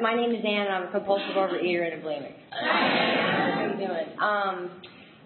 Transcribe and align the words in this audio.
my 0.00 0.14
name 0.14 0.30
is 0.30 0.44
Ann, 0.44 0.66
and 0.66 0.74
I'm 0.74 0.88
a 0.88 0.90
compulsive 0.90 1.36
overeater 1.36 1.92
and 1.92 2.02
a 2.02 2.06
bulimic. 2.06 2.34
How 2.50 3.66
you 3.70 3.86
doing? 3.86 4.18
Um, 4.20 4.70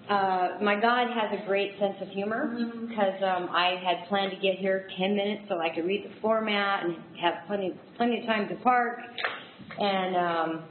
uh, 0.08 0.62
my 0.62 0.78
God 0.80 1.08
has 1.08 1.38
a 1.40 1.46
great 1.46 1.78
sense 1.78 1.94
of 2.02 2.08
humor 2.08 2.54
because 2.88 3.22
um, 3.22 3.48
I 3.50 3.80
had 3.82 4.08
planned 4.08 4.32
to 4.32 4.36
get 4.36 4.58
here 4.58 4.88
10 4.98 5.16
minutes 5.16 5.42
so 5.48 5.58
I 5.58 5.74
could 5.74 5.86
read 5.86 6.04
the 6.04 6.20
format 6.20 6.84
and 6.84 6.96
have 7.20 7.34
plenty 7.46 7.72
plenty 7.96 8.20
of 8.20 8.26
time 8.26 8.48
to 8.48 8.54
park. 8.56 8.98
And 9.78 10.16
um, 10.16 10.64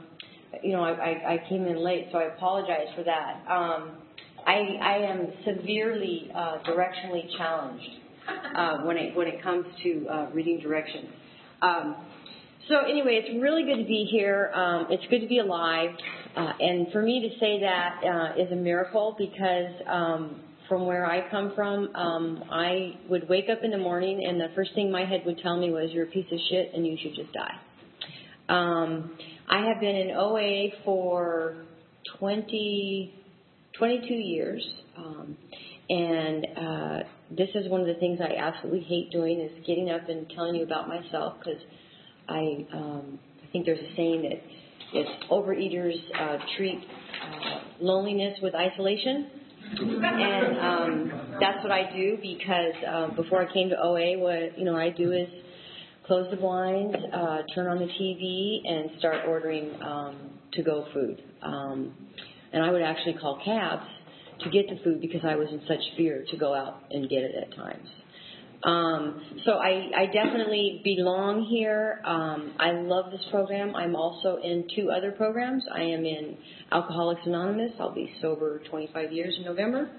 you 0.62 0.72
know, 0.72 0.82
I, 0.82 0.92
I, 0.92 1.32
I 1.34 1.48
came 1.48 1.66
in 1.66 1.82
late, 1.82 2.08
so 2.12 2.18
I 2.18 2.24
apologize 2.24 2.86
for 2.96 3.02
that. 3.02 3.42
Um, 3.50 3.96
I, 4.46 4.78
I 4.80 4.96
am 4.98 5.32
severely 5.44 6.30
uh, 6.34 6.58
directionally 6.68 7.36
challenged 7.36 7.88
uh, 8.56 8.78
when 8.82 8.96
it 8.96 9.16
when 9.16 9.26
it 9.26 9.42
comes 9.42 9.64
to 9.82 10.06
uh, 10.08 10.30
reading 10.32 10.60
directions. 10.60 11.08
Um, 11.62 11.96
so 12.68 12.76
anyway, 12.88 13.20
it's 13.22 13.42
really 13.42 13.64
good 13.64 13.76
to 13.76 13.86
be 13.86 14.08
here. 14.10 14.50
Um, 14.54 14.86
it's 14.90 15.04
good 15.10 15.20
to 15.20 15.26
be 15.26 15.38
alive, 15.38 15.90
uh, 16.36 16.52
and 16.60 16.90
for 16.92 17.02
me 17.02 17.28
to 17.28 17.38
say 17.38 17.60
that 17.60 18.00
uh, 18.04 18.42
is 18.42 18.50
a 18.52 18.56
miracle 18.56 19.14
because 19.18 19.72
um, 19.86 20.40
from 20.68 20.86
where 20.86 21.04
I 21.04 21.28
come 21.30 21.52
from, 21.54 21.94
um, 21.94 22.44
I 22.50 22.98
would 23.08 23.28
wake 23.28 23.46
up 23.50 23.58
in 23.62 23.70
the 23.70 23.78
morning 23.78 24.24
and 24.26 24.40
the 24.40 24.48
first 24.54 24.74
thing 24.74 24.90
my 24.90 25.04
head 25.04 25.22
would 25.26 25.38
tell 25.42 25.58
me 25.58 25.70
was, 25.72 25.90
"You're 25.92 26.04
a 26.04 26.10
piece 26.10 26.30
of 26.32 26.38
shit 26.50 26.72
and 26.74 26.86
you 26.86 26.96
should 27.02 27.14
just 27.14 27.32
die." 27.32 27.54
Um, 28.48 29.16
I 29.48 29.66
have 29.66 29.80
been 29.80 29.96
in 29.96 30.10
OA 30.16 30.70
for 30.84 31.56
20, 32.18 33.14
22 33.78 34.14
years, 34.14 34.66
um, 34.96 35.36
and 35.90 36.46
uh, 36.56 36.98
this 37.30 37.48
is 37.54 37.68
one 37.70 37.82
of 37.82 37.86
the 37.86 37.94
things 37.94 38.20
I 38.22 38.36
absolutely 38.36 38.82
hate 38.82 39.10
doing 39.10 39.40
is 39.40 39.52
getting 39.66 39.90
up 39.90 40.08
and 40.08 40.30
telling 40.34 40.54
you 40.54 40.62
about 40.62 40.88
myself 40.88 41.34
because 41.38 41.60
I 42.28 42.66
um, 42.72 43.18
think 43.52 43.66
there's 43.66 43.78
a 43.78 43.96
saying 43.96 44.22
that 44.22 44.42
it's 44.92 45.24
overeaters 45.30 45.94
uh, 46.18 46.38
treat 46.56 46.78
uh, 46.78 47.60
loneliness 47.80 48.38
with 48.42 48.54
isolation. 48.54 49.30
And 49.76 50.58
um, 50.60 51.36
that's 51.40 51.62
what 51.62 51.72
I 51.72 51.90
do 51.96 52.18
because 52.20 52.74
um, 52.86 53.16
before 53.16 53.42
I 53.42 53.52
came 53.52 53.70
to 53.70 53.76
OA, 53.80 54.18
what 54.18 54.58
you 54.58 54.64
know 54.64 54.76
I 54.76 54.90
do 54.90 55.12
is 55.12 55.28
close 56.06 56.26
the 56.30 56.36
blinds, 56.36 56.94
uh, 57.12 57.38
turn 57.54 57.66
on 57.66 57.78
the 57.78 57.86
TV, 57.86 58.60
and 58.70 58.90
start 58.98 59.26
ordering 59.26 59.72
um, 59.82 60.16
to-go 60.52 60.86
food. 60.92 61.22
Um, 61.42 61.94
and 62.52 62.62
I 62.62 62.70
would 62.70 62.82
actually 62.82 63.14
call 63.14 63.40
cabs 63.44 63.86
to 64.40 64.50
get 64.50 64.68
the 64.68 64.82
food 64.84 65.00
because 65.00 65.22
I 65.24 65.34
was 65.34 65.48
in 65.50 65.62
such 65.66 65.80
fear 65.96 66.24
to 66.30 66.36
go 66.36 66.54
out 66.54 66.82
and 66.90 67.08
get 67.08 67.22
it 67.22 67.34
at 67.34 67.56
times. 67.56 67.88
Um, 68.64 69.20
so 69.44 69.52
I, 69.52 69.90
I 69.94 70.06
definitely 70.06 70.80
belong 70.82 71.46
here. 71.50 72.00
Um, 72.04 72.54
I 72.58 72.72
love 72.72 73.10
this 73.10 73.20
program. 73.30 73.76
I'm 73.76 73.94
also 73.94 74.38
in 74.42 74.66
two 74.74 74.90
other 74.90 75.12
programs. 75.12 75.62
I 75.72 75.82
am 75.82 76.06
in 76.06 76.36
Alcoholics 76.72 77.20
Anonymous. 77.26 77.72
I'll 77.78 77.94
be 77.94 78.10
sober 78.22 78.62
25 78.70 79.12
years 79.12 79.34
in 79.36 79.44
November, 79.44 79.90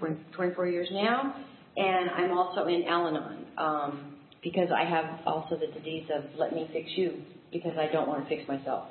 20, 0.00 0.16
24 0.32 0.66
years 0.66 0.88
now. 0.90 1.36
And 1.76 2.10
I'm 2.10 2.36
also 2.36 2.66
in 2.66 2.84
Al 2.88 3.06
Anon 3.06 3.46
um, 3.56 4.16
because 4.42 4.68
I 4.76 4.84
have 4.88 5.20
also 5.24 5.56
the 5.56 5.68
disease 5.78 6.08
of 6.12 6.24
let 6.36 6.52
me 6.52 6.68
fix 6.72 6.88
you 6.96 7.22
because 7.52 7.72
I 7.78 7.92
don't 7.92 8.08
want 8.08 8.24
to 8.24 8.28
fix 8.28 8.48
myself. 8.48 8.88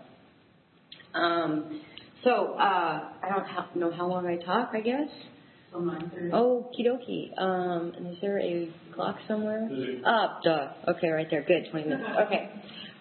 Um, 1.13 1.81
so 2.23 2.53
uh, 2.53 3.09
I 3.21 3.29
don't 3.29 3.75
know 3.75 3.91
how 3.95 4.07
long 4.07 4.25
I 4.25 4.37
talk, 4.43 4.71
I 4.73 4.79
guess. 4.79 5.09
Oh, 6.33 6.69
kidoki. 6.77 7.37
Um, 7.41 7.93
is 8.11 8.17
there 8.21 8.39
a 8.39 8.69
clock 8.93 9.17
somewhere? 9.27 9.67
Up, 10.05 10.41
duh. 10.43 10.67
Okay, 10.89 11.09
right 11.09 11.27
there. 11.29 11.43
Good, 11.43 11.67
20 11.71 11.87
minutes. 11.89 12.09
Okay. 12.27 12.49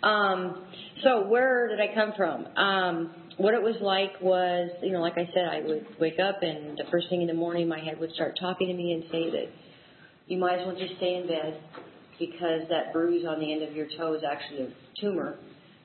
Um, 0.03 0.64
so 1.02 1.27
where 1.27 1.69
did 1.69 1.80
I 1.80 1.95
come 1.95 2.12
from? 2.17 2.47
Um, 2.56 3.14
what 3.36 3.55
it 3.55 3.62
was 3.62 3.77
like 3.80 4.20
was, 4.20 4.70
you 4.83 4.92
know, 4.92 5.00
like 5.00 5.14
I 5.19 5.28
said, 5.34 5.48
I 5.50 5.61
would 5.67 5.86
wake 5.98 6.19
up 6.20 6.42
and 6.42 6.77
the 6.77 6.84
first 6.91 7.08
thing 7.08 7.20
in 7.22 7.27
the 7.27 7.34
morning, 7.34 7.67
my 7.69 7.80
head 7.80 7.98
would 7.98 8.12
start 8.12 8.36
talking 8.41 8.69
to 8.69 8.75
me 8.75 8.92
and 8.92 9.05
say 9.11 9.30
that 9.30 9.46
you 10.27 10.39
might 10.39 10.58
as 10.61 10.67
well 10.67 10.77
just 10.77 10.96
stay 10.98 11.14
in 11.17 11.27
bed 11.27 11.61
because 12.18 12.68
that 12.70 12.92
bruise 12.92 13.24
on 13.29 13.41
the 13.41 13.52
end 13.52 13.62
of 13.62 13.74
your 13.74 13.86
toe 13.98 14.14
is 14.14 14.23
actually 14.23 14.62
a 14.62 14.68
tumor 15.01 15.36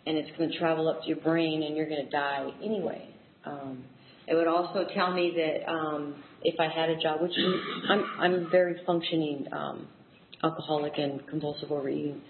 and 0.06 0.18
it's 0.18 0.30
going 0.38 0.52
to 0.52 0.58
travel 0.60 0.88
up 0.88 1.02
to 1.02 1.08
your 1.08 1.18
brain 1.18 1.64
and 1.64 1.76
you're 1.76 1.90
going 1.90 2.06
to 2.06 2.12
die 2.12 2.50
anyway. 2.64 3.10
Um, 3.46 3.84
it 4.30 4.36
would 4.36 4.48
also 4.48 4.86
tell 4.94 5.12
me 5.12 5.34
that 5.36 5.70
um, 5.70 6.16
if 6.44 6.60
I 6.60 6.68
had 6.68 6.90
a 6.90 7.02
job, 7.02 7.22
which 7.22 7.32
I'm, 7.90 8.06
I'm 8.20 8.52
very 8.52 8.76
functioning 8.86 9.48
um, 9.52 9.88
alcoholic 10.44 10.94
and 10.98 11.26
compulsive 11.28 11.72
overeating, 11.72 12.22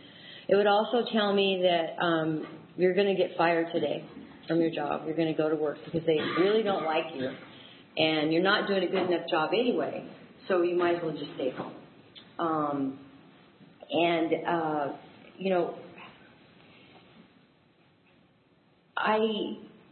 it 0.48 0.56
would 0.56 0.66
also 0.68 1.04
tell 1.12 1.34
me 1.34 1.62
that 1.62 2.02
um, 2.02 2.48
you're 2.78 2.96
going 2.96 3.08
to 3.08 3.16
get 3.16 3.38
fired 3.38 3.68
today 3.74 4.04
from 4.48 4.62
your 4.62 4.72
job. 4.72 5.04
You're 5.06 5.16
going 5.16 5.28
to 5.28 5.38
go 5.38 5.50
to 5.50 5.56
work 5.56 5.78
because 5.84 6.02
they 6.08 6.18
really 6.40 6.64
don't 6.64 6.86
like 6.86 7.06
you, 7.16 7.30
and 7.98 8.32
you're 8.32 8.44
not 8.44 8.68
doing 8.68 8.84
a 8.84 8.88
good 8.88 9.12
enough 9.12 9.30
job 9.30 9.52
anyway. 9.54 10.08
So 10.48 10.62
you 10.62 10.78
might 10.78 10.96
as 10.96 11.04
well 11.04 11.12
just 11.12 11.32
stay 11.36 11.52
home. 11.52 11.74
Um, 12.40 13.00
and 13.92 14.32
uh, 14.48 14.88
you 15.38 15.50
know, 15.50 15.76
I 18.98 19.20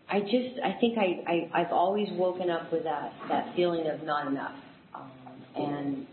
I 0.09 0.21
just 0.21 0.59
I 0.63 0.77
think 0.79 0.97
I, 0.97 1.21
I 1.27 1.61
I've 1.61 1.71
always 1.71 2.07
woken 2.13 2.49
up 2.49 2.71
with 2.71 2.83
that 2.83 3.11
that 3.29 3.53
feeling 3.55 3.87
of 3.87 4.03
not 4.03 4.27
enough. 4.27 4.55
Um, 4.95 5.11
and 5.55 6.07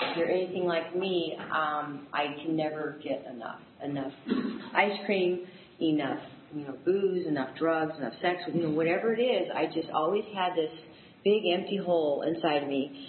if 0.00 0.16
you're 0.16 0.30
anything 0.30 0.64
like 0.64 0.96
me, 0.96 1.36
um, 1.38 2.06
I 2.12 2.34
can 2.42 2.56
never 2.56 2.98
get 3.02 3.24
enough 3.32 3.60
enough 3.84 4.12
ice 4.74 4.98
cream, 5.06 5.46
enough 5.80 6.18
you 6.52 6.64
know 6.64 6.74
booze, 6.84 7.26
enough 7.26 7.50
drugs, 7.56 7.92
enough 7.98 8.14
sex, 8.20 8.40
you 8.52 8.62
know 8.62 8.70
whatever 8.70 9.14
it 9.14 9.22
is. 9.22 9.48
I 9.54 9.66
just 9.66 9.90
always 9.90 10.24
had 10.34 10.54
this 10.56 10.72
big 11.24 11.42
empty 11.54 11.76
hole 11.76 12.22
inside 12.22 12.66
me 12.68 13.06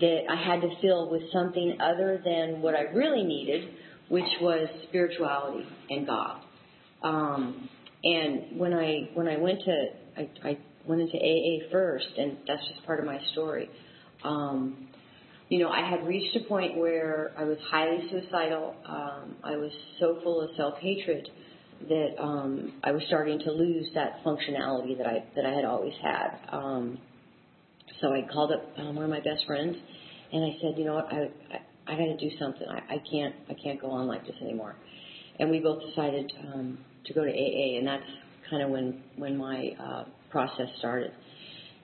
that 0.00 0.20
I 0.30 0.36
had 0.36 0.60
to 0.60 0.68
fill 0.80 1.10
with 1.10 1.22
something 1.32 1.78
other 1.80 2.22
than 2.24 2.62
what 2.62 2.74
I 2.74 2.82
really 2.82 3.24
needed, 3.24 3.68
which 4.08 4.30
was 4.40 4.68
spirituality 4.88 5.66
and 5.90 6.06
God. 6.06 6.40
Um, 7.02 7.68
and 8.04 8.58
when 8.58 8.72
I 8.74 9.10
when 9.14 9.28
I 9.28 9.36
went 9.36 9.60
to 9.64 9.84
I, 10.16 10.28
I 10.44 10.58
went 10.86 11.00
into 11.00 11.16
AA 11.16 11.70
first, 11.70 12.06
and 12.18 12.38
that's 12.46 12.66
just 12.68 12.84
part 12.84 13.00
of 13.00 13.06
my 13.06 13.20
story. 13.32 13.70
Um, 14.24 14.88
you 15.48 15.58
know, 15.58 15.68
I 15.68 15.88
had 15.88 16.06
reached 16.06 16.36
a 16.36 16.48
point 16.48 16.78
where 16.78 17.32
I 17.36 17.44
was 17.44 17.58
highly 17.70 18.08
suicidal. 18.10 18.74
Um, 18.86 19.36
I 19.44 19.56
was 19.56 19.70
so 20.00 20.18
full 20.22 20.40
of 20.40 20.50
self 20.56 20.78
hatred 20.78 21.28
that 21.88 22.14
um, 22.18 22.72
I 22.82 22.92
was 22.92 23.02
starting 23.06 23.38
to 23.40 23.52
lose 23.52 23.86
that 23.94 24.24
functionality 24.24 24.96
that 24.98 25.06
I 25.06 25.24
that 25.36 25.44
I 25.44 25.52
had 25.52 25.64
always 25.64 25.94
had. 26.02 26.38
Um, 26.50 26.98
so 28.00 28.08
I 28.08 28.26
called 28.32 28.52
up 28.52 28.64
um, 28.78 28.96
one 28.96 29.04
of 29.04 29.10
my 29.10 29.20
best 29.20 29.44
friends, 29.46 29.76
and 30.32 30.44
I 30.44 30.56
said, 30.60 30.78
you 30.78 30.84
know 30.84 30.94
what, 30.94 31.12
I 31.12 31.30
I, 31.52 31.92
I 31.92 31.96
got 31.96 32.04
to 32.04 32.16
do 32.16 32.30
something. 32.38 32.66
I, 32.68 32.94
I 32.94 33.02
can't 33.10 33.34
I 33.50 33.54
can't 33.62 33.80
go 33.80 33.90
on 33.90 34.06
like 34.06 34.26
this 34.26 34.36
anymore. 34.40 34.76
And 35.38 35.50
we 35.50 35.60
both 35.60 35.82
decided 35.88 36.32
um, 36.54 36.78
to 37.06 37.14
go 37.14 37.24
to 37.24 37.30
AA, 37.30 37.78
and 37.78 37.86
that's 37.86 38.02
kind 38.50 38.62
of 38.62 38.70
when 38.70 39.02
when 39.16 39.36
my 39.36 39.70
uh, 39.80 40.04
process 40.30 40.68
started. 40.78 41.12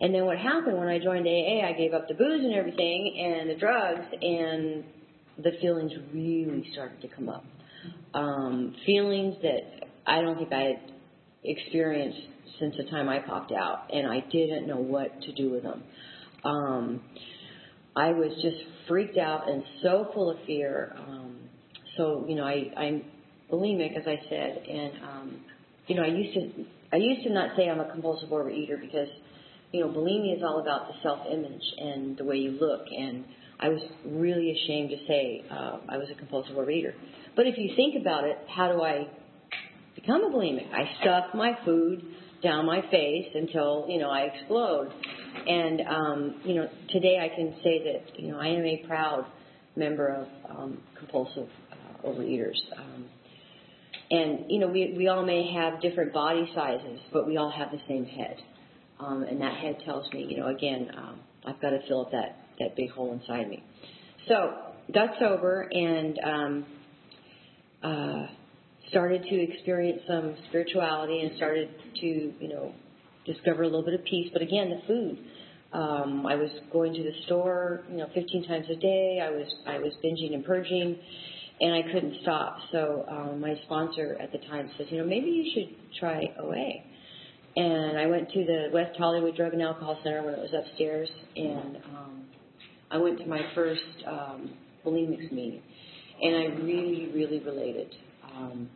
And 0.00 0.14
then 0.14 0.24
what 0.26 0.38
happened 0.38 0.78
when 0.78 0.88
I 0.88 0.98
joined 0.98 1.26
AA, 1.26 1.66
I 1.66 1.72
gave 1.76 1.92
up 1.92 2.06
the 2.06 2.14
booze 2.14 2.44
and 2.44 2.54
everything 2.54 3.16
and 3.18 3.50
the 3.50 3.56
drugs, 3.56 4.06
and 4.22 4.84
the 5.42 5.52
feelings 5.60 5.92
really 6.12 6.68
started 6.72 7.00
to 7.02 7.08
come 7.08 7.28
up. 7.28 7.44
Um, 8.14 8.74
feelings 8.86 9.34
that 9.42 9.88
I 10.06 10.20
don't 10.20 10.36
think 10.36 10.52
I 10.52 10.62
had 10.62 10.92
experienced 11.44 12.18
since 12.60 12.76
the 12.76 12.84
time 12.90 13.08
I 13.08 13.18
popped 13.18 13.52
out, 13.52 13.92
and 13.92 14.06
I 14.06 14.20
didn't 14.30 14.66
know 14.66 14.78
what 14.78 15.20
to 15.22 15.32
do 15.32 15.50
with 15.50 15.62
them. 15.62 15.82
Um, 16.44 17.02
I 17.96 18.12
was 18.12 18.32
just 18.42 18.56
freaked 18.86 19.18
out 19.18 19.50
and 19.50 19.62
so 19.82 20.10
full 20.14 20.30
of 20.30 20.36
fear. 20.46 20.94
Um, 20.96 21.38
so 21.96 22.24
you 22.28 22.36
know, 22.36 22.44
I, 22.44 22.72
I'm 22.76 23.02
bulimic, 23.50 23.96
as 23.96 24.06
I 24.06 24.20
said, 24.28 24.62
and 24.68 24.92
um, 25.02 25.40
you 25.86 25.94
know, 25.94 26.02
I 26.02 26.08
used 26.08 26.34
to 26.34 26.64
I 26.92 26.96
used 26.96 27.22
to 27.24 27.32
not 27.32 27.56
say 27.56 27.68
I'm 27.68 27.80
a 27.80 27.90
compulsive 27.90 28.30
overeater 28.30 28.80
because 28.80 29.08
you 29.72 29.80
know, 29.80 29.88
bulimia 29.88 30.36
is 30.36 30.42
all 30.42 30.60
about 30.60 30.88
the 30.88 30.94
self-image 31.02 31.62
and 31.78 32.16
the 32.16 32.24
way 32.24 32.36
you 32.36 32.52
look, 32.52 32.86
and 32.90 33.24
I 33.60 33.68
was 33.68 33.80
really 34.06 34.52
ashamed 34.52 34.90
to 34.90 34.96
say 35.06 35.44
uh, 35.50 35.78
I 35.88 35.96
was 35.98 36.08
a 36.10 36.14
compulsive 36.14 36.56
overeater. 36.56 36.92
But 37.36 37.46
if 37.46 37.58
you 37.58 37.74
think 37.76 38.00
about 38.00 38.24
it, 38.24 38.38
how 38.54 38.72
do 38.72 38.82
I 38.82 39.08
become 39.94 40.24
a 40.24 40.30
bulimic? 40.30 40.72
I 40.72 41.00
stuff 41.00 41.34
my 41.34 41.58
food 41.64 42.02
down 42.42 42.66
my 42.66 42.80
face 42.90 43.26
until 43.34 43.86
you 43.88 43.98
know 43.98 44.10
I 44.10 44.22
explode. 44.22 44.92
And 45.46 45.80
um, 45.82 46.40
you 46.44 46.54
know, 46.54 46.68
today 46.90 47.18
I 47.20 47.34
can 47.34 47.54
say 47.62 47.82
that 47.84 48.18
you 48.18 48.30
know 48.30 48.38
I 48.38 48.48
am 48.48 48.64
a 48.64 48.84
proud 48.86 49.26
member 49.76 50.08
of 50.08 50.56
um, 50.56 50.78
compulsive 50.98 51.48
uh, 51.72 52.08
overeaters. 52.08 52.58
Um, 52.76 53.06
and 54.10 54.50
you 54.50 54.58
know, 54.58 54.68
we 54.68 54.94
we 54.96 55.08
all 55.08 55.24
may 55.24 55.52
have 55.52 55.80
different 55.80 56.12
body 56.12 56.50
sizes, 56.54 57.00
but 57.12 57.26
we 57.26 57.36
all 57.36 57.50
have 57.50 57.70
the 57.70 57.80
same 57.88 58.04
head. 58.04 58.36
Um, 59.00 59.22
and 59.22 59.40
that 59.40 59.54
head 59.54 59.78
tells 59.84 60.12
me, 60.12 60.26
you 60.28 60.38
know, 60.38 60.48
again, 60.48 60.90
um, 60.96 61.20
I've 61.46 61.60
got 61.60 61.70
to 61.70 61.80
fill 61.86 62.02
up 62.02 62.10
that 62.12 62.36
that 62.58 62.74
big 62.76 62.90
hole 62.90 63.12
inside 63.12 63.48
me. 63.48 63.62
So 64.26 64.54
got 64.92 65.10
sober 65.20 65.68
and 65.70 66.18
um, 66.24 66.66
uh, 67.82 68.26
started 68.88 69.22
to 69.22 69.34
experience 69.34 70.00
some 70.08 70.34
spirituality 70.48 71.20
and 71.20 71.36
started 71.36 71.68
to, 72.00 72.06
you 72.06 72.48
know, 72.48 72.72
discover 73.26 73.62
a 73.62 73.66
little 73.66 73.84
bit 73.84 73.94
of 73.94 74.04
peace. 74.04 74.30
But 74.32 74.42
again, 74.42 74.70
the 74.70 74.86
food. 74.86 75.18
Um, 75.70 76.26
I 76.26 76.34
was 76.34 76.50
going 76.72 76.94
to 76.94 77.02
the 77.02 77.12
store, 77.26 77.84
you 77.90 77.98
know, 77.98 78.06
15 78.14 78.48
times 78.48 78.66
a 78.70 78.76
day. 78.76 79.20
I 79.22 79.28
was 79.30 79.46
I 79.66 79.78
was 79.78 79.92
binging 80.02 80.32
and 80.34 80.42
purging, 80.44 80.98
and 81.60 81.74
I 81.74 81.82
couldn't 81.92 82.16
stop. 82.22 82.58
So 82.72 83.04
um, 83.08 83.40
my 83.40 83.54
sponsor 83.64 84.16
at 84.20 84.32
the 84.32 84.38
time 84.38 84.70
says, 84.76 84.86
you 84.90 84.98
know, 84.98 85.06
maybe 85.06 85.30
you 85.30 85.50
should 85.54 85.98
try 85.98 86.22
OA. 86.40 86.82
And 87.56 87.98
I 87.98 88.06
went 88.06 88.30
to 88.30 88.44
the 88.44 88.68
West 88.72 88.96
Hollywood 88.96 89.36
Drug 89.36 89.52
and 89.52 89.62
Alcohol 89.62 89.98
Center 90.04 90.22
when 90.22 90.34
it 90.34 90.38
was 90.40 90.50
upstairs, 90.56 91.08
and 91.34 91.76
um, 91.76 92.24
I 92.90 92.98
went 92.98 93.18
to 93.18 93.26
my 93.26 93.40
first 93.54 93.80
um, 94.06 94.50
bulimics 94.86 95.32
meeting, 95.32 95.62
and 96.22 96.36
I 96.36 96.44
really, 96.62 97.10
really 97.12 97.40
related. 97.40 97.92
Um, 98.32 98.68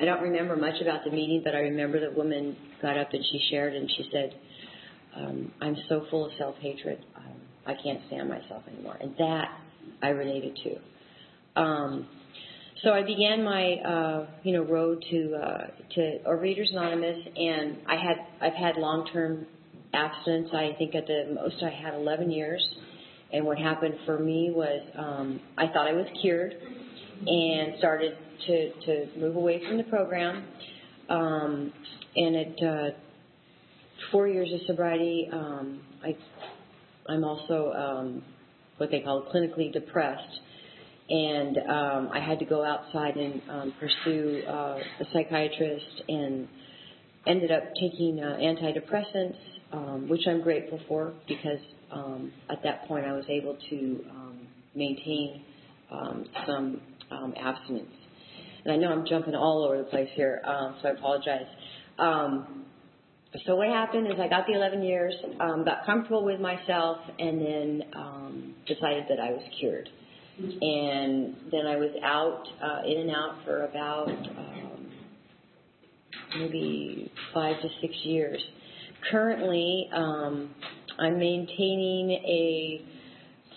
I 0.00 0.04
don't 0.04 0.22
remember 0.22 0.54
much 0.54 0.80
about 0.80 1.02
the 1.04 1.10
meeting, 1.10 1.42
but 1.44 1.56
I 1.56 1.60
remember 1.60 1.98
the 1.98 2.16
woman 2.16 2.56
got 2.80 2.96
up 2.96 3.08
and 3.12 3.24
she 3.32 3.40
shared 3.50 3.74
and 3.74 3.90
she 3.96 4.08
said, 4.12 4.34
um, 5.16 5.52
"I'm 5.60 5.76
so 5.88 6.06
full 6.08 6.26
of 6.26 6.32
self 6.38 6.54
hatred. 6.58 7.04
Um, 7.16 7.40
I 7.66 7.74
can't 7.82 8.00
stand 8.06 8.28
myself 8.28 8.62
anymore," 8.72 8.96
and 9.00 9.16
that 9.18 9.48
I 10.02 10.10
related 10.10 10.56
to. 10.62 10.76
Um, 11.58 12.06
so 12.82 12.90
I 12.90 13.02
began 13.02 13.42
my 13.42 13.72
uh, 13.74 14.26
you 14.44 14.52
know 14.52 14.62
road 14.62 15.04
to 15.10 15.34
uh, 15.34 15.66
to 15.94 16.18
Overeaters 16.26 16.70
Anonymous, 16.70 17.18
and 17.36 17.78
I 17.88 17.96
had 17.96 18.16
I've 18.40 18.54
had 18.54 18.76
long 18.76 19.08
term 19.12 19.46
abstinence. 19.92 20.50
I 20.52 20.74
think 20.78 20.94
at 20.94 21.06
the 21.06 21.34
most 21.34 21.56
I 21.62 21.70
had 21.70 21.94
11 21.94 22.30
years. 22.30 22.66
And 23.32 23.44
what 23.44 23.58
happened 23.58 23.94
for 24.06 24.18
me 24.18 24.50
was 24.54 24.80
um, 24.96 25.40
I 25.58 25.66
thought 25.66 25.86
I 25.86 25.92
was 25.92 26.06
cured 26.22 26.54
and 27.26 27.74
started 27.78 28.16
to, 28.46 28.72
to 28.86 29.18
move 29.18 29.36
away 29.36 29.60
from 29.66 29.76
the 29.76 29.84
program. 29.84 30.44
Um, 31.10 31.72
and 32.16 32.36
at 32.36 32.62
uh, 32.62 32.90
four 34.12 34.28
years 34.28 34.48
of 34.52 34.60
sobriety, 34.66 35.28
um, 35.30 35.80
I, 36.02 36.16
I'm 37.12 37.24
also 37.24 37.72
um, 37.72 38.22
what 38.78 38.90
they 38.90 39.00
call 39.00 39.28
clinically 39.34 39.72
depressed. 39.72 40.40
And 41.10 41.56
um, 41.58 42.10
I 42.12 42.20
had 42.20 42.38
to 42.40 42.44
go 42.44 42.64
outside 42.64 43.16
and 43.16 43.40
um, 43.48 43.74
pursue 43.80 44.42
uh, 44.46 44.78
a 45.00 45.04
psychiatrist 45.12 46.02
and 46.08 46.46
ended 47.26 47.50
up 47.50 47.62
taking 47.74 48.20
uh, 48.20 48.36
antidepressants, 48.40 49.36
um, 49.72 50.08
which 50.08 50.20
I'm 50.26 50.42
grateful 50.42 50.80
for 50.86 51.14
because 51.26 51.60
um, 51.90 52.32
at 52.50 52.62
that 52.62 52.86
point 52.86 53.06
I 53.06 53.12
was 53.12 53.24
able 53.28 53.56
to 53.70 54.04
um, 54.10 54.38
maintain 54.74 55.42
um, 55.90 56.26
some 56.46 56.80
um, 57.10 57.34
abstinence. 57.40 57.88
And 58.64 58.74
I 58.74 58.76
know 58.76 58.92
I'm 58.92 59.06
jumping 59.06 59.34
all 59.34 59.64
over 59.64 59.78
the 59.78 59.84
place 59.84 60.10
here, 60.14 60.42
um, 60.44 60.76
so 60.82 60.88
I 60.88 60.92
apologize. 60.92 61.46
Um, 61.98 62.64
so 63.46 63.56
what 63.56 63.68
happened 63.68 64.06
is 64.08 64.14
I 64.18 64.28
got 64.28 64.46
the 64.46 64.54
11 64.54 64.82
years, 64.82 65.14
um, 65.40 65.64
got 65.64 65.84
comfortable 65.86 66.24
with 66.24 66.40
myself, 66.40 66.98
and 67.18 67.40
then 67.40 67.82
um, 67.94 68.54
decided 68.66 69.04
that 69.08 69.20
I 69.20 69.30
was 69.30 69.42
cured. 69.58 69.88
And 70.38 71.34
then 71.50 71.66
I 71.66 71.76
was 71.76 71.90
out, 72.04 72.44
uh, 72.62 72.86
in 72.86 72.98
and 72.98 73.10
out 73.10 73.38
for 73.44 73.64
about 73.64 74.08
um, 74.08 74.86
maybe 76.38 77.10
five 77.34 77.60
to 77.60 77.68
six 77.80 77.92
years. 78.04 78.40
Currently, 79.10 79.90
um, 79.92 80.54
I'm 80.98 81.18
maintaining 81.18 82.10
a 82.10 82.82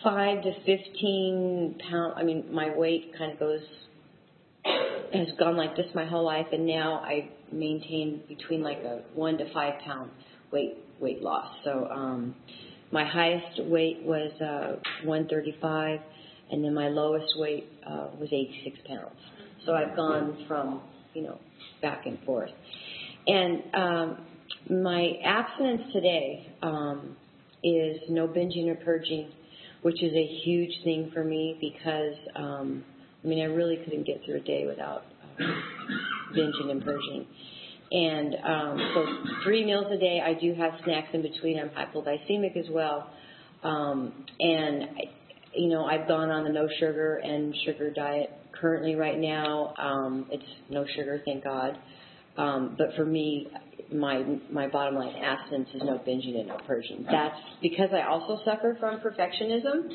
five 0.04 0.42
to 0.44 0.52
15 0.66 1.82
pound, 1.90 2.14
I 2.18 2.24
mean, 2.24 2.46
my 2.52 2.76
weight 2.76 3.12
kind 3.16 3.32
of 3.32 3.40
goes, 3.40 3.62
has 5.14 5.28
gone 5.38 5.58
like 5.58 5.76
this 5.76 5.86
my 5.94 6.06
whole 6.06 6.26
life, 6.26 6.48
and 6.52 6.66
now 6.66 6.96
I 6.96 7.30
maintain 7.52 8.22
between 8.28 8.64
like 8.64 8.80
a 8.80 9.02
one 9.14 9.38
to 9.38 9.54
five 9.54 9.80
pound 9.86 10.10
weight, 10.52 10.78
weight 11.00 11.22
loss. 11.22 11.48
So, 11.64 11.88
um, 11.92 12.36
my 12.92 13.06
highest 13.06 13.64
weight 13.70 14.02
was, 14.04 14.32
uh, 14.42 14.78
135, 15.06 16.00
and 16.52 16.64
then 16.64 16.74
my 16.74 16.90
lowest 16.90 17.34
weight, 17.38 17.68
uh, 17.86 18.08
was 18.20 18.30
86 18.32 18.78
pounds. 18.88 19.16
So 19.66 19.74
I've 19.74 19.96
gone 19.96 20.46
from, 20.48 20.82
you 21.14 21.24
know, 21.24 21.40
back 21.82 22.06
and 22.06 22.20
forth. 22.26 22.52
And, 23.28 23.64
um, 23.74 24.26
my 24.70 25.14
abstinence 25.24 25.94
today, 25.94 26.48
um, 26.62 27.16
is 27.64 27.98
no 28.10 28.28
binging 28.28 28.68
or 28.70 28.76
purging 28.84 29.32
which 29.82 30.02
is 30.04 30.14
a 30.14 30.26
huge 30.44 30.72
thing 30.84 31.12
for 31.14 31.24
me 31.24 31.58
because 31.60 32.16
um, 32.36 32.84
I 33.24 33.28
mean 33.28 33.42
I 33.42 33.46
really 33.46 33.78
couldn't 33.78 34.06
get 34.06 34.22
through 34.26 34.38
a 34.38 34.42
day 34.42 34.66
without 34.68 35.04
uh, 35.40 35.44
binging 36.36 36.70
and 36.70 36.84
purging. 36.84 37.26
And 37.92 38.36
um, 38.36 38.92
so 38.94 39.06
three 39.44 39.66
meals 39.66 39.88
a 39.92 39.98
day. 39.98 40.22
I 40.24 40.34
do 40.40 40.54
have 40.54 40.74
snacks 40.86 41.10
in 41.14 41.22
between. 41.22 41.60
I'm 41.60 41.70
hypoglycemic 41.70 42.56
as 42.56 42.70
well, 42.72 43.10
um, 43.64 44.14
and 44.40 44.84
you 45.56 45.70
know 45.70 45.86
I've 45.86 46.08
gone 46.08 46.30
on 46.30 46.44
the 46.44 46.52
no 46.52 46.68
sugar 46.80 47.16
and 47.18 47.56
sugar 47.66 47.92
diet 47.92 48.32
currently 48.60 48.96
right 48.96 49.18
now. 49.18 49.74
Um, 49.78 50.28
it's 50.32 50.44
no 50.70 50.86
sugar, 50.96 51.22
thank 51.26 51.44
God. 51.44 51.78
Um, 52.38 52.76
but 52.78 52.96
for 52.96 53.06
me, 53.06 53.48
my 53.92 54.24
my 54.50 54.68
bottom 54.68 54.96
line 54.96 55.16
abstinence 55.16 55.70
is 55.74 55.82
no 55.84 55.98
binging 56.00 56.40
and 56.40 56.48
no 56.48 56.58
purging. 56.66 57.06
That's 57.10 57.36
because 57.62 57.90
I 57.94 58.08
also 58.08 58.42
suffer 58.46 58.78
from 58.80 59.00
perfectionism. 59.00 59.90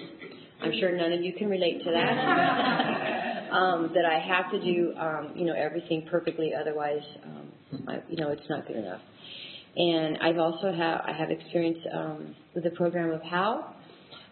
I'm 0.63 0.73
sure 0.81 0.97
none 0.97 1.13
of 1.13 1.23
you 1.23 1.35
can 1.35 1.49
relate 1.49 1.83
to 1.85 1.91
that. 1.91 3.17
um, 3.53 3.91
that 3.95 4.05
I 4.05 4.19
have 4.19 4.51
to 4.53 4.61
do, 4.61 4.95
um, 4.99 5.33
you 5.35 5.45
know, 5.45 5.55
everything 5.55 6.07
perfectly, 6.11 6.53
otherwise, 6.59 7.03
um, 7.25 7.85
I, 7.87 8.03
you 8.09 8.17
know, 8.17 8.31
it's 8.31 8.49
not 8.49 8.67
good 8.67 8.77
enough. 8.77 9.01
And 9.77 10.19
I've 10.19 10.39
also 10.39 10.73
have 10.73 11.01
I 11.05 11.13
have 11.13 11.31
experience 11.31 11.79
um, 11.93 12.35
with 12.55 12.65
the 12.65 12.71
program 12.71 13.11
of 13.11 13.23
How, 13.23 13.75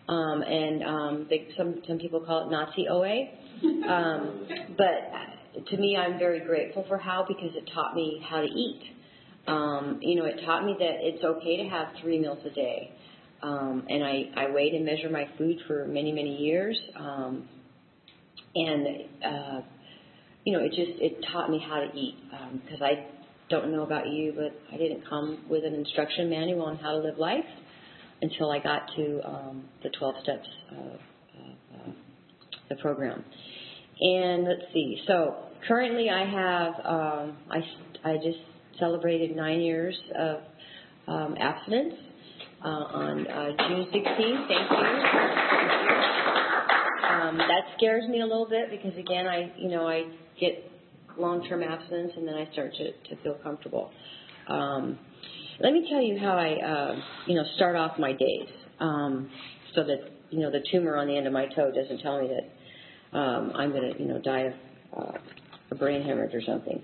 um, 0.08 0.42
and 0.42 0.82
um, 0.84 1.26
they, 1.30 1.48
some 1.56 1.82
some 1.86 1.98
people 1.98 2.20
call 2.20 2.46
it 2.46 2.50
Nazi 2.50 2.86
OA. 2.88 3.28
Um, 3.88 4.46
but 4.76 5.64
to 5.70 5.76
me, 5.76 5.96
I'm 5.96 6.18
very 6.18 6.40
grateful 6.40 6.84
for 6.88 6.98
How 6.98 7.24
because 7.26 7.54
it 7.54 7.70
taught 7.74 7.94
me 7.94 8.24
how 8.28 8.40
to 8.40 8.46
eat 8.46 8.94
um, 9.46 9.98
you 10.00 10.16
know, 10.16 10.24
it 10.24 10.40
taught 10.44 10.64
me 10.64 10.74
that 10.78 10.96
it's 11.00 11.22
okay 11.22 11.62
to 11.62 11.68
have 11.68 11.88
three 12.00 12.18
meals 12.18 12.38
a 12.46 12.50
day. 12.50 12.92
Um, 13.42 13.84
and 13.88 14.02
I, 14.02 14.30
I 14.36 14.50
weighed 14.50 14.72
and 14.72 14.86
measured 14.86 15.12
my 15.12 15.28
food 15.36 15.58
for 15.66 15.86
many, 15.86 16.12
many 16.12 16.36
years. 16.36 16.78
Um, 16.96 17.48
and, 18.54 18.86
uh, 19.22 19.60
you 20.44 20.52
know, 20.52 20.64
it 20.64 20.70
just, 20.70 20.98
it 21.00 21.24
taught 21.30 21.50
me 21.50 21.62
how 21.68 21.80
to 21.80 21.90
eat. 21.94 22.14
Um, 22.32 22.62
I 22.80 23.06
don't 23.50 23.70
know 23.70 23.82
about 23.82 24.08
you, 24.08 24.32
but 24.34 24.58
I 24.72 24.78
didn't 24.78 25.06
come 25.08 25.44
with 25.48 25.64
an 25.64 25.74
instruction 25.74 26.30
manual 26.30 26.62
on 26.62 26.76
how 26.76 26.92
to 26.92 26.98
live 26.98 27.18
life 27.18 27.44
until 28.24 28.50
I 28.50 28.58
got 28.58 28.82
to 28.96 29.20
um, 29.26 29.64
the 29.82 29.90
12 29.90 30.14
steps 30.22 30.48
of 30.72 31.00
uh, 31.36 31.90
the 32.68 32.76
program. 32.76 33.24
And 34.00 34.44
let's 34.44 34.72
see. 34.72 35.00
So 35.06 35.36
currently, 35.68 36.08
I 36.10 36.24
have 36.24 36.74
um, 36.84 37.36
I 37.50 37.58
I 38.10 38.16
just 38.16 38.38
celebrated 38.78 39.36
nine 39.36 39.60
years 39.60 39.96
of 40.18 40.38
um, 41.06 41.36
abstinence 41.38 41.94
uh, 42.64 42.68
on 42.68 43.26
uh, 43.26 43.50
June 43.68 43.86
16th. 43.92 44.48
Thank 44.48 44.70
you. 44.70 44.84
Um, 47.04 47.38
that 47.38 47.76
scares 47.76 48.08
me 48.08 48.20
a 48.20 48.26
little 48.26 48.48
bit 48.48 48.70
because 48.70 48.98
again, 48.98 49.26
I 49.26 49.52
you 49.56 49.68
know 49.68 49.86
I 49.86 50.04
get 50.40 50.70
long-term 51.16 51.62
abstinence 51.62 52.12
and 52.16 52.26
then 52.26 52.34
I 52.34 52.50
start 52.52 52.72
to, 52.74 53.14
to 53.14 53.22
feel 53.22 53.34
comfortable. 53.34 53.90
Um, 54.48 54.98
let 55.60 55.72
me 55.72 55.86
tell 55.90 56.00
you 56.00 56.18
how 56.18 56.36
I 56.36 56.52
uh, 56.54 56.96
you 57.26 57.36
know 57.36 57.44
start 57.56 57.76
off 57.76 57.98
my 57.98 58.12
days 58.12 58.48
um, 58.80 59.30
so 59.74 59.84
that 59.84 59.98
you 60.30 60.40
know 60.40 60.50
the 60.50 60.62
tumor 60.72 60.96
on 60.96 61.06
the 61.06 61.16
end 61.16 61.26
of 61.26 61.32
my 61.32 61.46
toe 61.46 61.70
doesn't 61.70 62.00
tell 62.00 62.20
me 62.20 62.28
that 62.28 63.18
um, 63.18 63.52
I'm 63.54 63.70
going 63.70 63.92
to 63.92 64.00
you 64.00 64.08
know 64.08 64.18
die 64.18 64.40
of 64.40 64.52
uh, 64.96 65.12
a 65.70 65.74
brain 65.74 66.02
hemorrhage 66.02 66.34
or 66.34 66.42
something. 66.42 66.82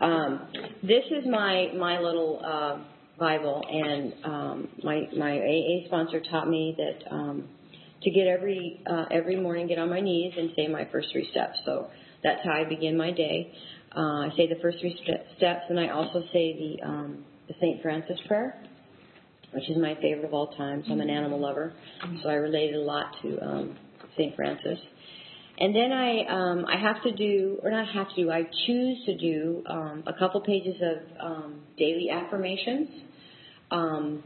Um, 0.00 0.46
this 0.82 1.04
is 1.10 1.24
my 1.28 1.68
my 1.76 1.98
little 1.98 2.40
uh, 2.44 2.78
Bible, 3.18 3.62
and 3.68 4.12
um, 4.24 4.68
my 4.82 5.08
my 5.16 5.38
AA 5.38 5.86
sponsor 5.86 6.20
taught 6.30 6.48
me 6.48 6.76
that 6.78 7.10
um, 7.12 7.48
to 8.02 8.10
get 8.10 8.26
every 8.26 8.80
uh, 8.86 9.06
every 9.10 9.36
morning, 9.36 9.66
get 9.66 9.78
on 9.78 9.90
my 9.90 10.00
knees 10.00 10.32
and 10.36 10.50
say 10.56 10.68
my 10.68 10.88
first 10.92 11.08
three 11.12 11.28
steps. 11.30 11.58
So 11.64 11.88
that's 12.22 12.40
how 12.44 12.52
I 12.52 12.64
begin 12.64 12.96
my 12.96 13.10
day. 13.10 13.52
Uh, 13.96 14.26
I 14.26 14.30
say 14.36 14.48
the 14.48 14.60
first 14.60 14.78
three 14.80 14.98
st- 15.04 15.20
steps, 15.36 15.62
and 15.68 15.78
I 15.78 15.90
also 15.90 16.22
say 16.32 16.56
the 16.58 16.86
um, 16.86 17.24
the 17.48 17.54
Saint 17.60 17.82
Francis 17.82 18.18
prayer, 18.26 18.62
which 19.52 19.68
is 19.70 19.76
my 19.78 19.94
favorite 20.00 20.24
of 20.24 20.34
all 20.34 20.54
time. 20.56 20.82
So 20.86 20.92
I'm 20.92 21.00
an 21.00 21.10
animal 21.10 21.40
lover, 21.40 21.72
so 22.22 22.28
I 22.28 22.34
related 22.34 22.76
a 22.76 22.80
lot 22.82 23.06
to 23.22 23.38
um, 23.40 23.76
Saint 24.16 24.34
Francis. 24.36 24.78
And 25.56 25.74
then 25.74 25.92
I 25.92 26.24
um, 26.28 26.64
I 26.66 26.76
have 26.80 27.02
to 27.04 27.12
do, 27.12 27.60
or 27.62 27.70
not 27.70 27.86
have 27.88 28.08
to 28.16 28.24
do, 28.24 28.30
I 28.30 28.42
choose 28.66 28.98
to 29.06 29.16
do 29.16 29.62
um, 29.66 30.02
a 30.06 30.12
couple 30.18 30.40
pages 30.40 30.74
of 30.82 31.24
um, 31.24 31.60
daily 31.78 32.10
affirmations. 32.10 32.88
Um, 33.70 34.24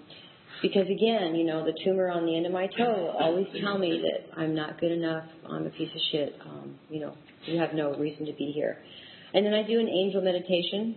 because 0.62 0.86
again, 0.86 1.34
you 1.34 1.44
know, 1.44 1.64
the 1.64 1.74
tumor 1.84 2.10
on 2.10 2.26
the 2.26 2.36
end 2.36 2.46
of 2.46 2.52
my 2.52 2.66
toe 2.66 3.14
always 3.20 3.46
tell 3.60 3.78
me 3.78 4.02
that 4.02 4.40
I'm 4.40 4.54
not 4.54 4.80
good 4.80 4.90
enough, 4.90 5.24
I'm 5.48 5.66
a 5.66 5.70
piece 5.70 5.90
of 5.94 6.00
shit, 6.10 6.34
um, 6.44 6.76
you 6.88 7.00
know, 7.00 7.14
you 7.44 7.58
have 7.60 7.74
no 7.74 7.94
reason 7.94 8.26
to 8.26 8.32
be 8.32 8.50
here. 8.52 8.78
and 9.34 9.46
then 9.46 9.54
I 9.54 9.62
do 9.62 9.78
an 9.78 9.88
angel 9.88 10.20
meditation. 10.20 10.96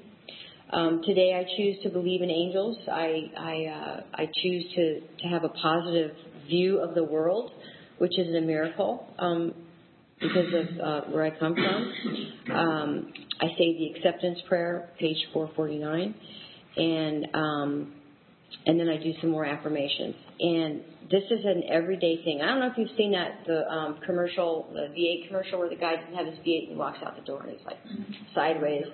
Um, 0.74 1.02
today 1.06 1.34
I 1.34 1.44
choose 1.58 1.78
to 1.84 1.90
believe 1.90 2.22
in 2.22 2.30
angels. 2.30 2.78
I 2.90 3.30
I, 3.38 3.66
uh, 3.66 4.02
I 4.14 4.26
choose 4.42 4.66
to 4.76 5.02
to 5.20 5.28
have 5.28 5.44
a 5.44 5.50
positive 5.50 6.12
view 6.48 6.80
of 6.80 6.96
the 6.96 7.04
world, 7.04 7.52
which 7.98 8.18
is 8.18 8.34
a 8.34 8.42
miracle 8.42 9.06
um, 9.20 9.54
because 10.20 10.54
of 10.54 10.80
uh, 10.80 11.02
where 11.10 11.26
I 11.26 11.38
come 11.38 11.56
from. 11.56 12.56
Um, 12.56 13.14
I 13.42 13.48
say 13.58 13.78
the 13.78 13.94
acceptance 13.98 14.40
prayer, 14.48 14.90
page 14.98 15.18
449, 15.34 16.16
and 16.78 17.28
um, 17.34 17.94
and 18.66 18.80
then 18.80 18.88
I 18.88 18.96
do 18.96 19.12
some 19.20 19.30
more 19.30 19.46
affirmations. 19.46 20.16
And 20.40 20.82
this 21.12 21.24
is 21.32 21.44
an 21.44 21.64
everyday 21.70 22.24
thing. 22.24 22.40
I 22.42 22.48
don't 22.48 22.62
know 22.62 22.68
if 22.68 22.78
you've 22.78 22.96
seen 22.98 23.12
that 23.12 23.44
the 23.46 23.68
um, 23.70 24.00
commercial, 24.06 24.70
the 24.72 24.94
V8 24.98 25.28
commercial, 25.28 25.60
where 25.60 25.70
the 25.70 25.76
guy 25.76 25.98
doesn't 25.98 26.16
have 26.16 26.28
his 26.28 26.36
V8 26.36 26.60
and 26.60 26.70
he 26.70 26.76
walks 26.76 27.00
out 27.06 27.18
the 27.18 27.26
door 27.26 27.42
and 27.44 27.52
he's 27.52 27.66
like 27.66 27.78
sideways. 28.34 28.86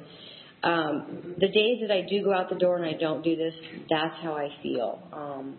Um, 0.63 1.35
the 1.39 1.47
days 1.47 1.81
that 1.81 1.91
I 1.91 2.01
do 2.09 2.23
go 2.23 2.33
out 2.33 2.49
the 2.49 2.55
door 2.55 2.77
and 2.77 2.85
I 2.85 2.97
don't 2.99 3.23
do 3.23 3.35
this, 3.35 3.53
that's 3.89 4.15
how 4.21 4.33
I 4.33 4.49
feel. 4.63 5.01
Um, 5.13 5.57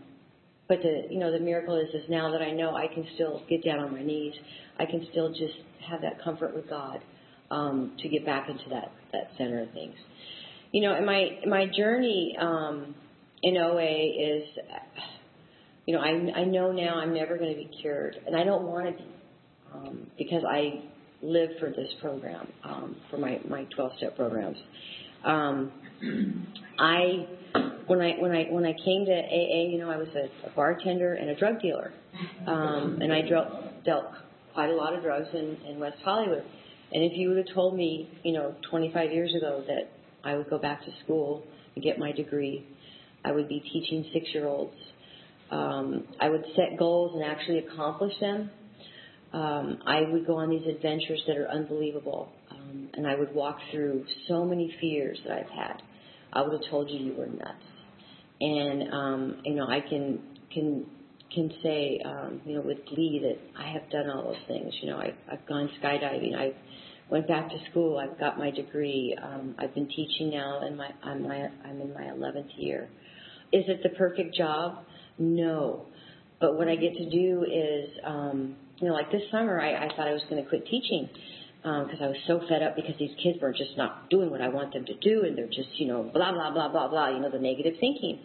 but 0.69 0.83
the 0.83 1.05
you 1.09 1.19
know 1.19 1.33
the 1.33 1.39
miracle 1.39 1.77
is 1.77 1.89
is 1.95 2.09
now 2.11 2.31
that 2.33 2.43
I 2.43 2.53
know 2.53 2.77
I 2.77 2.87
can 2.93 3.07
still 3.15 3.43
get 3.49 3.65
down 3.65 3.79
on 3.79 3.93
my 3.93 4.03
knees, 4.03 4.35
I 4.79 4.85
can 4.85 5.07
still 5.11 5.31
just 5.31 5.55
have 5.89 6.03
that 6.03 6.23
comfort 6.23 6.55
with 6.55 6.69
God 6.69 7.01
um, 7.51 7.97
to 8.03 8.09
get 8.09 8.27
back 8.27 8.49
into 8.49 8.69
that 8.71 8.93
that 9.13 9.31
center 9.39 9.63
of 9.63 9.71
things. 9.73 9.95
You 10.73 10.83
know, 10.83 10.95
and 10.95 11.07
my 11.07 11.39
my 11.47 11.67
journey 11.75 12.37
um, 12.39 12.95
in 13.43 13.57
OA 13.57 13.83
is, 13.83 14.49
you 15.87 15.95
know, 15.95 16.01
I 16.01 16.41
I 16.41 16.45
know 16.45 16.73
now 16.73 16.97
I'm 16.97 17.15
never 17.15 17.39
going 17.39 17.51
to 17.51 17.57
be 17.57 17.71
cured, 17.81 18.17
and 18.27 18.37
I 18.37 18.45
don't 18.45 18.65
want 18.65 18.87
to 18.87 19.03
be 19.03 19.11
um, 19.73 20.11
because 20.19 20.43
I 20.49 20.83
live 21.23 21.51
for 21.59 21.71
this 21.71 21.89
program, 22.01 22.49
um, 22.65 22.97
for 23.11 23.19
my 23.19 23.41
my 23.49 23.65
12 23.75 23.93
step 23.99 24.17
programs. 24.17 24.57
Um, 25.25 25.73
I 26.79 27.27
when 27.87 28.01
I 28.01 28.13
when 28.19 28.33
I 28.33 28.45
when 28.51 28.65
I 28.65 28.73
came 28.73 29.05
to 29.07 29.13
AA, 29.13 29.71
you 29.71 29.79
know, 29.79 29.91
I 29.91 29.97
was 29.97 30.09
a, 30.15 30.47
a 30.47 30.51
bartender 30.55 31.15
and 31.15 31.31
a 31.31 31.35
drug 31.35 31.61
dealer, 31.61 31.93
um, 32.47 32.99
and 33.01 33.13
I 33.13 33.23
dealt, 33.23 33.85
dealt 33.85 34.07
quite 34.55 34.71
a 34.71 34.75
lot 34.75 34.95
of 34.95 35.03
drugs 35.03 35.29
in, 35.33 35.57
in 35.69 35.79
West 35.79 35.99
Hollywood. 36.05 36.45
And 36.93 37.05
if 37.05 37.13
you 37.17 37.29
would 37.29 37.39
have 37.39 37.55
told 37.55 37.77
me, 37.77 38.11
you 38.23 38.33
know, 38.33 38.55
25 38.71 39.13
years 39.13 39.35
ago 39.37 39.63
that 39.67 39.91
I 40.25 40.37
would 40.37 40.49
go 40.49 40.59
back 40.59 40.85
to 40.85 40.91
school 41.05 41.45
and 41.75 41.85
get 41.85 41.99
my 41.99 42.13
degree, 42.13 42.67
I 43.25 43.33
would 43.33 43.49
be 43.49 43.61
teaching 43.61 44.07
six-year-olds. 44.13 44.75
Um, 45.51 46.05
I 46.21 46.29
would 46.29 46.45
set 46.57 46.79
goals 46.79 47.15
and 47.15 47.25
actually 47.25 47.59
accomplish 47.59 48.13
them. 48.21 48.51
Um, 49.33 49.79
I 49.87 50.03
would 50.11 50.27
go 50.27 50.37
on 50.37 50.51
these 50.51 50.67
adventures 50.67 51.23
that 51.27 51.37
are 51.37 51.49
unbelievable, 51.49 52.33
um, 52.51 52.89
and 52.95 53.07
I 53.07 53.15
would 53.15 53.35
walk 53.35 53.59
through 53.71 54.05
so 54.27 54.45
many 54.45 54.75
fears 54.81 55.19
that 55.27 55.37
I've 55.37 55.51
had. 55.51 55.83
I 56.33 56.43
would 56.43 56.53
have 56.53 56.71
told 56.71 56.91
you 56.91 56.99
you 56.99 57.15
were 57.15 57.27
nuts. 57.27 57.65
And 58.41 58.93
um, 58.93 59.43
you 59.45 59.55
know, 59.55 59.67
I 59.69 59.81
can 59.81 60.21
can 60.53 60.87
can 61.35 61.53
say, 61.63 62.01
um, 62.05 62.41
you 62.47 62.55
know, 62.55 62.63
with 62.63 62.79
glee 62.87 63.21
that 63.23 63.63
I 63.63 63.71
have 63.71 63.91
done 63.91 64.09
all 64.09 64.25
those 64.25 64.43
things. 64.47 64.73
You 64.81 64.91
know, 64.91 64.97
I, 64.97 65.13
I've 65.31 65.47
gone 65.47 65.69
skydiving. 65.83 66.35
I 66.35 66.53
went 67.11 67.29
back 67.29 67.49
to 67.51 67.57
school. 67.71 67.99
I've 67.99 68.19
got 68.19 68.39
my 68.39 68.51
degree. 68.51 69.17
Um, 69.23 69.55
I've 69.59 69.75
been 69.75 69.89
teaching 69.89 70.31
now, 70.31 70.61
and 70.63 70.77
my 70.77 70.91
I'm 71.03 71.23
my 71.23 71.49
I'm 71.65 71.81
in 71.81 71.93
my 71.93 72.05
11th 72.05 72.51
year. 72.57 72.89
Is 73.53 73.65
it 73.69 73.83
the 73.83 73.91
perfect 73.91 74.35
job? 74.35 74.85
No. 75.19 75.87
But 76.41 76.57
what 76.57 76.69
I 76.69 76.77
get 76.77 76.95
to 76.95 77.11
do 77.11 77.45
is, 77.45 77.91
um, 78.05 78.57
you 78.81 78.89
know, 78.89 78.95
like 78.95 79.11
this 79.11 79.23
summer, 79.31 79.61
I, 79.61 79.87
I 79.87 79.89
thought 79.97 80.09
I 80.09 80.13
was 80.13 80.23
going 80.31 80.43
to 80.43 80.49
quit 80.49 80.67
teaching 80.67 81.09
because 81.63 82.01
um, 82.01 82.05
I 82.05 82.09
was 82.09 82.17
so 82.27 82.41
fed 82.49 82.63
up 82.63 82.77
because 82.77 82.95
these 82.99 83.11
kids 83.23 83.39
were 83.43 83.53
just 83.53 83.77
not 83.77 84.09
doing 84.11 84.31
what 84.31 84.41
I 84.41 84.49
want 84.49 84.73
them 84.73 84.85
to 84.87 84.95
do, 84.95 85.25
and 85.25 85.37
they're 85.37 85.47
just, 85.47 85.75
you 85.75 85.89
know, 85.89 86.03
blah 86.03 86.33
blah 86.33 86.53
blah 86.53 86.69
blah 86.69 86.89
blah. 86.89 87.09
You 87.11 87.21
know, 87.21 87.31
the 87.31 87.39
negative 87.39 87.75
thinking. 87.81 88.21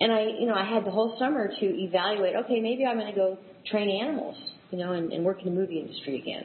And 0.00 0.12
I, 0.12 0.22
you 0.38 0.46
know, 0.46 0.54
I 0.54 0.64
had 0.64 0.84
the 0.84 0.90
whole 0.90 1.16
summer 1.18 1.48
to 1.48 1.66
evaluate. 1.66 2.34
Okay, 2.44 2.60
maybe 2.60 2.84
I'm 2.84 2.98
going 2.98 3.12
to 3.12 3.18
go 3.18 3.38
train 3.70 3.88
animals, 4.02 4.36
you 4.70 4.78
know, 4.78 4.92
and, 4.92 5.12
and 5.12 5.24
work 5.24 5.38
in 5.40 5.46
the 5.46 5.60
movie 5.60 5.78
industry 5.80 6.18
again. 6.20 6.44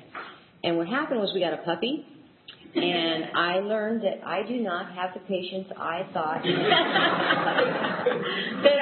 And 0.64 0.78
what 0.78 0.88
happened 0.88 1.20
was 1.20 1.32
we 1.34 1.40
got 1.40 1.54
a 1.54 1.64
puppy, 1.64 2.06
and 2.76 3.26
I 3.36 3.60
learned 3.60 4.04
that 4.04 4.26
I 4.26 4.44
do 4.48 4.58
not 4.58 4.94
have 4.94 5.14
the 5.14 5.22
patience 5.22 5.68
I 5.76 6.08
thought 6.14 6.44
that 6.44 6.54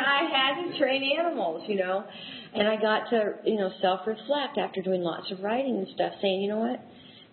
I 0.06 0.30
had 0.32 0.64
to 0.66 0.78
train 0.78 1.10
animals, 1.18 1.64
you 1.68 1.76
know. 1.78 2.04
And 2.54 2.68
I 2.68 2.76
got 2.82 3.10
to, 3.12 3.36
you 3.46 3.58
know, 3.58 3.72
self-reflect 3.82 4.58
after 4.58 4.82
doing 4.82 5.02
lots 5.02 5.32
of 5.32 5.40
writing 5.42 5.78
and 5.78 5.88
stuff, 5.94 6.14
saying, 6.22 6.42
you 6.42 6.50
know 6.50 6.60
what, 6.60 6.82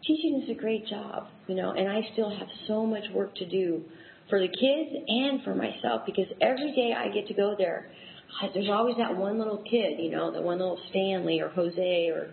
teaching 0.06 0.42
is 0.42 0.50
a 0.50 0.54
great 0.54 0.86
job, 0.86 1.26
you 1.48 1.56
know, 1.56 1.72
and 1.72 1.88
I 1.88 2.02
still 2.12 2.30
have 2.30 2.48
so 2.68 2.86
much 2.86 3.04
work 3.12 3.34
to 3.36 3.46
do 3.48 3.82
for 4.30 4.38
the 4.38 4.48
kids 4.48 4.90
and 5.08 5.42
for 5.42 5.54
myself 5.54 6.02
because 6.06 6.26
every 6.40 6.72
day 6.74 6.94
I 6.96 7.08
get 7.08 7.26
to 7.28 7.34
go 7.34 7.54
there, 7.58 7.90
there's 8.52 8.70
always 8.70 8.96
that 8.98 9.16
one 9.16 9.38
little 9.38 9.62
kid, 9.68 9.98
you 9.98 10.10
know, 10.10 10.30
the 10.32 10.40
one 10.40 10.58
little 10.58 10.80
Stanley 10.90 11.40
or 11.40 11.48
Jose 11.48 12.10
or, 12.10 12.28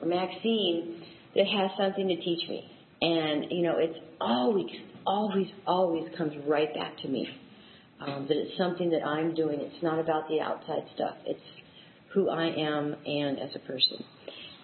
or 0.00 0.06
Maxine 0.06 1.02
that 1.34 1.46
has 1.46 1.70
something 1.78 2.08
to 2.08 2.16
teach 2.16 2.48
me. 2.48 2.70
And, 3.06 3.46
you 3.50 3.62
know, 3.62 3.76
it's 3.78 3.98
always, 4.20 4.66
always, 5.06 5.46
always 5.64 6.04
comes 6.18 6.32
right 6.44 6.74
back 6.74 6.98
to 7.02 7.08
me. 7.08 7.28
Um, 8.00 8.26
that 8.28 8.36
it's 8.36 8.58
something 8.58 8.90
that 8.90 9.06
I'm 9.06 9.34
doing. 9.34 9.60
It's 9.60 9.82
not 9.82 10.00
about 10.00 10.28
the 10.28 10.40
outside 10.40 10.82
stuff. 10.94 11.16
It's 11.24 11.40
who 12.12 12.28
I 12.28 12.46
am 12.46 12.96
and 13.06 13.38
as 13.38 13.50
a 13.54 13.60
person. 13.60 14.04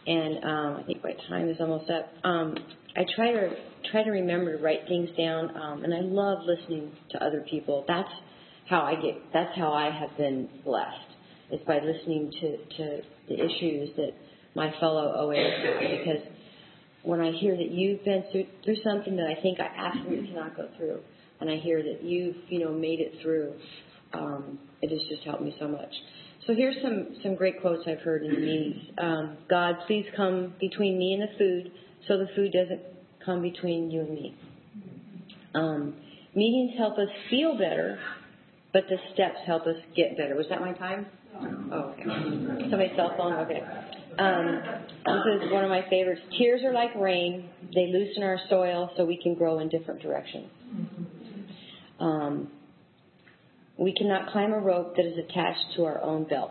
And 0.07 0.45
um, 0.45 0.81
I 0.81 0.83
think 0.87 1.05
my 1.05 1.15
time 1.29 1.49
is 1.49 1.57
almost 1.61 1.89
up. 1.89 2.13
Um, 2.25 2.57
I 2.97 3.07
try 3.15 3.31
to 3.33 3.51
try 3.93 4.03
to 4.03 4.11
remember 4.11 4.57
to 4.57 4.63
write 4.63 4.81
things 4.89 5.09
down, 5.17 5.57
um, 5.57 5.85
and 5.85 5.95
I 5.95 6.01
love 6.01 6.39
listening 6.45 6.91
to 7.13 7.25
other 7.25 7.45
people. 7.49 7.85
That's 7.87 8.09
how 8.69 8.81
I 8.81 8.97
get. 8.97 9.15
That's 9.33 9.57
how 9.57 9.73
I 9.73 9.91
have 9.91 10.17
been 10.19 10.49
blessed. 10.65 10.97
Is 11.53 11.61
by 11.67 11.79
listening 11.79 12.33
to 12.41 12.57
to 12.77 13.03
the 13.29 13.35
issues 13.35 13.91
that 13.97 14.11
my 14.57 14.75
fellow 14.81 15.15
OAs. 15.17 15.99
Because 15.99 16.23
when 17.03 17.21
I 17.21 17.33
hear 17.33 17.57
that 17.57 17.71
you've 17.71 18.05
been 18.05 18.25
through, 18.31 18.47
through 18.65 18.77
something 18.85 19.17
that 19.17 19.27
I 19.27 19.41
think 19.43 19.59
I 19.61 19.69
absolutely 19.77 20.29
cannot 20.29 20.57
go 20.57 20.69
through, 20.77 21.01
and 21.41 21.51
I 21.51 21.57
hear 21.57 21.83
that 21.83 22.03
you've 22.03 22.37
you 22.49 22.61
know 22.65 22.73
made 22.73 23.01
it 23.01 23.13
through, 23.23 23.55
um, 24.13 24.59
it 24.81 24.91
has 24.91 25.01
just 25.09 25.23
helped 25.25 25.43
me 25.43 25.55
so 25.59 25.69
much. 25.69 25.91
So 26.47 26.55
here's 26.55 26.77
some 26.83 27.17
some 27.23 27.35
great 27.35 27.61
quotes 27.61 27.83
I've 27.87 28.01
heard 28.01 28.23
in 28.25 28.33
the 28.33 28.41
meetings. 28.41 28.85
Um, 28.99 29.39
God, 29.49 29.77
please 29.87 30.07
come 30.17 30.55
between 30.61 30.99
me 30.99 31.13
and 31.15 31.23
the 31.23 31.39
food, 31.39 31.73
so 32.09 32.19
the 32.19 32.29
food 32.35 32.53
doesn't 32.53 32.81
come 33.25 33.43
between 33.43 33.91
you 33.91 34.01
and 34.01 34.11
me. 34.11 34.37
Um, 35.55 35.95
meetings 36.35 36.73
help 36.79 36.99
us 36.99 37.09
feel 37.31 37.57
better, 37.59 37.99
but 38.73 38.85
the 38.89 38.97
steps 39.15 39.39
help 39.47 39.67
us 39.67 39.77
get 39.97 40.17
better. 40.17 40.35
Was 40.35 40.47
that 40.51 40.61
my 40.61 40.73
time? 40.73 41.07
Oh, 41.73 41.93
okay. 41.93 42.05
Somebody's 42.71 42.97
cell 42.97 43.15
phone? 43.17 43.35
Okay. 43.35 43.61
Um, 44.19 44.63
this 45.07 45.43
is 45.43 45.53
one 45.53 45.65
of 45.65 45.71
my 45.71 45.85
favorites. 45.89 46.21
Tears 46.39 46.63
are 46.65 46.73
like 46.73 46.95
rain. 46.95 47.49
They 47.75 47.87
loosen 47.87 48.23
our 48.23 48.39
soil 48.49 48.91
so 48.97 49.05
we 49.05 49.17
can 49.17 49.35
grow 49.35 49.59
in 49.61 49.69
different 49.69 50.03
directions. 50.03 50.49
Um, 51.99 52.49
we 53.79 53.95
cannot 53.95 54.31
climb 54.33 54.53
a 54.53 54.59
rope 54.59 54.97
that 54.97 55.07
is 55.07 55.19
attached 55.19 55.77
to 55.77 55.85
our 55.85 56.03
own 56.03 56.25
belt. 56.25 56.51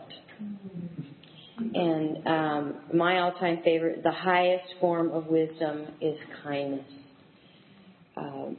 And 1.57 2.27
um, 2.27 2.75
my 2.93 3.19
all 3.19 3.33
time 3.33 3.59
favorite, 3.63 4.01
the 4.03 4.11
highest 4.11 4.65
form 4.79 5.11
of 5.11 5.27
wisdom 5.27 5.85
is 6.01 6.17
kindness. 6.43 6.85
Um, 8.17 8.57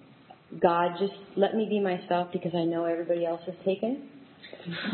God, 0.61 0.93
just 1.01 1.15
let 1.37 1.55
me 1.55 1.67
be 1.69 1.81
myself 1.81 2.29
because 2.33 2.53
I 2.55 2.65
know 2.65 2.85
everybody 2.85 3.27
else 3.27 3.41
is 3.49 3.55
taken. 3.65 4.09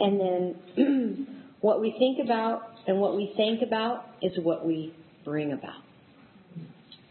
and 0.00 0.20
then 0.20 1.26
what 1.60 1.80
we 1.80 1.94
think 1.98 2.18
about 2.24 2.62
and 2.86 3.00
what 3.00 3.16
we 3.16 3.32
think 3.36 3.62
about 3.62 4.06
is 4.22 4.32
what 4.42 4.66
we 4.66 4.94
bring 5.24 5.52
about. 5.52 5.82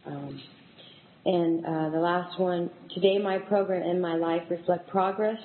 Um, 0.06 0.42
and 1.26 1.66
uh, 1.66 1.90
the 1.90 2.00
last 2.00 2.40
one 2.40 2.70
today, 2.94 3.18
my 3.18 3.38
program 3.38 3.84
and 3.84 4.02
my 4.02 4.16
life 4.16 4.44
reflect 4.50 4.90
progress, 4.90 5.38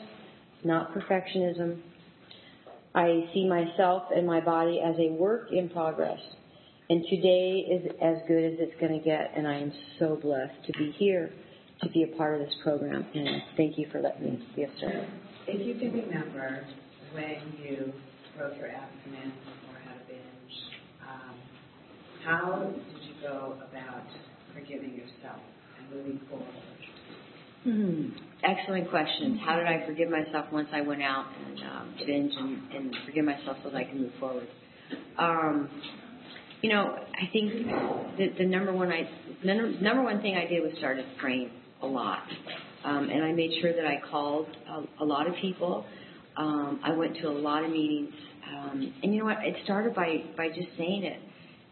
not 0.65 0.95
perfectionism. 0.95 1.81
I 2.95 3.29
see 3.35 3.49
myself 3.49 4.05
and 4.15 4.27
my 4.27 4.41
body 4.41 4.81
as 4.85 4.95
a 4.99 5.11
work 5.11 5.49
in 5.51 5.69
progress. 5.69 6.21
And 6.89 7.03
today 7.09 7.67
is 7.71 7.91
as 8.03 8.17
good 8.29 8.53
as 8.53 8.59
it's 8.61 8.79
going 8.81 8.93
to 8.93 9.05
get, 9.05 9.33
and 9.35 9.49
I 9.49 9.59
am 9.59 9.73
so 9.99 10.19
blessed 10.23 10.67
to 10.67 10.73
be 10.79 10.93
here 10.99 11.31
to 11.83 11.89
be 11.89 12.05
a 12.05 12.17
part 12.17 12.41
of 12.41 12.47
this 12.47 12.55
program. 12.63 13.05
And 13.15 13.43
thank 13.57 13.79
you 13.79 13.89
for 13.91 14.01
letting 14.01 14.25
me 14.25 14.49
be 14.55 14.65
of 14.65 14.71
service. 14.79 15.09
If 15.49 15.67
you 15.67 15.75
can 15.75 16.01
remember 16.01 16.65
when 17.13 17.41
you 17.61 17.93
wrote 18.39 18.57
your 18.57 18.69
abstinence 18.69 19.35
or 19.69 19.79
had 19.81 19.97
a 19.97 20.07
binge, 20.09 20.57
um, 21.03 21.35
how 22.25 22.73
did 22.73 23.03
you 23.05 23.15
go 23.21 23.55
about 23.71 24.07
forgiving 24.55 24.95
yourself 24.95 25.41
and 25.79 25.91
moving 25.91 26.21
forward? 26.29 26.47
Hmm. 27.65 28.09
Excellent 28.43 28.91
questions. 28.91 29.39
How 29.45 29.57
did 29.57 29.67
I 29.67 29.87
forgive 29.87 30.11
myself 30.11 30.47
once 30.53 30.69
I 30.73 30.81
went 30.81 31.03
out 31.03 31.27
and 31.47 31.59
um, 31.61 31.95
binge 32.05 32.33
and, 32.37 32.73
and 32.73 32.97
forgive 33.07 33.25
myself 33.25 33.57
so 33.63 33.71
that 33.71 33.77
I 33.77 33.85
can 33.85 34.03
move 34.03 34.13
forward? 34.19 34.49
Um, 35.17 35.71
you 36.61 36.71
know, 36.71 36.97
I 37.15 37.31
think 37.33 37.53
the, 38.19 38.29
the 38.39 38.47
number 38.47 38.73
one 38.73 38.91
I, 38.91 39.09
number, 39.45 39.71
number 39.81 40.03
one 40.03 40.21
thing 40.23 40.37
I 40.37 40.47
did 40.49 40.63
was 40.63 40.73
started 40.79 41.05
praying 41.21 41.51
a 41.83 41.87
lot. 41.87 42.23
Um, 42.85 43.09
and 43.11 43.23
I 43.25 43.33
made 43.33 43.51
sure 43.61 43.73
that 43.73 43.87
I 43.87 44.01
called 44.11 44.49
a, 44.69 45.03
a 45.03 45.05
lot 45.05 45.29
of 45.29 45.35
people. 45.41 45.85
Um, 46.37 46.81
I 46.83 46.93
went 46.93 47.17
to 47.17 47.29
a 47.29 47.31
lot 47.31 47.65
of 47.65 47.71
meetings. 47.71 48.13
Um, 48.49 48.95
and 49.03 49.15
you 49.15 49.21
know 49.21 49.27
what? 49.27 49.39
It 49.45 49.57
started 49.65 49.95
by, 49.95 50.25
by 50.37 50.49
just 50.49 50.69
saying 50.77 51.05
it. 51.05 51.21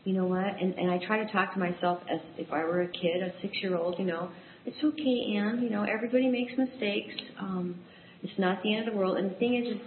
You 0.04 0.14
know 0.14 0.26
what? 0.26 0.44
And, 0.44 0.74
and 0.74 0.90
I 0.90 0.98
try 1.06 1.22
to 1.22 1.30
talk 1.30 1.52
to 1.54 1.58
myself 1.58 2.00
as 2.10 2.20
if 2.38 2.52
I 2.52 2.64
were 2.64 2.82
a 2.82 2.88
kid, 2.88 3.22
a 3.22 3.32
six 3.42 3.54
year 3.62 3.76
old, 3.76 3.98
you 3.98 4.06
know, 4.06 4.30
it's 4.64 4.76
okay, 4.82 5.36
Anne. 5.36 5.62
You 5.62 5.70
know, 5.70 5.84
everybody 5.84 6.28
makes 6.28 6.52
mistakes. 6.56 7.14
Um, 7.38 7.76
it's 8.22 8.38
not 8.38 8.62
the 8.62 8.74
end 8.74 8.88
of 8.88 8.94
the 8.94 8.98
world. 8.98 9.16
And 9.16 9.30
the 9.30 9.34
thing 9.36 9.54
is, 9.56 9.76
is, 9.76 9.82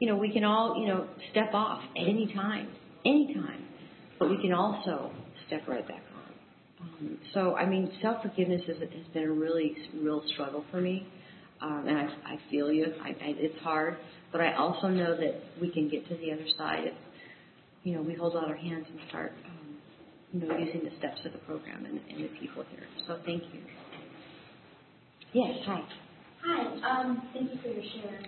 you 0.00 0.08
know, 0.08 0.16
we 0.16 0.32
can 0.32 0.44
all, 0.44 0.80
you 0.80 0.88
know, 0.88 1.08
step 1.30 1.54
off 1.54 1.82
at 1.96 2.02
any 2.02 2.32
time, 2.34 2.68
any 3.04 3.34
time. 3.34 3.64
But 4.18 4.30
we 4.30 4.40
can 4.40 4.52
also 4.52 5.10
step 5.46 5.62
right 5.68 5.86
back 5.86 6.02
on. 6.14 6.88
Um, 6.88 7.18
so, 7.34 7.54
I 7.54 7.66
mean, 7.66 7.90
self 8.02 8.22
forgiveness 8.22 8.62
has, 8.66 8.76
has 8.78 9.06
been 9.14 9.24
a 9.24 9.32
really 9.32 9.76
real 10.00 10.22
struggle 10.32 10.64
for 10.70 10.80
me. 10.80 11.06
Um, 11.60 11.84
and 11.88 11.98
I, 11.98 12.02
I 12.34 12.38
feel 12.50 12.70
you. 12.70 12.86
I, 13.02 13.08
I, 13.08 13.16
it's 13.20 13.58
hard, 13.62 13.96
but 14.32 14.40
I 14.40 14.54
also 14.54 14.88
know 14.88 15.16
that 15.16 15.42
we 15.60 15.70
can 15.70 15.88
get 15.88 16.08
to 16.08 16.16
the 16.16 16.32
other 16.32 16.46
side 16.58 16.84
if, 16.84 16.94
you 17.84 17.94
know, 17.94 18.02
we 18.02 18.14
hold 18.14 18.36
out 18.36 18.48
our 18.48 18.56
hands 18.56 18.86
and 18.90 19.00
start, 19.08 19.32
um, 19.46 19.76
you 20.32 20.46
know, 20.46 20.56
using 20.58 20.82
the 20.84 20.96
steps 20.98 21.20
of 21.24 21.32
the 21.32 21.38
program 21.38 21.84
and, 21.86 22.00
and 22.10 22.24
the 22.24 22.32
people 22.40 22.64
here. 22.70 22.86
So 23.06 23.18
thank 23.24 23.42
you. 23.54 23.60
Yes, 25.32 25.58
hi. 25.66 25.80
Hi, 26.44 27.00
um, 27.00 27.28
thank 27.32 27.52
you 27.52 27.58
for 27.62 27.68
your 27.68 27.82
share. 27.82 28.20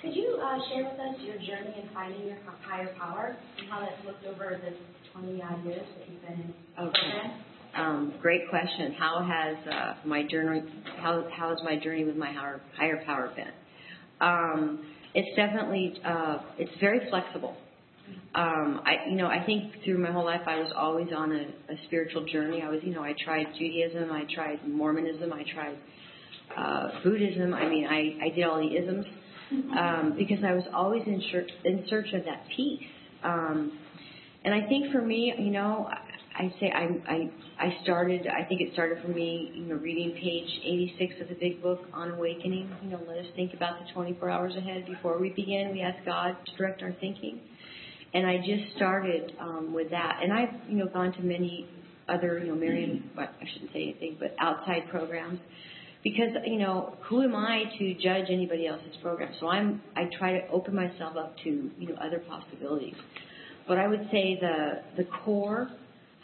Could 0.00 0.16
you 0.16 0.40
uh, 0.42 0.58
share 0.68 0.84
with 0.84 0.98
us 0.98 1.20
your 1.20 1.36
journey 1.36 1.74
in 1.80 1.88
finding 1.94 2.26
your 2.26 2.38
higher 2.62 2.92
power 2.98 3.36
and 3.58 3.70
how 3.70 3.80
that's 3.80 4.04
looked 4.04 4.26
over 4.26 4.60
the 4.62 4.74
20 5.12 5.42
odd 5.42 5.64
years 5.64 5.86
that 5.98 6.10
you've 6.10 6.22
been 6.22 6.32
in 6.32 6.54
OA. 6.78 7.80
Um, 7.80 8.14
great 8.20 8.48
question. 8.50 8.94
How 8.98 9.22
has 9.22 9.72
uh, 9.72 9.94
my 10.06 10.22
journey 10.26 10.62
how 11.00 11.24
how 11.34 11.50
has 11.50 11.58
my 11.64 11.78
journey 11.78 12.04
with 12.04 12.16
my 12.16 12.32
higher 12.32 12.60
higher 12.76 13.02
power 13.04 13.32
been? 13.34 13.46
Um, 14.20 14.84
it's 15.14 15.36
definitely 15.36 15.94
uh, 16.04 16.38
it's 16.58 16.72
very 16.80 17.08
flexible. 17.10 17.56
Um, 18.34 18.80
I 18.84 19.08
you 19.10 19.16
know 19.16 19.26
I 19.26 19.44
think 19.44 19.72
through 19.84 19.98
my 19.98 20.10
whole 20.10 20.24
life 20.24 20.42
I 20.46 20.56
was 20.56 20.72
always 20.76 21.08
on 21.14 21.32
a, 21.32 21.46
spiritual 21.86 22.24
journey. 22.26 22.62
I 22.62 22.68
was 22.68 22.80
you 22.82 22.94
know 22.94 23.02
I 23.02 23.14
tried 23.24 23.46
Judaism, 23.58 24.10
I 24.10 24.24
tried 24.34 24.66
Mormonism, 24.66 25.32
I 25.32 25.44
tried 25.52 25.76
uh, 26.56 27.02
Buddhism. 27.02 27.54
I 27.54 27.68
mean 27.68 27.86
I 27.86 28.26
I 28.26 28.34
did 28.34 28.44
all 28.44 28.58
the 28.58 28.76
isms 28.76 29.06
um, 29.78 30.14
because 30.16 30.42
I 30.44 30.52
was 30.54 30.64
always 30.74 31.02
in 31.06 31.22
search 31.30 31.50
in 31.64 31.84
search 31.88 32.12
of 32.14 32.24
that 32.24 32.44
peace. 32.56 32.82
Um, 33.22 33.78
and 34.44 34.52
I 34.54 34.66
think 34.66 34.92
for 34.92 35.00
me, 35.00 35.32
you 35.38 35.50
know, 35.50 35.88
I 36.34 36.52
say 36.58 36.72
I, 36.74 37.12
I 37.12 37.30
I 37.58 37.82
started. 37.82 38.26
I 38.26 38.44
think 38.44 38.60
it 38.60 38.72
started 38.72 39.02
for 39.02 39.08
me, 39.08 39.52
you 39.54 39.66
know, 39.66 39.74
reading 39.76 40.12
page 40.12 40.48
86 40.64 41.20
of 41.20 41.28
the 41.28 41.34
Big 41.34 41.62
Book 41.62 41.80
on 41.92 42.12
awakening. 42.12 42.70
You 42.82 42.90
know, 42.90 43.00
let 43.06 43.18
us 43.18 43.26
think 43.36 43.54
about 43.54 43.78
the 43.84 43.92
24 43.92 44.30
hours 44.30 44.56
ahead 44.56 44.86
before 44.86 45.18
we 45.18 45.30
begin. 45.30 45.72
We 45.72 45.82
ask 45.82 46.02
God 46.04 46.36
to 46.46 46.56
direct 46.56 46.82
our 46.82 46.92
thinking, 47.00 47.40
and 48.14 48.26
I 48.26 48.38
just 48.38 48.74
started 48.76 49.32
um, 49.40 49.74
with 49.74 49.90
that. 49.90 50.20
And 50.22 50.32
I've 50.32 50.68
you 50.68 50.78
know 50.78 50.86
gone 50.86 51.12
to 51.12 51.20
many 51.20 51.68
other 52.08 52.38
you 52.38 52.46
know 52.46 52.54
Marian, 52.54 53.10
I 53.18 53.26
shouldn't 53.52 53.72
say 53.72 53.82
anything, 53.82 54.16
but 54.18 54.34
outside 54.38 54.88
programs. 54.90 55.40
Because 56.02 56.30
you 56.46 56.58
know, 56.58 56.96
who 57.02 57.22
am 57.22 57.36
I 57.36 57.64
to 57.78 57.94
judge 57.94 58.26
anybody 58.28 58.66
else's 58.66 58.96
program? 59.02 59.32
So 59.38 59.48
I'm, 59.48 59.80
I 59.94 60.08
try 60.18 60.40
to 60.40 60.48
open 60.48 60.74
myself 60.74 61.16
up 61.16 61.36
to 61.44 61.70
you 61.78 61.88
know 61.88 61.94
other 61.96 62.20
possibilities. 62.20 62.96
But 63.68 63.78
I 63.78 63.86
would 63.86 64.08
say 64.10 64.38
the 64.40 64.82
the 64.96 65.04
core 65.24 65.70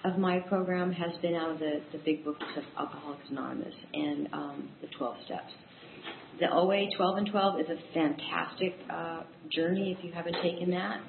of 0.04 0.18
my 0.18 0.38
program 0.40 0.92
has 0.92 1.10
been 1.22 1.34
out 1.34 1.50
of 1.50 1.58
the, 1.58 1.80
the 1.92 1.98
big 1.98 2.24
books 2.24 2.44
of 2.56 2.62
Alcoholics 2.78 3.24
Anonymous 3.30 3.74
and 3.92 4.28
um, 4.32 4.68
the 4.80 4.86
12 4.96 5.16
steps. 5.24 5.52
The 6.40 6.46
OA 6.52 6.86
12 6.96 7.18
and 7.18 7.30
12 7.30 7.60
is 7.60 7.66
a 7.68 7.94
fantastic 7.94 8.74
uh, 8.92 9.22
journey 9.50 9.96
if 9.98 10.04
you 10.04 10.12
haven't 10.12 10.36
taken 10.40 10.70
that. 10.70 11.00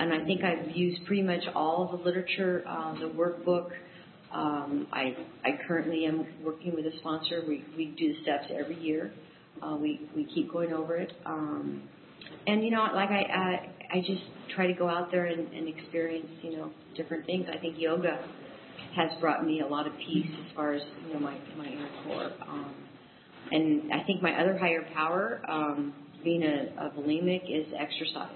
And 0.00 0.12
I 0.12 0.24
think 0.24 0.42
I've 0.42 0.74
used 0.74 1.04
pretty 1.06 1.22
much 1.22 1.42
all 1.54 1.96
the 1.96 2.02
literature, 2.02 2.64
uh, 2.68 2.94
the 2.94 3.10
workbook. 3.10 3.70
Um, 4.34 4.86
I, 4.92 5.14
I 5.44 5.58
currently 5.68 6.06
am 6.06 6.26
working 6.42 6.74
with 6.74 6.86
a 6.86 6.98
sponsor. 6.98 7.42
We, 7.46 7.64
we 7.76 7.94
do 7.98 8.14
the 8.14 8.22
steps 8.22 8.46
every 8.58 8.80
year. 8.80 9.12
Uh, 9.62 9.76
we, 9.76 10.08
we 10.16 10.24
keep 10.34 10.50
going 10.50 10.72
over 10.72 10.96
it. 10.96 11.12
Um, 11.26 11.82
and 12.46 12.64
you 12.64 12.70
know, 12.70 12.88
like 12.94 13.10
I, 13.10 13.22
I, 13.22 13.98
I 13.98 14.00
just 14.00 14.22
try 14.56 14.66
to 14.66 14.72
go 14.72 14.88
out 14.88 15.10
there 15.12 15.26
and, 15.26 15.52
and 15.52 15.68
experience, 15.68 16.26
you 16.42 16.56
know, 16.56 16.70
different 16.96 17.26
things. 17.26 17.46
I 17.52 17.58
think 17.58 17.76
yoga 17.78 18.18
has 18.96 19.10
brought 19.20 19.44
me 19.44 19.60
a 19.60 19.66
lot 19.66 19.86
of 19.86 19.92
peace 19.96 20.30
as 20.46 20.56
far 20.56 20.72
as 20.74 20.82
you 21.06 21.14
know 21.14 21.20
my 21.20 21.36
my 21.56 21.66
inner 21.66 21.88
core. 22.04 22.30
Um, 22.46 22.74
and 23.50 23.92
I 23.92 24.02
think 24.04 24.22
my 24.22 24.40
other 24.40 24.56
higher 24.56 24.82
power, 24.94 25.42
um, 25.48 25.92
being 26.24 26.42
a, 26.42 26.86
a 26.86 26.90
bulimic, 26.90 27.42
is 27.44 27.66
exercise 27.78 28.30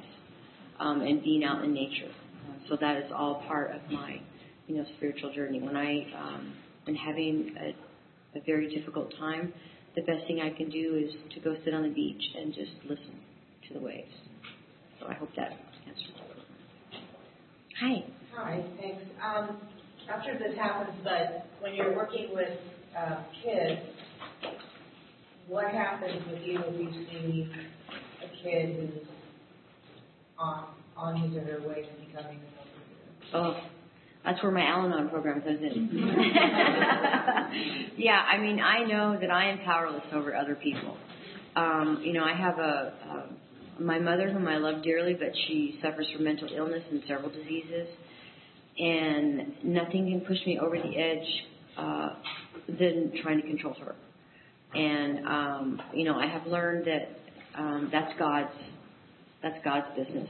um, 0.79 1.01
and 1.01 1.23
being 1.23 1.45
out 1.45 1.65
in 1.65 1.73
nature. 1.73 2.11
Uh, 2.11 2.69
so 2.69 2.77
that 2.81 2.99
is 2.99 3.11
all 3.15 3.43
part 3.47 3.71
of 3.71 3.81
my, 3.91 4.21
you 4.67 4.77
know, 4.77 4.85
spiritual 4.97 5.33
journey. 5.33 5.61
When 5.61 5.77
I 5.77 6.07
um, 6.19 6.55
am 6.89 6.95
having 6.95 7.55
a, 7.59 8.39
a 8.39 8.43
very 8.45 8.75
difficult 8.75 9.13
time, 9.19 9.53
the 9.95 10.03
best 10.03 10.27
thing 10.27 10.41
I 10.41 10.51
can 10.55 10.69
do 10.69 11.03
is 11.03 11.15
to 11.35 11.41
go 11.41 11.57
sit 11.65 11.73
on 11.73 11.83
the 11.83 11.95
beach 11.95 12.23
and 12.39 12.53
just 12.53 12.73
listen 12.83 13.19
to 13.69 13.75
the 13.75 13.81
waves. 13.81 14.13
So 15.01 15.07
I 15.07 15.15
hope 15.15 15.31
that 15.37 15.53
answers. 15.87 16.13
Hi. 17.81 18.05
Hi, 18.35 18.65
thanks. 18.79 19.03
Um, 19.25 19.57
after 20.13 20.39
this 20.39 20.57
happens, 20.57 20.97
but 21.03 21.47
when 21.61 21.75
you're 21.75 21.95
working 21.95 22.29
with 22.33 22.59
uh, 22.99 23.23
kids, 23.43 23.81
what 25.49 25.69
happens 25.69 26.23
with 26.31 26.41
you 26.43 26.61
if 26.65 26.81
you 26.81 26.91
see 27.11 27.51
a 28.25 28.43
kid 28.43 28.77
who's 28.77 29.07
on, 30.39 30.65
on 30.97 31.21
his 31.21 31.37
or 31.37 31.45
her 31.45 31.69
way 31.69 31.83
to 31.83 32.07
becoming 32.07 32.39
a 32.39 33.37
Oh, 33.37 33.57
that's 34.25 34.43
where 34.43 34.53
my 34.53 34.67
Al-Anon 34.67 35.09
program 35.09 35.41
comes 35.41 35.61
in. 35.61 35.89
yeah, 37.97 38.23
I 38.29 38.39
mean, 38.39 38.61
I 38.61 38.85
know 38.85 39.19
that 39.21 39.31
I 39.31 39.51
am 39.51 39.59
powerless 39.59 40.03
over 40.13 40.35
other 40.35 40.55
people. 40.55 40.97
Um, 41.57 42.03
you 42.05 42.13
know, 42.13 42.25
I 42.25 42.35
have 42.35 42.59
a, 42.59 42.61
a 42.61 43.83
my 43.83 43.99
mother 43.99 44.31
whom 44.31 44.49
I 44.49 44.57
love 44.57 44.83
dearly, 44.83 45.15
but 45.15 45.29
she 45.47 45.79
suffers 45.83 46.07
from 46.15 46.25
mental 46.25 46.49
illness 46.55 46.83
and 46.91 47.03
several 47.07 47.31
diseases, 47.31 47.89
and 48.79 49.65
nothing 49.65 50.11
can 50.11 50.21
push 50.21 50.39
me 50.47 50.59
over 50.59 50.77
the 50.77 50.97
edge 50.97 51.45
uh, 51.79 52.09
than 52.69 53.13
trying 53.23 53.41
to 53.41 53.47
control 53.47 53.75
her. 53.75 53.95
And 54.75 55.27
um, 55.27 55.83
you 55.95 56.05
know, 56.05 56.17
I 56.17 56.27
have 56.27 56.47
learned 56.47 56.87
that 56.87 57.09
um, 57.59 57.89
that's 57.93 58.13
God's 58.19 58.51
that's 59.43 59.57
God's 59.65 59.87
business. 59.97 60.29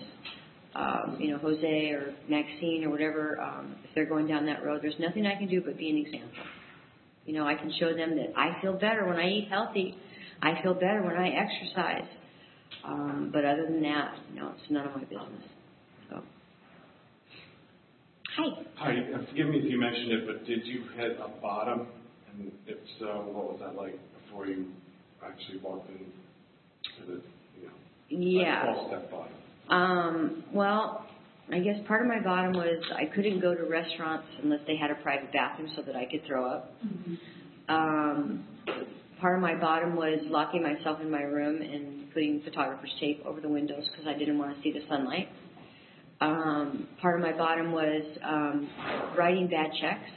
Um, 0.74 1.16
you 1.18 1.30
know, 1.30 1.38
Jose 1.38 1.90
or 1.90 2.14
Maxine 2.28 2.84
or 2.84 2.90
whatever, 2.90 3.40
um, 3.40 3.76
if 3.82 3.94
they're 3.94 4.04
going 4.04 4.26
down 4.26 4.44
that 4.46 4.62
road, 4.62 4.80
there's 4.82 4.98
nothing 4.98 5.26
I 5.26 5.34
can 5.34 5.48
do 5.48 5.62
but 5.62 5.78
be 5.78 5.88
an 5.88 5.96
example. 5.96 6.44
You 7.24 7.32
know, 7.32 7.46
I 7.46 7.54
can 7.54 7.72
show 7.80 7.94
them 7.94 8.16
that 8.16 8.32
I 8.36 8.60
feel 8.60 8.74
better 8.74 9.06
when 9.06 9.16
I 9.16 9.26
eat 9.26 9.48
healthy. 9.48 9.96
I 10.42 10.62
feel 10.62 10.74
better 10.74 11.02
when 11.02 11.16
I 11.16 11.30
exercise. 11.30 12.08
Um, 12.84 13.30
but 13.32 13.44
other 13.44 13.64
than 13.64 13.82
that, 13.82 14.14
no, 14.34 14.50
it's 14.50 14.70
none 14.70 14.86
of 14.86 14.94
my 14.94 15.02
business. 15.04 15.48
So. 18.36 18.42
Hi. 18.76 18.94
Hi. 18.94 19.24
Forgive 19.30 19.48
me 19.48 19.58
if 19.58 19.70
you 19.70 19.80
mentioned 19.80 20.12
it, 20.12 20.26
but 20.26 20.46
did 20.46 20.66
you 20.66 20.84
hit 20.96 21.18
a 21.22 21.28
bottom? 21.40 21.86
And 22.32 22.52
if 22.66 22.76
so, 22.98 23.06
what 23.32 23.52
was 23.52 23.60
that 23.60 23.74
like 23.80 23.98
before 24.24 24.46
you 24.46 24.66
actually 25.24 25.58
walked 25.58 25.88
in 25.90 25.96
to 25.98 27.12
the, 27.12 27.20
you 27.58 27.66
know, 27.66 28.42
Yeah. 28.42 28.66
like 28.66 28.76
12-step 28.76 29.10
bottom? 29.10 29.32
Um, 29.68 30.44
well, 30.52 31.06
I 31.50 31.60
guess 31.60 31.76
part 31.86 32.02
of 32.02 32.08
my 32.08 32.20
bottom 32.20 32.52
was 32.52 32.82
I 32.94 33.06
couldn't 33.06 33.40
go 33.40 33.54
to 33.54 33.64
restaurants 33.64 34.26
unless 34.42 34.60
they 34.66 34.76
had 34.76 34.90
a 34.90 34.96
private 34.96 35.32
bathroom 35.32 35.70
so 35.76 35.82
that 35.82 35.96
I 35.96 36.04
could 36.04 36.24
throw 36.26 36.44
up. 36.44 36.72
Um, 37.68 38.44
part 39.20 39.36
of 39.36 39.42
my 39.42 39.54
bottom 39.54 39.96
was 39.96 40.20
locking 40.28 40.62
myself 40.62 41.00
in 41.00 41.10
my 41.10 41.22
room 41.22 41.62
and 41.62 42.12
putting 42.12 42.40
photographer's 42.42 42.92
tape 43.00 43.22
over 43.24 43.40
the 43.40 43.48
windows 43.48 43.84
because 43.90 44.06
I 44.06 44.18
didn't 44.18 44.38
want 44.38 44.56
to 44.56 44.62
see 44.62 44.72
the 44.72 44.80
sunlight. 44.88 45.28
Um, 46.20 46.88
part 47.02 47.20
of 47.20 47.26
my 47.26 47.36
bottom 47.36 47.72
was 47.72 48.02
um, 48.24 48.68
writing 49.18 49.48
bad 49.48 49.70
checks, 49.80 50.10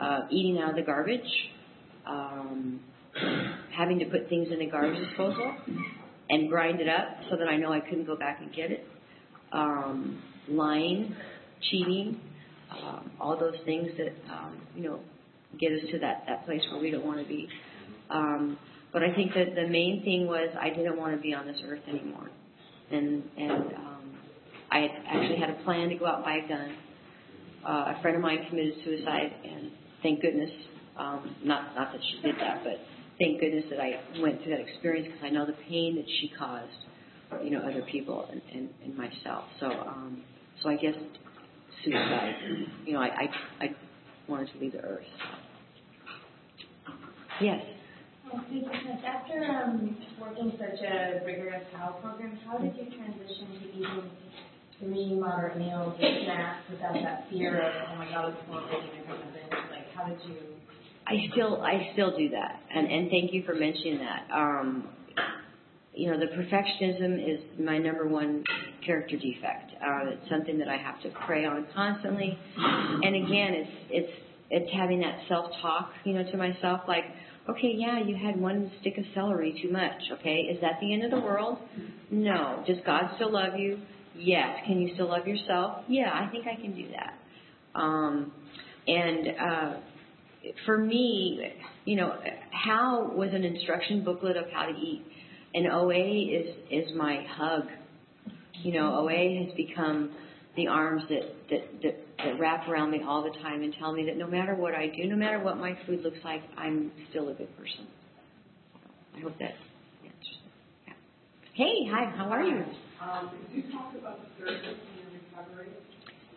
uh, 0.00 0.20
eating 0.30 0.58
out 0.60 0.70
of 0.70 0.76
the 0.76 0.82
garbage, 0.82 1.20
um, 2.06 2.80
having 3.76 4.00
to 4.00 4.06
put 4.06 4.28
things 4.28 4.48
in 4.50 4.58
the 4.58 4.66
garbage 4.66 4.98
disposal 5.08 5.56
and 6.28 6.48
grind 6.48 6.80
it 6.80 6.88
up 6.88 7.06
so 7.30 7.36
that 7.36 7.46
I 7.46 7.56
know 7.56 7.72
I 7.72 7.80
couldn't 7.80 8.06
go 8.06 8.16
back 8.16 8.40
and 8.40 8.52
get 8.52 8.72
it. 8.72 8.84
Lying, 10.48 11.14
cheating, 11.70 12.20
all 13.20 13.36
those 13.38 13.56
things 13.64 13.88
that 13.98 14.12
you 14.74 14.82
know 14.82 15.00
get 15.58 15.72
us 15.72 15.80
to 15.92 15.98
that 16.00 16.24
that 16.28 16.44
place 16.46 16.62
where 16.70 16.80
we 16.80 16.90
don't 16.90 17.06
want 17.06 17.20
to 17.20 17.26
be. 17.26 17.48
But 18.08 19.02
I 19.02 19.14
think 19.14 19.34
that 19.34 19.54
the 19.54 19.68
main 19.68 20.02
thing 20.04 20.26
was 20.26 20.48
I 20.60 20.70
didn't 20.70 20.96
want 20.96 21.14
to 21.14 21.20
be 21.20 21.34
on 21.34 21.46
this 21.46 21.56
earth 21.64 21.82
anymore, 21.88 22.30
and 22.90 23.22
and 23.36 23.74
I 24.70 24.78
had 24.80 24.90
actually 25.06 25.38
had 25.38 25.50
a 25.50 25.64
plan 25.64 25.88
to 25.88 25.96
go 25.96 26.06
out 26.06 26.16
and 26.16 26.24
buy 26.24 26.36
a 26.44 26.48
gun. 26.48 26.76
Uh, 27.66 27.94
a 27.96 28.02
friend 28.02 28.16
of 28.16 28.22
mine 28.22 28.38
committed 28.48 28.74
suicide, 28.84 29.32
and 29.44 29.70
thank 30.02 30.20
goodness 30.20 30.50
Um, 30.96 31.36
not 31.44 31.74
not 31.74 31.92
that 31.92 32.00
she 32.00 32.22
did 32.22 32.36
that, 32.40 32.64
but 32.64 32.80
thank 33.18 33.38
goodness 33.40 33.64
that 33.70 33.80
I 33.80 34.00
went 34.22 34.42
through 34.42 34.56
that 34.56 34.60
experience 34.66 35.08
because 35.08 35.24
I 35.24 35.30
know 35.30 35.44
the 35.44 35.58
pain 35.68 35.96
that 35.96 36.06
she 36.20 36.32
caused, 36.38 36.72
you 37.44 37.50
know, 37.50 37.60
other 37.60 37.82
people 37.92 38.26
and, 38.32 38.40
and, 38.54 38.70
and 38.82 38.96
myself. 38.96 39.44
So 39.60 39.66
um, 39.66 40.22
so 40.62 40.70
I 40.70 40.76
guess 40.76 40.94
suicide. 41.84 42.34
You 42.86 42.94
know, 42.94 43.00
I 43.00 43.08
I, 43.08 43.64
I 43.64 43.66
wanted 44.26 44.52
to 44.54 44.58
leave 44.58 44.72
the 44.72 44.80
earth. 44.80 45.04
Yes. 47.40 47.60
Thank. 48.50 48.64
After 49.04 49.44
um, 49.44 49.96
working 50.20 50.52
such 50.58 50.80
a 50.80 51.24
rigorous 51.24 51.62
PAL 51.74 52.00
program, 52.02 52.38
how 52.46 52.58
did 52.58 52.74
you 52.74 52.86
transition 52.96 53.46
to 53.60 53.68
eating 53.68 54.10
three 54.80 55.14
moderate 55.14 55.58
meals 55.58 55.94
and 56.00 56.24
snacks 56.24 56.70
without 56.70 56.94
that 56.94 57.26
fear 57.30 57.60
of, 57.60 57.72
oh 57.92 57.96
my 57.96 58.06
God, 58.10 58.34
it's 58.34 58.48
more 58.48 58.62
making 58.62 59.00
a 59.00 59.04
commitment? 59.04 59.70
Like, 59.70 59.90
how 59.94 60.06
did 60.08 60.18
you? 60.28 60.36
I 61.06 61.14
still 61.32 61.62
I 61.62 61.90
still 61.92 62.16
do 62.16 62.28
that, 62.30 62.60
and 62.74 62.90
and 62.90 63.10
thank 63.10 63.32
you 63.32 63.44
for 63.44 63.54
mentioning 63.54 63.98
that. 63.98 64.26
Um, 64.34 64.88
you 65.94 66.10
know, 66.10 66.18
the 66.18 66.26
perfectionism 66.26 67.14
is 67.22 67.40
my 67.58 67.78
number 67.78 68.06
one 68.06 68.44
character 68.84 69.16
defect. 69.16 69.70
Uh, 69.80 70.10
it's 70.10 70.28
something 70.28 70.58
that 70.58 70.68
I 70.68 70.76
have 70.76 71.00
to 71.02 71.10
pray 71.24 71.44
on 71.44 71.66
constantly, 71.74 72.36
and 72.56 73.14
again, 73.14 73.54
it's 73.54 73.70
it's 73.90 74.12
it's 74.50 74.72
having 74.74 75.00
that 75.00 75.20
self 75.28 75.52
talk, 75.62 75.92
you 76.04 76.14
know, 76.14 76.28
to 76.30 76.36
myself, 76.36 76.82
like, 76.88 77.04
okay, 77.48 77.72
yeah, 77.74 78.02
you 78.02 78.16
had 78.16 78.38
one 78.40 78.70
stick 78.80 78.98
of 78.98 79.04
celery 79.14 79.58
too 79.62 79.70
much. 79.70 80.00
Okay, 80.20 80.48
is 80.52 80.60
that 80.60 80.78
the 80.80 80.92
end 80.92 81.04
of 81.04 81.10
the 81.12 81.20
world? 81.20 81.58
No. 82.10 82.62
Does 82.66 82.78
God 82.84 83.10
still 83.16 83.32
love 83.32 83.58
you? 83.58 83.78
Yes. 84.18 84.58
Can 84.66 84.80
you 84.80 84.94
still 84.94 85.08
love 85.08 85.26
yourself? 85.26 85.84
Yeah, 85.88 86.10
I 86.12 86.28
think 86.30 86.46
I 86.46 86.60
can 86.60 86.74
do 86.74 86.88
that. 86.92 87.18
Um, 87.78 88.32
and 88.86 89.28
uh, 89.28 89.76
for 90.64 90.78
me, 90.78 91.40
you 91.84 91.96
know, 91.96 92.14
How 92.50 93.10
was 93.14 93.30
an 93.32 93.44
instruction 93.44 94.04
booklet 94.04 94.36
of 94.36 94.46
how 94.52 94.66
to 94.66 94.72
eat, 94.72 95.04
and 95.54 95.66
OA 95.68 95.94
is 95.94 96.56
is 96.70 96.94
my 96.96 97.24
hug. 97.30 97.64
You 98.62 98.72
know, 98.72 98.94
OA 99.00 99.44
has 99.44 99.54
become 99.56 100.10
the 100.56 100.66
arms 100.68 101.02
that 101.08 101.22
that 101.50 101.82
that, 101.82 102.06
that 102.18 102.40
wrap 102.40 102.68
around 102.68 102.90
me 102.90 103.02
all 103.06 103.22
the 103.22 103.38
time 103.40 103.62
and 103.62 103.74
tell 103.78 103.92
me 103.92 104.06
that 104.06 104.16
no 104.16 104.26
matter 104.26 104.54
what 104.54 104.74
I 104.74 104.88
do, 104.88 105.04
no 105.06 105.16
matter 105.16 105.38
what 105.38 105.58
my 105.58 105.76
food 105.86 106.00
looks 106.02 106.18
like, 106.24 106.42
I'm 106.56 106.90
still 107.10 107.28
a 107.28 107.34
good 107.34 107.54
person. 107.56 107.86
I 109.16 109.20
hope 109.20 109.38
that 109.38 109.54
answers. 110.04 110.38
Yeah. 110.86 110.94
Hey, 111.54 111.86
hi, 111.90 112.12
how 112.16 112.28
are 112.30 112.42
you? 112.42 112.64
Um? 113.02 113.30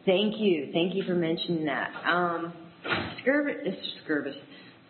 Thank 0.06 0.39
you. 0.39 0.69
Thank 0.74 0.95
you 0.95 1.04
for 1.04 1.15
mentioning 1.15 1.65
that. 1.65 1.91
Um, 2.06 2.54
Scurvus, 3.22 3.76
Scurvus, 4.04 4.36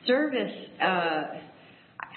service, 0.06 0.52
uh, 0.82 1.24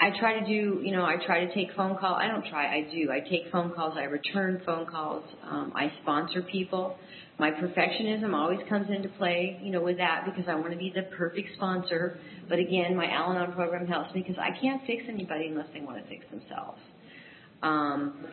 I 0.00 0.10
try 0.18 0.40
to 0.40 0.46
do, 0.46 0.80
you 0.82 0.92
know, 0.92 1.04
I 1.04 1.16
try 1.24 1.44
to 1.44 1.54
take 1.54 1.68
phone 1.76 1.96
calls. 1.96 2.18
I 2.20 2.26
don't 2.28 2.44
try, 2.46 2.76
I 2.76 2.88
do. 2.92 3.10
I 3.10 3.20
take 3.20 3.50
phone 3.50 3.72
calls. 3.72 3.94
I 3.96 4.04
return 4.04 4.62
phone 4.64 4.86
calls. 4.86 5.24
Um, 5.48 5.72
I 5.74 5.92
sponsor 6.02 6.42
people. 6.42 6.96
My 7.38 7.50
perfectionism 7.50 8.34
always 8.34 8.60
comes 8.68 8.88
into 8.90 9.08
play, 9.10 9.60
you 9.62 9.72
know, 9.72 9.80
with 9.80 9.96
that 9.98 10.24
because 10.24 10.44
I 10.48 10.54
want 10.54 10.72
to 10.72 10.78
be 10.78 10.92
the 10.94 11.02
perfect 11.16 11.48
sponsor. 11.56 12.18
But 12.48 12.58
again, 12.58 12.96
my 12.96 13.10
Al-Anon 13.10 13.52
program 13.52 13.86
helps 13.86 14.14
me 14.14 14.24
because 14.26 14.40
I 14.40 14.58
can't 14.60 14.82
fix 14.86 15.04
anybody 15.08 15.48
unless 15.48 15.68
they 15.72 15.80
want 15.80 16.02
to 16.02 16.08
fix 16.08 16.24
themselves. 16.30 16.78
Um, 17.62 18.26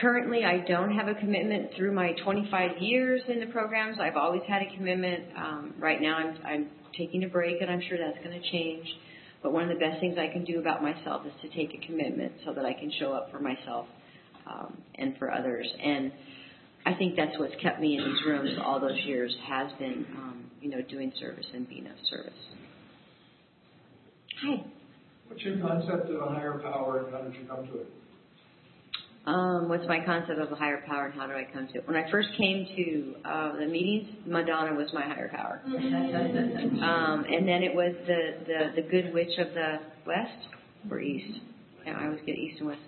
Currently, 0.00 0.44
I 0.44 0.64
don't 0.66 0.92
have 0.92 1.08
a 1.08 1.14
commitment 1.14 1.72
through 1.76 1.92
my 1.92 2.12
25 2.24 2.78
years 2.80 3.20
in 3.28 3.38
the 3.38 3.46
programs. 3.46 3.98
I've 4.00 4.16
always 4.16 4.40
had 4.48 4.62
a 4.62 4.76
commitment. 4.76 5.24
Um, 5.36 5.74
right 5.78 6.00
now, 6.00 6.16
I'm, 6.16 6.38
I'm 6.46 6.68
taking 6.96 7.24
a 7.24 7.28
break, 7.28 7.60
and 7.60 7.70
I'm 7.70 7.82
sure 7.86 7.98
that's 7.98 8.24
going 8.24 8.40
to 8.40 8.50
change. 8.50 8.86
But 9.42 9.52
one 9.52 9.64
of 9.64 9.68
the 9.68 9.84
best 9.84 10.00
things 10.00 10.16
I 10.18 10.32
can 10.32 10.44
do 10.44 10.58
about 10.58 10.82
myself 10.82 11.26
is 11.26 11.32
to 11.42 11.48
take 11.54 11.74
a 11.74 11.86
commitment 11.86 12.32
so 12.46 12.54
that 12.54 12.64
I 12.64 12.72
can 12.72 12.90
show 12.98 13.12
up 13.12 13.30
for 13.30 13.40
myself 13.40 13.86
um, 14.46 14.78
and 14.94 15.16
for 15.18 15.30
others. 15.30 15.68
And 15.82 16.12
I 16.86 16.94
think 16.94 17.16
that's 17.16 17.38
what's 17.38 17.54
kept 17.62 17.80
me 17.80 17.98
in 17.98 18.04
these 18.04 18.22
rooms 18.26 18.50
all 18.64 18.80
those 18.80 18.98
years 19.04 19.34
has 19.48 19.70
been, 19.78 20.06
um, 20.16 20.50
you 20.62 20.70
know, 20.70 20.80
doing 20.80 21.12
service 21.20 21.46
and 21.52 21.68
being 21.68 21.86
of 21.86 21.96
service. 22.08 22.32
Hi. 24.42 24.64
What's 25.26 25.42
your 25.42 25.58
concept 25.58 26.08
of 26.08 26.22
a 26.22 26.26
higher 26.26 26.58
power 26.58 27.04
and 27.04 27.14
how 27.14 27.20
did 27.20 27.34
you 27.34 27.46
come 27.46 27.66
to 27.66 27.80
it? 27.80 27.86
Um, 29.26 29.68
what's 29.68 29.86
my 29.86 30.02
concept 30.04 30.40
of 30.40 30.50
a 30.50 30.54
higher 30.56 30.82
power 30.86 31.06
and 31.06 31.14
how 31.14 31.26
do 31.26 31.34
I 31.34 31.46
come 31.52 31.68
to 31.68 31.74
it? 31.78 31.86
When 31.86 31.96
I 31.96 32.10
first 32.10 32.28
came 32.38 32.66
to 32.74 33.28
uh, 33.28 33.56
the 33.58 33.66
meetings, 33.66 34.08
Madonna 34.26 34.74
was 34.74 34.88
my 34.94 35.02
higher 35.02 35.28
power. 35.28 35.60
um, 35.66 37.24
and 37.28 37.46
then 37.46 37.62
it 37.62 37.74
was 37.74 37.94
the, 38.06 38.32
the, 38.46 38.82
the 38.82 38.88
good 38.88 39.12
witch 39.12 39.38
of 39.38 39.52
the 39.52 39.80
west 40.06 40.48
or 40.90 41.00
east. 41.00 41.38
Yeah, 41.86 41.98
I 41.98 42.06
always 42.06 42.20
get 42.24 42.36
east 42.36 42.60
and 42.60 42.68
west. 42.68 42.80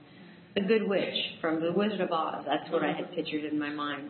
The 0.55 0.63
good 0.63 0.89
witch 0.89 1.15
from 1.41 1.61
the 1.61 1.73
Wizard 1.73 2.01
of 2.01 2.13
Oz. 2.13 2.45
That's 2.47 2.71
what 2.71 2.83
I 2.83 2.93
had 2.93 3.15
pictured 3.15 3.45
in 3.45 3.59
my 3.59 3.71
mind. 3.71 4.09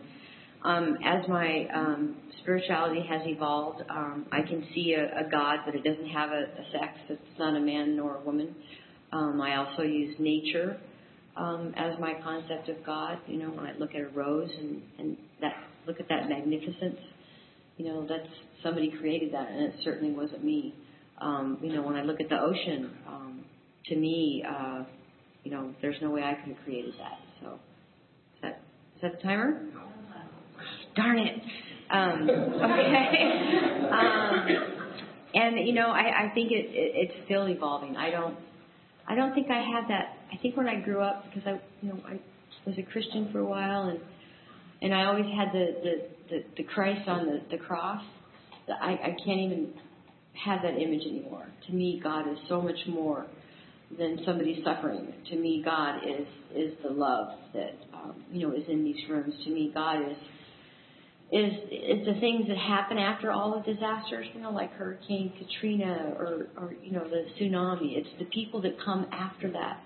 Um, 0.63 0.97
as 1.03 1.27
my 1.27 1.67
um, 1.75 2.15
spirituality 2.41 3.05
has 3.07 3.21
evolved, 3.25 3.83
um, 3.89 4.25
I 4.31 4.41
can 4.41 4.65
see 4.73 4.93
a, 4.93 5.25
a 5.25 5.29
God, 5.29 5.59
but 5.65 5.75
it 5.75 5.83
doesn't 5.83 6.07
have 6.07 6.31
a, 6.31 6.43
a 6.43 6.71
sex. 6.71 6.97
It's 7.09 7.39
not 7.39 7.55
a 7.55 7.59
man 7.59 7.97
nor 7.97 8.15
a 8.15 8.21
woman. 8.21 8.55
Um, 9.11 9.41
I 9.41 9.57
also 9.57 9.83
use 9.83 10.15
nature 10.19 10.79
um, 11.35 11.73
as 11.75 11.97
my 11.99 12.13
concept 12.23 12.69
of 12.69 12.83
God. 12.85 13.17
You 13.27 13.37
know, 13.39 13.49
when 13.49 13.65
I 13.65 13.73
look 13.77 13.95
at 13.95 14.01
a 14.01 14.09
rose 14.09 14.49
and, 14.57 14.81
and 14.99 15.17
that 15.41 15.53
look 15.87 15.99
at 15.99 16.07
that 16.09 16.29
magnificence, 16.29 16.99
you 17.77 17.85
know, 17.85 18.05
that's 18.07 18.29
somebody 18.61 18.91
created 18.99 19.33
that, 19.33 19.49
and 19.49 19.61
it 19.61 19.75
certainly 19.83 20.13
wasn't 20.13 20.43
me. 20.43 20.75
Um, 21.19 21.57
you 21.61 21.73
know, 21.73 21.81
when 21.81 21.95
I 21.95 22.03
look 22.03 22.19
at 22.19 22.29
the 22.29 22.39
ocean, 22.39 22.91
um, 23.07 23.45
to 23.85 23.95
me, 23.95 24.43
uh, 24.47 24.83
you 25.43 25.51
know, 25.51 25.73
there's 25.81 25.97
no 26.01 26.09
way 26.09 26.23
I 26.23 26.33
could 26.35 26.55
have 26.55 26.63
created 26.63 26.93
that. 26.99 27.19
So, 27.41 27.53
is 27.53 28.41
that 28.41 28.61
is 28.95 29.01
that 29.01 29.11
the 29.17 29.23
timer? 29.23 29.61
Darn 30.95 31.19
it. 31.19 31.41
Um, 31.89 32.29
okay. 32.29 33.17
um, 33.91 34.47
and 35.33 35.67
you 35.67 35.73
know, 35.73 35.89
I, 35.89 36.25
I 36.25 36.31
think 36.33 36.51
it, 36.51 36.65
it, 36.69 36.91
it's 36.95 37.25
still 37.25 37.47
evolving. 37.47 37.95
I 37.95 38.11
don't 38.11 38.37
I 39.07 39.15
don't 39.15 39.33
think 39.33 39.49
I 39.49 39.61
had 39.61 39.89
that. 39.89 40.17
I 40.31 40.37
think 40.41 40.55
when 40.55 40.67
I 40.67 40.79
grew 40.79 41.01
up, 41.01 41.25
because 41.25 41.43
I, 41.45 41.61
you 41.81 41.89
know, 41.89 41.99
I 42.07 42.19
was 42.65 42.77
a 42.77 42.83
Christian 42.83 43.29
for 43.31 43.39
a 43.39 43.45
while, 43.45 43.83
and 43.83 43.99
and 44.81 44.93
I 44.93 45.05
always 45.05 45.25
had 45.25 45.49
the 45.53 45.67
the 45.83 45.93
the, 46.29 46.43
the 46.57 46.63
Christ 46.63 47.07
on 47.07 47.25
the 47.25 47.41
the 47.51 47.57
cross. 47.57 48.03
That 48.67 48.77
I 48.81 48.91
I 48.91 49.15
can't 49.25 49.39
even 49.41 49.73
have 50.45 50.61
that 50.63 50.75
image 50.81 51.05
anymore. 51.05 51.45
To 51.67 51.73
me, 51.73 51.99
God 52.03 52.29
is 52.31 52.37
so 52.49 52.61
much 52.61 52.79
more 52.87 53.27
than 53.97 54.19
somebody 54.25 54.61
suffering. 54.63 55.13
To 55.29 55.35
me, 55.35 55.61
God 55.63 55.97
is 55.97 56.27
is 56.55 56.73
the 56.83 56.89
love 56.89 57.37
that 57.53 57.75
um, 57.93 58.23
you 58.31 58.47
know 58.47 58.55
is 58.55 58.63
in 58.69 58.83
these 58.83 59.09
rooms. 59.09 59.33
To 59.43 59.49
me, 59.49 59.71
God 59.73 60.01
is 60.01 60.17
is 61.33 61.53
is 61.71 62.05
the 62.05 62.19
things 62.19 62.47
that 62.47 62.57
happen 62.57 62.99
after 62.99 63.31
all 63.31 63.59
the 63.59 63.73
disasters, 63.73 64.27
you 64.35 64.41
know, 64.41 64.51
like 64.51 64.71
Hurricane 64.73 65.33
Katrina 65.39 66.13
or 66.17 66.47
or 66.55 66.75
you 66.83 66.91
know 66.91 67.03
the 67.09 67.25
tsunami. 67.35 67.97
It's 67.97 68.09
the 68.19 68.25
people 68.25 68.61
that 68.61 68.73
come 68.85 69.07
after 69.11 69.51
that 69.51 69.81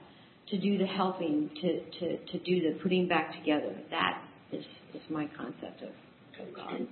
to 0.50 0.60
do 0.60 0.78
the 0.78 0.86
helping, 0.86 1.50
to 1.62 1.80
to 2.00 2.18
to 2.18 2.40
do 2.40 2.62
the 2.62 2.80
putting 2.84 3.08
back 3.08 3.34
together. 3.40 3.74
That 3.92 4.22
is 4.52 4.66
is 4.94 5.02
my 5.10 5.30
concept 5.38 5.84
of, 5.84 6.48
of 6.48 6.54
God. 6.54 6.88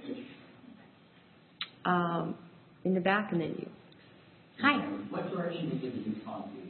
Um, 1.83 2.35
in 2.85 2.93
the 2.93 3.01
back, 3.01 3.33
and 3.33 3.41
then 3.41 3.55
you. 3.59 3.69
Hi. 4.61 4.77
What 5.09 5.29
direction 5.31 5.69
do 5.69 5.75
you 5.75 5.81
give 5.81 5.93
a 5.93 6.09
new 6.09 6.15
sponsee? 6.25 6.69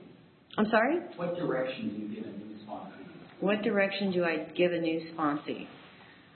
I'm 0.58 0.66
sorry. 0.72 1.02
What 1.18 1.36
direction 1.36 1.90
do 1.90 1.96
you 1.96 2.16
give 2.16 2.26
a 2.26 2.38
new 2.38 2.56
sponsee? 2.68 3.42
What 3.42 3.62
direction 3.62 4.12
do 4.12 4.24
I 4.24 4.48
give 4.58 4.72
a 4.72 4.80
new 4.80 5.02
sponsee? 5.14 5.68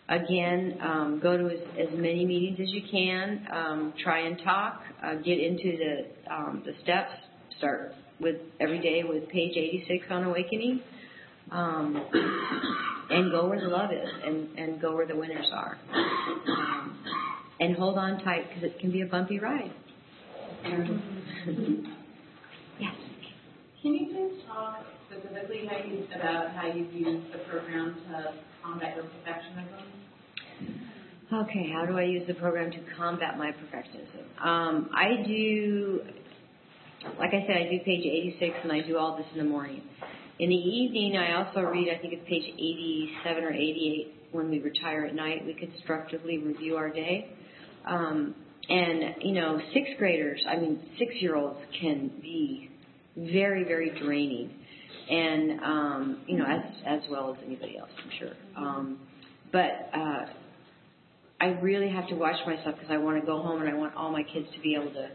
Again, 0.10 0.80
um, 0.82 1.20
go 1.22 1.38
to 1.38 1.46
as, 1.50 1.60
as 1.78 1.88
many 1.94 2.26
meetings 2.26 2.60
as 2.60 2.70
you 2.70 2.82
can. 2.90 3.48
Um, 3.54 3.94
try 4.04 4.22
and 4.26 4.42
talk. 4.44 4.82
Uh, 5.04 5.16
get 5.16 5.40
into 5.40 5.78
the 5.78 6.34
um, 6.34 6.64
the 6.66 6.74
steps. 6.82 7.12
Start 7.60 7.94
with 8.20 8.38
every 8.60 8.82
day 8.82 9.04
with 9.08 9.30
page 9.30 9.56
86 9.56 10.06
on 10.10 10.24
awakening, 10.24 10.82
um, 11.52 12.04
and 13.12 13.32
go 13.32 13.48
where 13.48 13.62
the 13.62 13.68
love 13.68 13.92
is, 13.92 14.10
and 14.26 14.58
and 14.58 14.82
go 14.82 14.96
where 14.96 15.06
the 15.06 15.16
winners 15.16 15.48
are, 15.54 15.78
um, 15.94 16.98
and 17.60 17.76
hold 17.76 18.00
on 18.00 18.20
tight 18.24 18.48
because 18.50 18.64
it 18.64 18.80
can 18.80 18.92
be 18.92 19.02
a 19.02 19.06
bumpy 19.06 19.38
ride. 19.40 19.72
yes. 22.80 22.96
Can 23.82 23.94
you 23.94 24.08
please 24.08 24.42
talk 24.48 24.84
specifically 25.08 25.68
how 25.70 25.78
you, 25.86 26.06
about 26.16 26.52
how 26.52 26.68
you've 26.68 26.92
used 26.94 27.32
the 27.32 27.38
program 27.50 27.96
to 28.10 28.34
combat 28.64 28.96
your 28.96 29.06
perfectionism? 29.06 30.00
Okay, 31.32 31.72
how 31.72 31.86
do 31.86 31.98
I 31.98 32.04
use 32.04 32.28
the 32.28 32.34
program 32.34 32.72
to 32.72 32.78
combat 32.98 33.38
my 33.38 33.52
perfectionism? 33.52 34.46
Um, 34.46 34.90
I 34.94 35.24
do, 35.28 36.02
like 37.20 37.34
I 37.34 37.46
said, 37.46 37.56
I 37.56 37.70
do 37.70 37.80
page 37.86 38.06
86 38.06 38.58
and 38.64 38.72
I 38.72 38.82
do 38.82 38.98
all 38.98 39.16
this 39.16 39.28
in 39.34 39.38
the 39.38 39.50
morning. 39.50 39.82
In 40.40 40.50
the 40.50 40.56
evening, 40.56 41.18
I 41.18 41.44
also 41.44 41.62
read, 41.62 41.90
I 41.90 42.02
think 42.02 42.14
it's 42.14 42.28
page 42.28 42.46
87 42.46 43.44
or 43.44 43.52
88, 43.54 44.14
when 44.32 44.50
we 44.50 44.60
retire 44.60 45.06
at 45.06 45.14
night, 45.14 45.46
we 45.46 45.54
constructively 45.54 46.38
review 46.38 46.78
our 46.78 46.90
day. 46.90 47.30
Um, 47.86 48.36
and 48.70 49.16
you 49.22 49.34
know, 49.34 49.60
sixth 49.74 49.94
graders, 49.98 50.44
I 50.48 50.58
mean, 50.58 50.80
six 50.98 51.14
year 51.20 51.36
olds 51.36 51.60
can 51.80 52.12
be 52.22 52.70
very, 53.18 53.64
very 53.64 53.92
draining, 54.00 54.52
and 55.10 55.60
um, 55.62 56.22
you 56.28 56.38
know, 56.38 56.46
as 56.46 56.62
as 56.86 57.02
well 57.10 57.34
as 57.36 57.44
anybody 57.46 57.78
else, 57.78 57.90
I'm 57.98 58.12
sure. 58.20 58.34
Um, 58.56 59.00
but 59.52 59.90
uh, 59.94 60.26
I 61.42 61.48
really 61.62 61.90
have 61.90 62.08
to 62.10 62.16
watch 62.16 62.36
myself 62.46 62.76
because 62.76 62.92
I 62.92 62.98
want 62.98 63.20
to 63.20 63.26
go 63.26 63.42
home 63.42 63.62
and 63.62 63.70
I 63.70 63.74
want 63.74 63.96
all 63.96 64.12
my 64.12 64.24
kids 64.24 64.48
to 64.54 64.62
be 64.62 64.76
able 64.76 64.92
to 64.92 65.10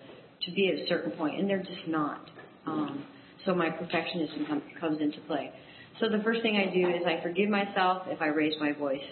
to 0.46 0.52
be 0.52 0.68
at 0.68 0.74
a 0.74 0.86
certain 0.88 1.12
point, 1.12 1.38
and 1.38 1.48
they're 1.48 1.62
just 1.62 1.86
not. 1.86 2.28
Um, 2.66 3.04
so 3.46 3.54
my 3.54 3.68
perfectionism 3.70 4.46
com- 4.46 4.62
comes 4.80 5.00
into 5.00 5.20
play. 5.22 5.52
So 6.00 6.08
the 6.08 6.22
first 6.22 6.42
thing 6.42 6.56
I 6.56 6.72
do 6.72 6.88
is 6.88 7.02
I 7.06 7.22
forgive 7.22 7.48
myself 7.48 8.04
if 8.08 8.20
I 8.20 8.26
raise 8.26 8.54
my 8.58 8.72
voice 8.72 9.04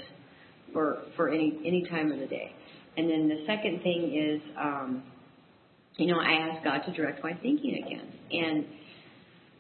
for 0.73 1.03
for 1.17 1.29
any 1.29 1.59
any 1.65 1.87
time 1.89 2.11
of 2.11 2.19
the 2.19 2.27
day, 2.27 2.53
and 2.97 3.09
then 3.09 3.29
the 3.29 3.45
second 3.47 3.83
thing 3.83 4.15
is, 4.15 4.41
um, 4.59 5.03
you 5.97 6.07
know, 6.07 6.19
I 6.19 6.33
ask 6.33 6.65
God 6.65 6.81
to 6.87 6.93
direct 6.93 7.23
my 7.23 7.35
thinking 7.35 7.85
again, 7.87 8.13
and 8.33 8.67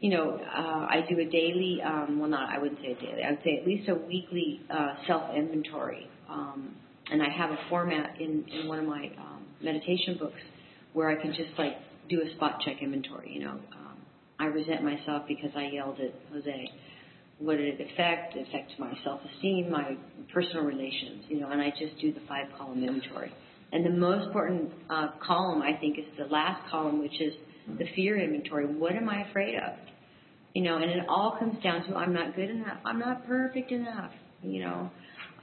you 0.03 0.11
know, 0.11 0.33
uh, 0.33 0.87
I 0.91 1.07
do 1.09 1.21
a 1.21 1.25
daily, 1.25 1.79
um, 1.81 2.19
well, 2.19 2.29
not 2.29 2.51
I 2.51 2.59
wouldn't 2.59 2.81
say 2.81 2.91
a 2.91 3.01
daily, 3.01 3.23
I 3.23 3.31
would 3.31 3.41
say 3.45 3.57
at 3.61 3.67
least 3.67 3.88
a 3.88 3.95
weekly 3.95 4.61
uh, 4.69 4.95
self 5.07 5.33
inventory, 5.35 6.09
um, 6.29 6.75
and 7.09 7.23
I 7.23 7.31
have 7.31 7.51
a 7.51 7.59
format 7.71 8.21
in 8.21 8.45
in 8.53 8.67
one 8.67 8.81
of 8.81 8.85
my 8.85 9.12
um, 9.17 9.47
meditation 9.62 10.19
books 10.19 10.41
where 10.93 11.09
I 11.09 11.15
can 11.23 11.31
just 11.33 11.57
like 11.57 11.75
do 12.11 12.21
a 12.21 12.35
spot 12.35 12.59
check 12.65 12.83
inventory. 12.83 13.31
You 13.33 13.45
know, 13.45 13.51
um, 13.53 13.97
I 14.41 14.47
resent 14.47 14.83
myself 14.83 15.23
because 15.29 15.51
I 15.57 15.69
yelled 15.73 16.01
at 16.01 16.12
Jose. 16.33 16.71
What 17.38 17.59
did 17.59 17.81
it 17.81 17.93
affect? 17.93 18.35
It 18.35 18.49
affected 18.49 18.81
my 18.81 18.93
self-esteem, 19.05 19.71
my 19.71 19.97
personal 20.35 20.65
relations. 20.65 21.27
You 21.29 21.41
know, 21.41 21.51
and 21.51 21.62
I 21.62 21.71
just 21.71 22.01
do 22.01 22.12
the 22.12 22.21
five-column 22.27 22.83
inventory. 22.83 23.33
And 23.73 23.87
the 23.87 23.91
most 23.91 24.27
important 24.27 24.73
uh, 24.91 25.11
column, 25.25 25.62
I 25.62 25.79
think, 25.81 25.97
is 25.97 26.05
the 26.19 26.25
last 26.25 26.69
column, 26.73 27.01
which 27.01 27.21
is 27.21 27.35
the 27.79 27.87
fear 27.95 28.19
inventory. 28.19 28.67
What 28.67 28.93
am 28.97 29.09
I 29.09 29.29
afraid 29.31 29.55
of? 29.55 29.91
You 30.55 30.62
know, 30.62 30.77
and 30.77 30.91
it 30.91 31.07
all 31.09 31.37
comes 31.38 31.62
down 31.62 31.88
to 31.88 31.97
I'm 31.97 32.12
not 32.12 32.37
good 32.37 32.51
enough. 32.51 32.79
I'm 32.85 32.99
not 32.99 33.27
perfect 33.27 33.73
enough. 33.73 34.11
You 34.43 34.65
know, 34.65 34.91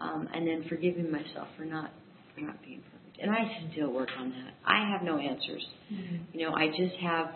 um, 0.02 0.28
and 0.34 0.48
then 0.48 0.65
forgiving 0.69 1.12
myself 1.12 1.48
for 1.58 1.65
not 1.65 1.91
for 2.36 2.41
not 2.41 2.62
being 2.63 2.82
perfect. 2.82 3.17
And 3.22 3.32
I 3.32 3.69
still 3.74 3.91
work 3.91 4.10
on 4.17 4.30
that. 4.30 4.54
I 4.65 4.89
have 4.91 5.04
no 5.04 5.17
answers. 5.17 5.65
You 6.34 6.48
know, 6.48 6.56
I 6.56 6.67
just 6.67 6.95
have, 7.02 7.32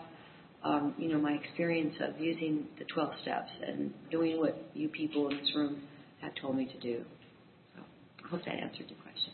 um, 0.62 0.94
you 0.96 1.08
know, 1.08 1.18
my 1.18 1.32
experience 1.32 1.94
of 2.00 2.18
using 2.20 2.66
the 2.78 2.84
12 2.86 3.10
steps 3.22 3.50
and 3.66 3.92
doing 4.10 4.38
what 4.38 4.56
you 4.72 4.88
people 4.88 5.28
in 5.28 5.36
this 5.36 5.50
room 5.54 5.82
have 6.22 6.32
told 6.40 6.56
me 6.56 6.66
to 6.66 6.80
do. 6.80 7.04
So 7.76 7.82
I 8.24 8.28
hope 8.28 8.44
that 8.46 8.54
answered 8.54 8.86
the 8.88 8.94
question. 8.94 9.33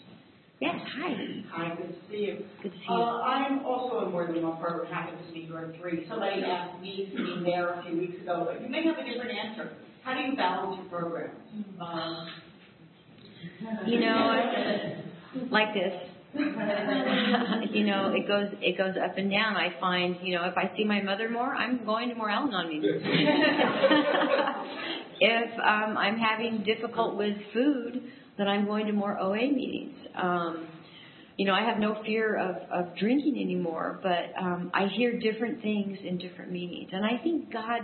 Yes, 0.61 0.77
hi. 0.94 1.16
Hi, 1.53 1.75
good 1.75 1.88
to 1.88 1.94
see 2.11 2.18
you. 2.18 2.44
Good 2.62 2.73
to 2.73 2.79
see 2.79 2.85
Uh, 2.88 2.92
you. 2.96 3.03
I'm 3.23 3.64
also 3.64 4.05
in 4.05 4.12
more 4.12 4.27
than 4.27 4.42
one 4.46 4.59
program, 4.61 4.92
happen 4.92 5.16
to 5.27 5.33
be 5.33 5.40
your 5.40 5.73
three. 5.81 6.05
Somebody 6.07 6.44
asked 6.44 6.81
me 6.83 7.09
sitting 7.16 7.42
there 7.44 7.70
a 7.70 7.83
few 7.83 7.99
weeks 7.99 8.20
ago, 8.20 8.44
but 8.46 8.61
you 8.61 8.68
may 8.68 8.85
have 8.85 8.99
a 8.99 9.05
different 9.05 9.31
answer. 9.38 9.73
How 10.03 10.12
do 10.14 10.20
you 10.20 10.37
balance 10.37 10.77
your 10.77 10.87
programs? 11.01 11.35
Um, 11.81 12.29
You 13.87 14.01
know, 14.01 14.94
like 15.51 15.73
this. 15.73 15.94
you 16.35 17.85
know, 17.87 18.12
it 18.14 18.29
goes 18.29 18.49
it 18.61 18.77
goes 18.79 18.94
up 19.03 19.16
and 19.16 19.31
down. 19.31 19.57
I 19.57 19.73
find, 19.81 20.16
you 20.23 20.35
know, 20.37 20.44
if 20.44 20.57
I 20.59 20.70
see 20.77 20.85
my 20.85 21.01
mother 21.03 21.29
more, 21.31 21.55
I'm 21.55 21.85
going 21.87 22.09
to 22.11 22.14
more 22.14 22.31
Al-Anon 22.31 22.68
meetings. 22.68 23.03
if 25.20 25.51
um, 25.59 25.96
I'm 25.96 26.18
having 26.18 26.62
difficult 26.64 27.16
with 27.16 27.37
food, 27.53 28.03
then 28.40 28.48
I'm 28.48 28.66
going 28.66 28.87
to 28.87 28.92
more 28.92 29.18
OA 29.20 29.53
meetings. 29.53 29.94
Um, 30.16 30.66
you 31.37 31.46
know, 31.46 31.55
I 31.55 31.62
have 31.62 31.79
no 31.79 32.03
fear 32.05 32.37
of, 32.37 32.57
of 32.70 32.96
drinking 32.96 33.38
anymore, 33.40 34.00
but 34.03 34.33
um, 34.40 34.70
I 34.74 34.87
hear 34.96 35.18
different 35.18 35.62
things 35.62 35.98
in 36.05 36.18
different 36.18 36.50
meetings, 36.50 36.90
and 36.92 37.05
I 37.05 37.22
think 37.22 37.53
God 37.53 37.81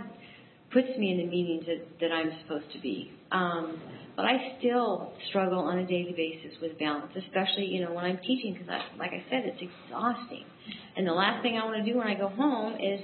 puts 0.71 0.87
me 0.97 1.11
in 1.11 1.17
the 1.17 1.25
meetings 1.25 1.65
that, 1.65 1.99
that 2.01 2.11
I'm 2.13 2.31
supposed 2.43 2.71
to 2.73 2.79
be. 2.79 3.11
Um, 3.31 3.79
but 4.15 4.25
I 4.25 4.57
still 4.59 5.13
struggle 5.29 5.59
on 5.59 5.77
a 5.79 5.85
daily 5.85 6.13
basis 6.15 6.57
with 6.61 6.77
balance, 6.79 7.11
especially 7.15 7.65
you 7.65 7.85
know 7.85 7.93
when 7.93 8.03
I'm 8.03 8.17
teaching 8.17 8.53
because, 8.53 8.67
like 8.97 9.11
I 9.11 9.23
said, 9.29 9.43
it's 9.45 9.61
exhausting. 9.61 10.45
And 10.95 11.07
the 11.07 11.13
last 11.13 11.43
thing 11.43 11.59
I 11.61 11.65
want 11.65 11.85
to 11.85 11.91
do 11.91 11.97
when 11.97 12.07
I 12.07 12.15
go 12.15 12.29
home 12.29 12.73
is, 12.75 12.99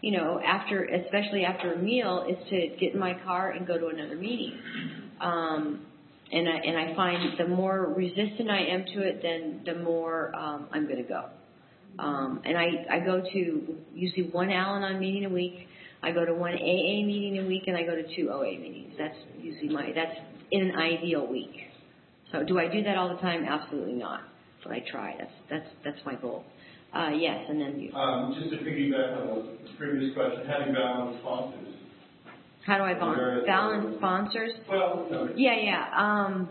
you 0.00 0.12
know, 0.16 0.40
after 0.40 0.84
especially 0.84 1.44
after 1.44 1.74
a 1.74 1.78
meal, 1.78 2.26
is 2.28 2.36
to 2.48 2.76
get 2.80 2.94
in 2.94 2.98
my 2.98 3.14
car 3.24 3.50
and 3.50 3.66
go 3.66 3.78
to 3.78 3.88
another 3.88 4.16
meeting. 4.16 4.58
Um, 5.20 5.86
and 6.34 6.48
I 6.48 6.56
and 6.56 6.76
I 6.76 6.96
find 6.96 7.38
the 7.38 7.46
more 7.46 7.94
resistant 7.96 8.50
I 8.50 8.64
am 8.64 8.84
to 8.94 9.02
it, 9.02 9.22
then 9.22 9.60
the 9.64 9.82
more 9.82 10.34
um, 10.34 10.68
I'm 10.72 10.84
going 10.84 11.02
to 11.02 11.08
go. 11.08 11.26
Um, 11.98 12.42
and 12.44 12.58
I 12.58 12.96
I 12.96 12.98
go 13.00 13.22
to 13.32 13.76
usually 13.94 14.28
one 14.32 14.50
Al-Anon 14.50 14.98
meeting 14.98 15.24
a 15.26 15.28
week. 15.28 15.68
I 16.02 16.10
go 16.10 16.24
to 16.24 16.34
one 16.34 16.54
AA 16.54 17.06
meeting 17.06 17.38
a 17.38 17.46
week, 17.46 17.62
and 17.66 17.76
I 17.76 17.84
go 17.84 17.94
to 17.94 18.02
two 18.16 18.30
OA 18.30 18.58
meetings. 18.58 18.94
That's 18.98 19.16
usually 19.40 19.68
my 19.68 19.92
that's 19.94 20.18
in 20.50 20.70
an 20.70 20.76
ideal 20.76 21.26
week. 21.26 21.54
So 22.32 22.42
do 22.42 22.58
I 22.58 22.68
do 22.68 22.82
that 22.82 22.98
all 22.98 23.08
the 23.08 23.20
time? 23.20 23.44
Absolutely 23.44 23.94
not. 23.94 24.22
But 24.64 24.72
I 24.72 24.84
try. 24.90 25.14
That's 25.18 25.32
that's 25.48 25.68
that's 25.84 26.04
my 26.04 26.16
goal. 26.16 26.44
Uh, 26.92 27.10
yes, 27.10 27.44
and 27.48 27.60
then 27.60 27.80
you. 27.80 27.92
Um, 27.92 28.34
just 28.38 28.50
to 28.50 28.56
piggyback 28.58 29.18
on 29.20 29.36
the 29.64 29.70
previous 29.78 30.14
question, 30.14 30.40
you 30.40 30.74
balance 30.74 31.18
sponsors? 31.20 31.73
How 32.66 32.78
do 32.78 32.84
I 32.84 32.94
balance, 32.94 33.44
balance 33.46 33.96
sponsors? 33.98 34.50
Well, 34.68 35.06
no, 35.10 35.28
Yeah, 35.36 35.56
yeah. 35.60 35.84
Um, 35.96 36.48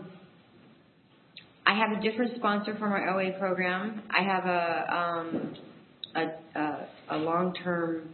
I 1.66 1.74
have 1.76 1.98
a 1.98 2.00
different 2.02 2.36
sponsor 2.36 2.76
for 2.78 2.88
my 2.88 3.00
OA 3.12 3.38
program. 3.38 4.02
I 4.10 4.22
have 4.22 4.44
a 4.44 4.94
um, 4.94 5.54
a, 6.14 6.58
a, 6.58 6.88
a 7.10 7.16
long-term 7.16 8.08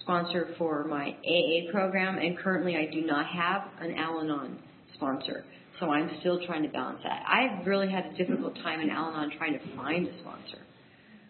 sponsor 0.00 0.48
for 0.58 0.84
my 0.84 1.10
AA 1.24 1.70
program, 1.72 2.18
and 2.18 2.36
currently 2.38 2.76
I 2.76 2.92
do 2.92 3.06
not 3.06 3.26
have 3.26 3.62
an 3.80 3.94
Al-Anon 3.96 4.58
sponsor. 4.94 5.44
So 5.80 5.90
I'm 5.90 6.10
still 6.20 6.44
trying 6.44 6.64
to 6.64 6.68
balance 6.68 6.98
that. 7.04 7.22
I've 7.26 7.66
really 7.66 7.90
had 7.90 8.06
a 8.06 8.16
difficult 8.16 8.56
time 8.56 8.80
in 8.80 8.90
Al-Anon 8.90 9.30
trying 9.38 9.52
to 9.58 9.76
find 9.76 10.06
a 10.06 10.18
sponsor, 10.20 10.58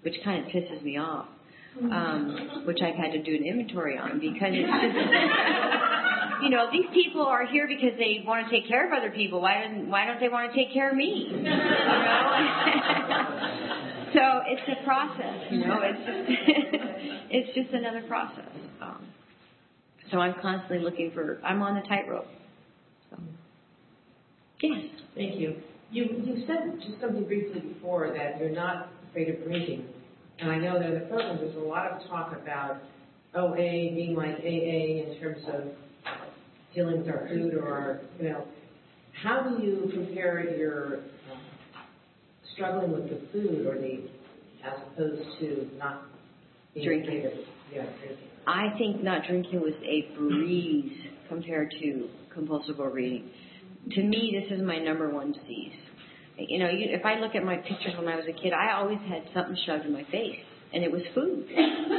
which 0.03 0.15
kind 0.25 0.45
of 0.45 0.51
pisses 0.51 0.83
me 0.83 0.99
off. 0.99 1.27
Um, 1.81 2.63
which 2.67 2.79
I've 2.83 2.97
had 2.97 3.13
to 3.13 3.23
do 3.23 3.37
an 3.37 3.45
inventory 3.45 3.97
on 3.97 4.19
because 4.19 4.51
it's 4.51 4.67
just 4.67 4.99
you 6.43 6.51
know, 6.51 6.69
these 6.73 6.87
people 6.93 7.23
are 7.23 7.47
here 7.47 7.67
because 7.67 7.99
they 7.99 8.23
want 8.27 8.49
to 8.49 8.51
take 8.51 8.69
care 8.69 8.87
of 8.87 8.93
other 8.93 9.11
people. 9.11 9.41
Why 9.41 9.63
don't 9.63 9.89
Why 9.89 10.05
don't 10.07 10.21
they 10.21 10.29
want 10.29 10.53
to 10.53 10.57
take 10.57 10.73
care 10.73 10.91
of 10.91 10.97
me? 10.97 11.29
You 11.31 11.43
know. 11.43 11.51
so 14.15 14.43
it's 14.47 14.69
a 14.69 14.85
process. 14.85 15.51
You 15.51 15.59
know, 15.67 15.81
it's 15.83 15.99
just 15.99 16.29
it's 17.31 17.55
just 17.55 17.73
another 17.75 18.03
process. 18.09 18.51
Um, 18.81 19.07
so 20.11 20.19
I'm 20.19 20.35
constantly 20.41 20.79
looking 20.79 21.11
for. 21.13 21.41
I'm 21.45 21.63
on 21.63 21.75
the 21.75 21.83
tightrope. 21.89 22.27
So 23.11 23.19
yes. 24.63 24.85
Thank 25.15 25.41
you. 25.41 25.57
You, 25.91 26.05
you 26.23 26.45
said 26.47 26.79
just 26.87 27.01
something 27.01 27.25
briefly 27.25 27.61
before 27.61 28.13
that 28.13 28.39
you're 28.39 28.51
not 28.51 28.91
afraid 29.09 29.31
of 29.31 29.43
drinking. 29.45 29.87
And 30.39 30.51
I 30.51 30.59
know 30.59 30.79
that 30.79 30.87
in 30.87 30.95
the 30.95 31.07
program 31.07 31.39
there's 31.39 31.57
a 31.57 31.61
lot 31.61 31.91
of 31.91 32.07
talk 32.09 32.33
about 32.37 32.83
OA 33.35 33.57
being 33.57 34.15
like 34.15 34.37
AA 34.39 35.09
in 35.09 35.17
terms 35.21 35.43
of 35.49 35.65
dealing 36.75 36.99
with 36.99 37.09
our 37.09 37.29
food 37.29 37.55
or 37.55 37.69
our, 37.73 38.01
you 38.21 38.29
know, 38.31 38.45
how 39.23 39.43
do 39.43 39.65
you 39.65 39.91
compare 39.93 40.57
your 40.57 40.97
um, 40.97 41.41
struggling 42.55 42.93
with 42.93 43.09
the 43.09 43.21
food 43.33 43.67
or 43.67 43.75
the, 43.81 44.03
as 44.65 44.75
opposed 44.93 45.23
to 45.41 45.69
not 45.77 46.03
being 46.75 46.87
Drinking. 46.87 47.31
yeah, 47.73 47.83
drinking? 47.83 48.17
I 48.47 48.77
think 48.79 49.03
not 49.03 49.23
drinking 49.27 49.61
was 49.61 49.75
a 49.85 50.17
breeze 50.17 50.93
compared 51.29 51.71
to 51.81 52.09
compulsive 52.33 52.81
overeating. 52.81 53.31
To 53.93 54.03
me, 54.03 54.39
this 54.41 54.57
is 54.57 54.65
my 54.65 54.79
number 54.79 55.11
one 55.11 55.33
disease. 55.33 55.73
You 56.39 56.59
know, 56.61 56.69
you, 56.69 56.87
if 56.91 57.05
I 57.05 57.19
look 57.19 57.35
at 57.35 57.43
my 57.45 57.57
pictures 57.57 57.95
when 57.99 58.07
I 58.07 58.15
was 58.17 58.25
a 58.29 58.33
kid, 58.33 58.53
I 58.53 58.73
always 58.79 58.99
had 59.09 59.23
something 59.35 59.57
shoved 59.67 59.87
in 59.87 59.93
my 59.93 60.05
face, 60.05 60.39
and 60.73 60.85
it 60.85 60.93
was 60.93 61.03
food. 61.15 61.47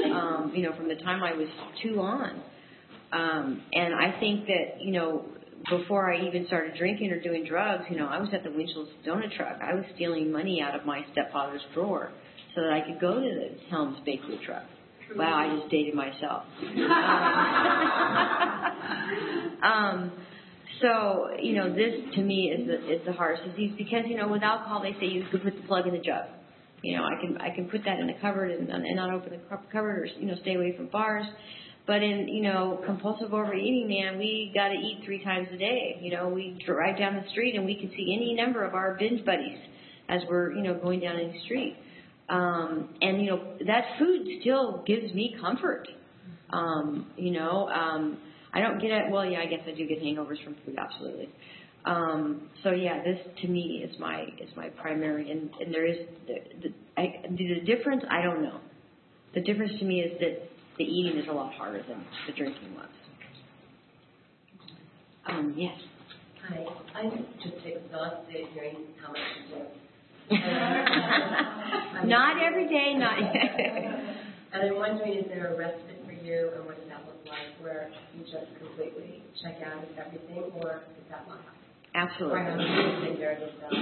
Um, 0.09 0.51
you 0.55 0.63
know, 0.63 0.75
from 0.75 0.87
the 0.87 0.95
time 0.95 1.23
I 1.23 1.33
was 1.33 1.47
two 1.83 1.99
on. 2.01 2.41
Um, 3.11 3.61
and 3.73 3.93
I 3.93 4.17
think 4.19 4.45
that, 4.47 4.81
you 4.81 4.91
know, 4.91 5.25
before 5.69 6.13
I 6.13 6.25
even 6.25 6.47
started 6.47 6.77
drinking 6.77 7.11
or 7.11 7.19
doing 7.19 7.45
drugs, 7.45 7.83
you 7.89 7.97
know, 7.97 8.07
I 8.07 8.19
was 8.19 8.29
at 8.33 8.43
the 8.43 8.51
Winchell's 8.51 8.89
donut 9.05 9.35
truck. 9.35 9.59
I 9.61 9.73
was 9.73 9.83
stealing 9.95 10.31
money 10.31 10.61
out 10.61 10.79
of 10.79 10.85
my 10.85 11.05
stepfather's 11.11 11.61
drawer 11.73 12.11
so 12.55 12.61
that 12.61 12.71
I 12.71 12.81
could 12.81 13.01
go 13.01 13.15
to 13.15 13.19
the 13.19 13.49
Helms 13.69 13.97
Bakery 14.05 14.39
truck. 14.45 14.63
Wow, 15.15 15.33
I 15.33 15.59
just 15.59 15.71
dated 15.71 15.95
myself. 15.95 16.43
Um, 19.61 20.11
so, 20.81 21.27
you 21.41 21.55
know, 21.55 21.73
this 21.73 21.93
to 22.15 22.21
me 22.21 22.53
is 22.55 22.67
the, 22.67 22.93
is 22.93 23.01
the 23.05 23.13
hardest 23.13 23.43
disease 23.49 23.73
because, 23.77 24.03
you 24.07 24.15
know, 24.15 24.27
with 24.27 24.43
alcohol 24.43 24.81
they 24.81 24.93
say 24.99 25.11
you 25.11 25.25
can 25.29 25.39
put 25.41 25.55
the 25.55 25.67
plug 25.67 25.87
in 25.87 25.93
the 25.93 25.99
jug. 25.99 26.25
You 26.81 26.97
know, 26.97 27.03
I 27.03 27.19
can 27.19 27.37
I 27.39 27.53
can 27.53 27.69
put 27.69 27.83
that 27.83 27.99
in 27.99 28.07
the 28.07 28.13
cupboard 28.21 28.51
and, 28.51 28.69
and 28.69 28.95
not 28.95 29.13
open 29.13 29.31
the 29.31 29.57
cupboard 29.57 29.99
or 29.99 30.05
you 30.17 30.27
know 30.27 30.35
stay 30.41 30.55
away 30.55 30.73
from 30.77 30.87
bars. 30.87 31.25
But 31.89 32.03
in 32.03 32.27
you 32.27 32.43
know 32.43 32.79
compulsive 32.85 33.33
overeating, 33.33 33.87
man, 33.87 34.19
we 34.19 34.51
got 34.53 34.67
to 34.67 34.75
eat 34.75 35.01
three 35.03 35.23
times 35.23 35.47
a 35.51 35.57
day. 35.57 35.97
You 35.99 36.11
know, 36.11 36.29
we 36.29 36.55
drive 36.63 36.99
down 36.99 37.15
the 37.15 37.27
street 37.31 37.55
and 37.55 37.65
we 37.65 37.73
can 37.79 37.89
see 37.97 38.13
any 38.15 38.35
number 38.35 38.63
of 38.63 38.75
our 38.75 38.95
binge 38.99 39.25
buddies 39.25 39.57
as 40.07 40.21
we're 40.29 40.53
you 40.53 40.61
know 40.61 40.75
going 40.75 40.99
down 40.99 41.15
any 41.15 41.41
street. 41.45 41.77
Um, 42.29 42.89
and 43.01 43.19
you 43.19 43.31
know, 43.31 43.53
that 43.65 43.85
food 43.97 44.27
still 44.41 44.83
gives 44.85 45.11
me 45.15 45.35
comfort. 45.41 45.87
Um, 46.51 47.07
you 47.17 47.31
know, 47.31 47.67
um, 47.69 48.19
I 48.53 48.59
don't 48.61 48.79
get 48.79 48.91
it. 48.91 49.11
Well, 49.11 49.25
yeah, 49.25 49.39
I 49.39 49.47
guess 49.47 49.61
I 49.65 49.71
do 49.71 49.87
get 49.87 49.99
hangovers 49.99 50.43
from 50.43 50.57
food, 50.63 50.75
absolutely. 50.77 51.29
Um, 51.85 52.49
so 52.61 52.69
yeah, 52.69 53.03
this 53.03 53.17
to 53.41 53.47
me 53.47 53.83
is 53.83 53.99
my 53.99 54.25
is 54.39 54.55
my 54.55 54.69
primary, 54.69 55.31
and, 55.31 55.49
and 55.59 55.73
there 55.73 55.87
is 55.87 55.97
the 56.27 56.35
the, 56.61 56.73
I, 57.01 57.15
the 57.31 57.61
difference. 57.61 58.03
I 58.11 58.21
don't 58.21 58.43
know. 58.43 58.59
The 59.33 59.41
difference 59.41 59.71
to 59.79 59.85
me 59.85 60.01
is 60.01 60.19
that 60.19 60.49
the 60.79 60.85
eating 60.85 61.19
is 61.19 61.27
a 61.27 61.31
lot 61.31 61.53
harder 61.53 61.83
than 61.87 62.03
the 62.25 62.33
drinking 62.33 62.73
was. 62.73 62.87
Um, 65.27 65.53
yes. 65.55 65.77
Hi, 66.47 66.65
I 66.95 67.09
just 67.43 67.65
exhausted 67.65 68.47
hearing 68.53 68.77
how 69.03 69.09
much 69.09 69.19
you 69.51 69.57
do. 69.57 70.37
not 72.07 72.41
every 72.41 72.67
day, 72.69 72.95
not. 72.97 73.19
Yet. 73.19 74.15
And 74.51 74.63
I'm 74.63 74.77
wondering, 74.77 75.13
is 75.13 75.25
there 75.27 75.53
a 75.53 75.55
respite 75.55 76.01
for 76.07 76.11
you, 76.11 76.49
and 76.55 76.65
what 76.65 76.75
does 76.79 76.89
that 76.89 77.05
look 77.05 77.21
like, 77.29 77.53
where 77.61 77.91
you 78.17 78.23
just 78.23 78.49
completely 78.57 79.21
check 79.43 79.61
out 79.63 79.83
of 79.83 79.89
everything, 79.95 80.51
or 80.55 80.81
is 80.97 81.05
that 81.11 81.27
not? 81.29 81.37
Absolutely. 81.93 82.39
Or 82.39 82.43
how 82.43 82.57
do 82.57 82.63
you 82.63 83.05
take 83.05 83.19
care 83.19 83.33
of 83.33 83.41
yourself, 83.41 83.73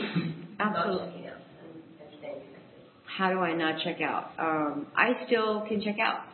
not 0.59 0.75
Absolutely. 0.75 1.07
checking 1.07 1.27
out 1.27 1.39
and, 1.63 1.71
and 2.03 2.19
staying 2.19 2.43
connected? 2.43 2.83
How 3.05 3.29
do 3.31 3.39
I 3.39 3.53
not 3.55 3.79
check 3.81 4.01
out? 4.01 4.31
Um, 4.37 4.87
I 4.93 5.25
still 5.27 5.63
can 5.69 5.81
check 5.81 5.99
out. 6.03 6.26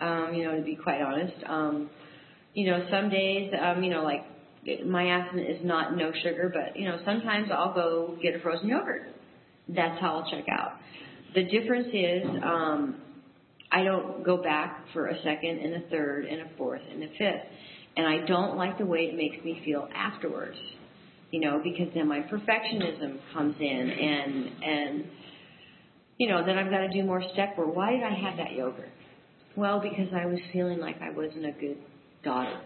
Um, 0.00 0.34
you 0.34 0.44
know, 0.44 0.56
to 0.56 0.62
be 0.62 0.76
quite 0.76 1.00
honest. 1.00 1.34
Um, 1.46 1.90
you 2.54 2.70
know, 2.70 2.86
some 2.90 3.10
days, 3.10 3.52
um, 3.60 3.82
you 3.82 3.90
know, 3.90 4.02
like 4.02 4.24
my 4.84 5.06
acid 5.06 5.40
is 5.40 5.58
not 5.62 5.96
no 5.96 6.12
sugar, 6.22 6.50
but 6.52 6.78
you 6.78 6.88
know, 6.88 6.98
sometimes 7.04 7.48
I'll 7.52 7.74
go 7.74 8.16
get 8.22 8.34
a 8.34 8.40
frozen 8.40 8.68
yogurt. 8.68 9.02
That's 9.68 10.00
how 10.00 10.18
I'll 10.18 10.30
check 10.30 10.44
out. 10.50 10.72
The 11.34 11.44
difference 11.44 11.88
is, 11.92 12.42
um, 12.42 12.96
I 13.70 13.82
don't 13.82 14.24
go 14.24 14.42
back 14.42 14.84
for 14.92 15.08
a 15.08 15.22
second 15.22 15.58
and 15.58 15.84
a 15.84 15.88
third 15.88 16.24
and 16.26 16.42
a 16.42 16.56
fourth 16.56 16.82
and 16.90 17.02
a 17.02 17.08
fifth. 17.08 17.46
And 17.96 18.06
I 18.06 18.26
don't 18.26 18.56
like 18.56 18.78
the 18.78 18.86
way 18.86 19.00
it 19.00 19.16
makes 19.16 19.42
me 19.44 19.60
feel 19.64 19.88
afterwards. 19.94 20.56
You 21.30 21.40
know, 21.40 21.60
because 21.62 21.92
then 21.94 22.08
my 22.08 22.20
perfectionism 22.20 23.18
comes 23.32 23.56
in 23.60 23.90
and 23.90 24.62
and 24.62 25.04
you 26.18 26.28
know, 26.28 26.44
then 26.46 26.56
I've 26.56 26.70
got 26.70 26.78
to 26.78 26.88
do 26.88 27.02
more 27.02 27.22
step 27.34 27.58
work. 27.58 27.74
Why 27.74 27.90
did 27.92 28.02
I 28.02 28.14
have 28.14 28.38
that 28.38 28.52
yogurt? 28.52 28.88
Well, 29.56 29.80
because 29.80 30.12
I 30.14 30.26
was 30.26 30.38
feeling 30.52 30.80
like 30.80 31.00
I 31.00 31.10
wasn't 31.10 31.46
a 31.46 31.52
good 31.52 31.78
daughter. 32.22 32.60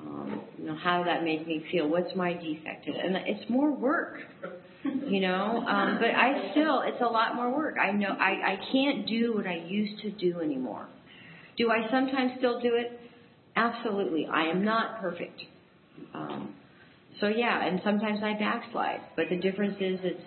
Um, 0.00 0.40
you 0.58 0.66
know, 0.66 0.74
how 0.74 1.04
that 1.04 1.24
make 1.24 1.46
me 1.46 1.64
feel? 1.70 1.88
What's 1.88 2.14
my 2.16 2.32
defect? 2.32 2.86
And 2.86 3.16
it's 3.26 3.48
more 3.50 3.70
work, 3.70 4.20
you 4.84 5.20
know. 5.20 5.64
Um, 5.66 5.98
but 6.00 6.10
I 6.10 6.50
still, 6.52 6.82
it's 6.86 7.02
a 7.02 7.06
lot 7.06 7.34
more 7.34 7.54
work. 7.54 7.76
I 7.78 7.90
know 7.92 8.08
I, 8.08 8.52
I 8.52 8.58
can't 8.72 9.06
do 9.06 9.34
what 9.34 9.46
I 9.46 9.64
used 9.66 10.00
to 10.02 10.10
do 10.10 10.40
anymore. 10.40 10.88
Do 11.58 11.70
I 11.70 11.90
sometimes 11.90 12.32
still 12.38 12.60
do 12.60 12.74
it? 12.76 12.98
Absolutely. 13.56 14.26
I 14.26 14.44
am 14.44 14.64
not 14.64 15.00
perfect. 15.00 15.40
Um, 16.14 16.54
so 17.20 17.28
yeah, 17.28 17.66
and 17.66 17.80
sometimes 17.84 18.20
I 18.22 18.34
backslide. 18.34 19.00
But 19.16 19.26
the 19.30 19.36
difference 19.36 19.76
is, 19.80 19.98
it's 20.02 20.22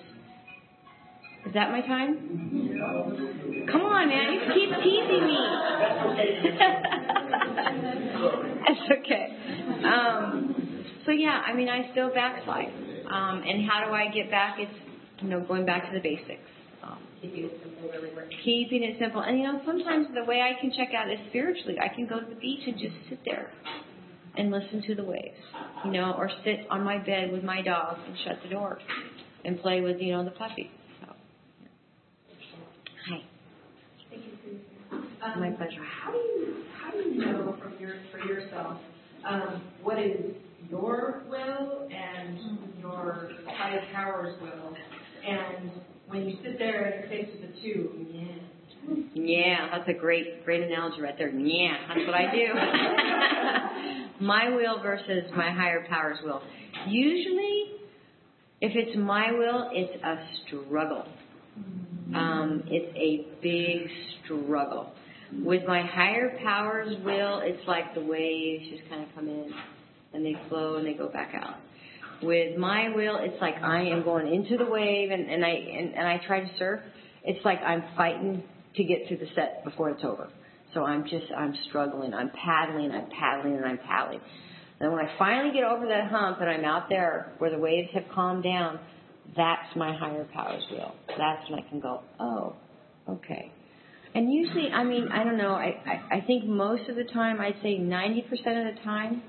is 1.47 1.53
that 1.53 1.71
my 1.71 1.81
time? 1.81 2.17
Come 3.71 3.81
on, 3.81 4.09
man. 4.09 4.33
You 4.33 4.39
keep 4.53 4.69
teasing 4.83 5.25
me. 5.27 5.37
It's 8.71 8.91
okay. 9.01 9.25
Um, 9.85 10.55
so 11.05 11.11
yeah, 11.11 11.41
I 11.45 11.53
mean, 11.53 11.69
I 11.69 11.89
still 11.91 12.13
backslide. 12.13 12.71
Um, 13.09 13.41
and 13.47 13.67
how 13.67 13.85
do 13.87 13.93
I 13.93 14.09
get 14.13 14.29
back? 14.29 14.57
It's 14.59 14.71
you 15.21 15.29
know 15.29 15.41
going 15.41 15.65
back 15.65 15.85
to 15.87 15.91
the 15.93 15.99
basics. 16.01 16.41
Um, 16.83 16.97
Keeping 17.21 17.45
it 17.45 17.59
simple 17.63 17.89
really 17.89 18.13
works. 18.15 18.33
keeping 18.45 18.83
it 18.83 18.97
simple. 18.99 19.21
And 19.21 19.37
you 19.39 19.43
know, 19.45 19.61
sometimes 19.65 20.07
the 20.13 20.25
way 20.25 20.41
I 20.41 20.59
can 20.59 20.71
check 20.71 20.89
out 20.95 21.09
is 21.11 21.19
spiritually. 21.29 21.77
I 21.79 21.93
can 21.93 22.07
go 22.07 22.19
to 22.19 22.25
the 22.25 22.35
beach 22.39 22.61
and 22.67 22.77
just 22.77 22.95
sit 23.09 23.19
there 23.25 23.51
and 24.37 24.51
listen 24.51 24.83
to 24.87 24.95
the 24.95 25.03
waves, 25.03 25.39
you 25.85 25.91
know, 25.91 26.13
or 26.17 26.29
sit 26.45 26.67
on 26.69 26.83
my 26.83 26.97
bed 26.99 27.31
with 27.31 27.43
my 27.43 27.61
dog 27.61 27.97
and 28.05 28.15
shut 28.25 28.37
the 28.43 28.49
door 28.49 28.79
and 29.45 29.59
play 29.61 29.81
with 29.81 29.97
you 29.99 30.11
know 30.13 30.23
the 30.23 30.31
puppy. 30.31 30.69
Hi, 33.07 33.21
Thank 34.09 34.25
you, 34.25 34.31
Susan. 34.43 35.39
my 35.39 35.47
Um, 35.49 35.55
pleasure. 35.55 35.83
How 35.83 36.11
do 36.11 36.17
you, 36.17 36.55
how 36.81 36.91
do 36.91 36.97
you 36.99 37.15
know 37.25 37.55
from 37.61 37.73
your, 37.79 37.95
for 38.11 38.19
yourself, 38.27 38.79
um, 39.27 39.61
what 39.81 39.99
is 39.99 40.35
your 40.69 41.23
will 41.29 41.87
and 41.91 42.39
your 42.79 43.31
higher 43.47 43.83
power's 43.93 44.39
will? 44.41 44.75
And 45.25 45.71
when 46.07 46.27
you 46.27 46.37
sit 46.43 46.57
there 46.59 46.85
and 46.85 46.99
you're 46.99 47.09
faced 47.25 47.41
with 47.41 47.53
the 47.55 47.61
two, 47.61 48.05
yeah. 48.11 48.95
Yeah, 49.13 49.69
that's 49.77 49.89
a 49.89 49.93
great, 49.99 50.43
great 50.45 50.61
analogy 50.63 51.01
right 51.01 51.15
there. 51.17 51.29
Yeah, 51.29 51.75
that's 51.87 52.05
what 52.07 52.15
I 52.15 52.31
do. 52.31 52.47
my 54.25 54.49
will 54.55 54.81
versus 54.81 55.29
my 55.35 55.51
higher 55.51 55.85
power's 55.89 56.19
will. 56.23 56.41
Usually, 56.87 57.65
if 58.61 58.75
it's 58.75 58.97
my 58.97 59.31
will, 59.31 59.69
it's 59.73 60.01
a 60.03 60.15
struggle. 60.47 61.05
Um, 62.15 62.63
it's 62.67 62.95
a 62.95 63.41
big 63.41 63.89
struggle. 64.23 64.91
With 65.43 65.65
my 65.67 65.85
higher 65.85 66.37
power's 66.43 66.95
will, 67.03 67.41
it's 67.43 67.67
like 67.67 67.93
the 67.93 68.01
waves 68.01 68.65
just 68.71 68.89
kind 68.89 69.03
of 69.03 69.13
come 69.13 69.27
in 69.27 69.53
and 70.13 70.25
they 70.25 70.35
flow 70.49 70.77
and 70.77 70.87
they 70.87 70.93
go 70.93 71.07
back 71.07 71.33
out. 71.35 71.57
With 72.21 72.57
my 72.57 72.89
will, 72.89 73.17
it's 73.17 73.39
like 73.39 73.55
I 73.61 73.83
am 73.83 74.03
going 74.03 74.33
into 74.33 74.57
the 74.57 74.69
wave 74.69 75.11
and, 75.11 75.29
and 75.29 75.45
I 75.45 75.49
and, 75.49 75.93
and 75.93 76.07
I 76.07 76.19
try 76.25 76.41
to 76.41 76.49
surf. 76.57 76.81
It's 77.23 77.43
like 77.45 77.59
I'm 77.59 77.83
fighting 77.95 78.43
to 78.75 78.83
get 78.83 79.07
through 79.07 79.17
the 79.17 79.27
set 79.35 79.63
before 79.63 79.89
it's 79.91 80.03
over. 80.03 80.29
So 80.73 80.83
I'm 80.83 81.03
just 81.03 81.31
I'm 81.35 81.55
struggling. 81.69 82.13
I'm 82.13 82.31
paddling. 82.31 82.91
I'm 82.91 83.09
paddling 83.09 83.55
and 83.55 83.65
I'm 83.65 83.79
paddling. 83.79 84.19
And 84.79 84.91
when 84.91 85.05
I 85.05 85.17
finally 85.17 85.53
get 85.53 85.63
over 85.63 85.87
that 85.87 86.09
hump 86.09 86.39
and 86.41 86.49
I'm 86.49 86.65
out 86.65 86.89
there 86.89 87.33
where 87.37 87.51
the 87.51 87.57
waves 87.57 87.89
have 87.93 88.05
calmed 88.13 88.43
down, 88.43 88.79
that's 89.35 89.75
my 89.75 89.95
higher 89.95 90.27
power's 90.33 90.63
will. 90.71 90.93
That's 91.17 91.49
when 91.49 91.59
I 91.59 91.69
can 91.69 91.79
go, 91.79 92.01
oh, 92.19 92.55
okay. 93.07 93.51
And 94.15 94.31
usually, 94.31 94.69
I 94.73 94.83
mean, 94.83 95.07
I 95.11 95.23
don't 95.23 95.37
know. 95.37 95.53
I, 95.53 95.75
I 95.85 96.17
I 96.17 96.21
think 96.25 96.45
most 96.45 96.89
of 96.89 96.95
the 96.95 97.03
time, 97.03 97.39
I'd 97.39 97.55
say 97.61 97.77
90% 97.77 98.23
of 98.23 98.75
the 98.75 98.81
time, 98.83 99.21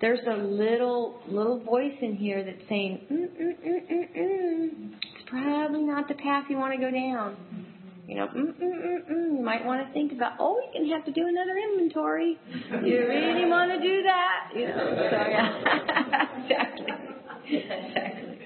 there's 0.00 0.20
a 0.26 0.36
little 0.36 1.20
little 1.28 1.60
voice 1.60 1.96
in 2.02 2.16
here 2.16 2.44
that's 2.44 2.68
saying, 2.68 3.00
mm, 3.10 3.16
mm, 3.16 3.54
mm, 3.66 3.92
mm, 3.92 4.16
mm. 4.18 4.92
it's 4.92 5.28
probably 5.28 5.82
not 5.82 6.08
the 6.08 6.14
path 6.14 6.44
you 6.50 6.56
want 6.56 6.74
to 6.74 6.80
go 6.80 6.90
down. 6.90 7.36
You 8.06 8.16
know, 8.16 8.26
mm, 8.26 8.34
mm, 8.34 8.60
mm, 8.60 9.10
mm. 9.10 9.38
you 9.38 9.42
might 9.44 9.64
want 9.64 9.86
to 9.86 9.92
think 9.92 10.12
about, 10.12 10.32
oh, 10.40 10.60
going 10.72 10.84
to 10.84 10.92
have 10.94 11.04
to 11.04 11.12
do 11.12 11.26
another 11.26 11.56
inventory. 11.56 12.38
You 12.84 13.06
really 13.06 13.48
want 13.48 13.70
to 13.70 13.78
do 13.80 14.02
that? 14.02 14.50
You 14.54 14.66
know, 14.66 15.08
so 15.10 15.16
yeah, 15.30 16.26
exactly, 16.42 16.86
exactly. 17.46 18.39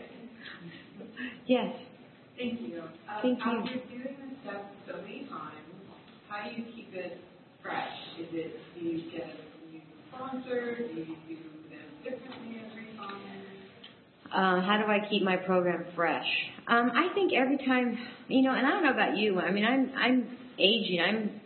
Yes. 1.47 1.77
Thank 2.37 2.61
you. 2.63 2.83
Uh, 2.83 3.21
Thank 3.23 3.39
you. 3.39 3.45
After 3.45 3.75
doing 3.75 4.03
this 4.03 4.39
stuff 4.43 4.63
so 4.89 4.97
many 5.03 5.27
times, 5.29 5.53
how 6.29 6.49
do 6.49 6.57
you 6.57 6.65
keep 6.75 6.93
it 6.95 7.19
fresh? 7.63 7.93
Is 8.19 8.29
it, 8.33 8.57
do 8.75 8.81
you 8.85 9.11
get 9.11 9.29
a 9.29 9.73
new 9.73 9.81
sponsor? 10.09 10.77
Do 10.79 11.01
you 11.01 11.17
do 11.29 11.37
them 11.71 11.87
differently 12.03 12.61
every 12.71 12.97
time? 12.97 13.21
Uh, 14.33 14.61
how 14.63 14.83
do 14.85 14.91
I 14.91 15.07
keep 15.09 15.23
my 15.23 15.37
program 15.37 15.85
fresh? 15.95 16.27
Um, 16.67 16.91
I 16.95 17.15
think 17.15 17.33
every 17.35 17.59
time, 17.59 17.97
you 18.29 18.43
know, 18.43 18.53
and 18.53 18.67
I 18.67 18.71
don't 18.71 18.83
know 18.83 18.91
about 18.93 19.17
you. 19.17 19.39
I 19.39 19.53
mean, 19.53 19.65
I'm 19.65 19.93
I'm 19.97 20.37
aging. 20.59 21.01
I'm, 21.01 21.41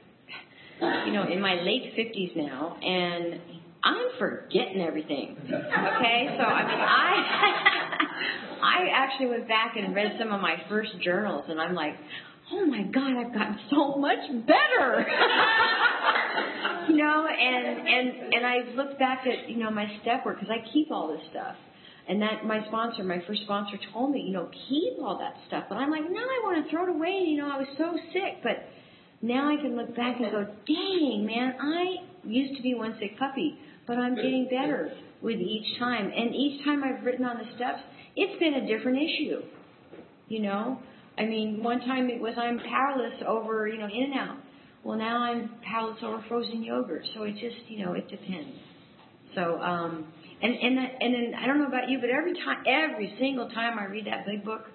you 1.06 1.12
know, 1.12 1.24
in 1.30 1.40
my 1.40 1.54
late 1.60 1.92
fifties 1.96 2.30
now, 2.34 2.76
and 2.80 3.40
I'm 3.84 4.06
forgetting 4.18 4.80
everything. 4.80 5.36
Okay, 5.44 6.36
so 6.38 6.44
I 6.44 6.62
mean, 6.66 6.80
I 6.80 7.64
I 8.62 8.88
actually 8.94 9.26
went 9.26 9.48
back 9.48 9.76
and 9.76 9.94
read 9.94 10.16
some 10.18 10.32
of 10.32 10.40
my 10.40 10.56
first 10.68 10.90
journals, 11.02 11.44
and 11.48 11.60
I'm 11.60 11.74
like, 11.74 11.94
oh 12.52 12.66
my 12.66 12.82
god, 12.82 13.16
I've 13.16 13.32
gotten 13.32 13.58
so 13.70 13.96
much 13.96 14.18
better. 14.46 15.06
you 16.88 16.96
know, 16.96 17.26
and 17.28 17.88
and 17.88 18.34
and 18.34 18.46
I 18.46 18.56
looked 18.74 18.98
back 18.98 19.26
at 19.26 19.48
you 19.48 19.58
know 19.58 19.70
my 19.70 19.86
step 20.02 20.24
work 20.24 20.40
because 20.40 20.52
I 20.52 20.64
keep 20.72 20.90
all 20.90 21.08
this 21.08 21.22
stuff. 21.30 21.56
And 22.08 22.22
that 22.22 22.46
my 22.46 22.64
sponsor, 22.68 23.04
my 23.04 23.22
first 23.26 23.42
sponsor, 23.42 23.76
told 23.92 24.12
me, 24.12 24.22
you 24.22 24.32
know, 24.32 24.48
keep 24.70 24.98
all 24.98 25.18
that 25.18 25.34
stuff. 25.46 25.64
But 25.68 25.76
I'm 25.76 25.90
like, 25.90 26.04
no, 26.08 26.20
I 26.20 26.40
want 26.42 26.64
to 26.64 26.70
throw 26.70 26.84
it 26.84 26.88
away. 26.88 27.24
You 27.26 27.36
know, 27.36 27.50
I 27.50 27.58
was 27.58 27.68
so 27.76 27.92
sick. 28.14 28.42
But 28.42 28.64
now 29.20 29.52
I 29.52 29.60
can 29.60 29.76
look 29.76 29.94
back 29.94 30.16
and 30.18 30.30
go, 30.32 30.46
dang, 30.66 31.26
man, 31.26 31.54
I 31.60 31.96
used 32.24 32.56
to 32.56 32.62
be 32.62 32.74
one 32.74 32.96
sick 32.98 33.18
puppy, 33.18 33.58
but 33.86 33.98
I'm 33.98 34.16
getting 34.16 34.48
better 34.50 34.90
with 35.20 35.38
each 35.38 35.78
time. 35.78 36.10
And 36.16 36.34
each 36.34 36.64
time 36.64 36.82
I've 36.82 37.04
written 37.04 37.26
on 37.26 37.36
the 37.36 37.44
steps, 37.56 37.82
it's 38.18 38.38
been 38.38 38.54
a 38.54 38.66
different 38.66 38.98
issue. 38.98 39.42
You 40.28 40.42
know, 40.42 40.78
I 41.16 41.24
mean, 41.24 41.62
one 41.62 41.80
time 41.80 42.10
it 42.10 42.20
was 42.20 42.34
I'm 42.36 42.58
powerless 42.58 43.22
over, 43.26 43.66
you 43.66 43.78
know, 43.78 43.86
In-N-Out. 43.86 44.36
Well, 44.84 44.98
now 44.98 45.22
I'm 45.22 45.50
powerless 45.64 45.98
over 46.02 46.22
frozen 46.28 46.62
yogurt. 46.62 47.04
So 47.14 47.22
it 47.22 47.32
just, 47.32 47.68
you 47.68 47.84
know, 47.84 47.94
it 47.94 48.08
depends. 48.08 48.56
So, 49.34 49.60
um, 49.60 50.06
and 50.40 50.54
and 50.54 50.78
and 50.78 51.14
then 51.14 51.32
I 51.38 51.46
don't 51.46 51.58
know 51.58 51.66
about 51.66 51.88
you, 51.88 51.98
but 52.00 52.10
every 52.10 52.34
time, 52.34 52.64
every 52.66 53.14
single 53.18 53.48
time 53.50 53.78
I 53.78 53.84
read 53.84 54.06
that 54.06 54.26
big 54.26 54.44
book, 54.44 54.66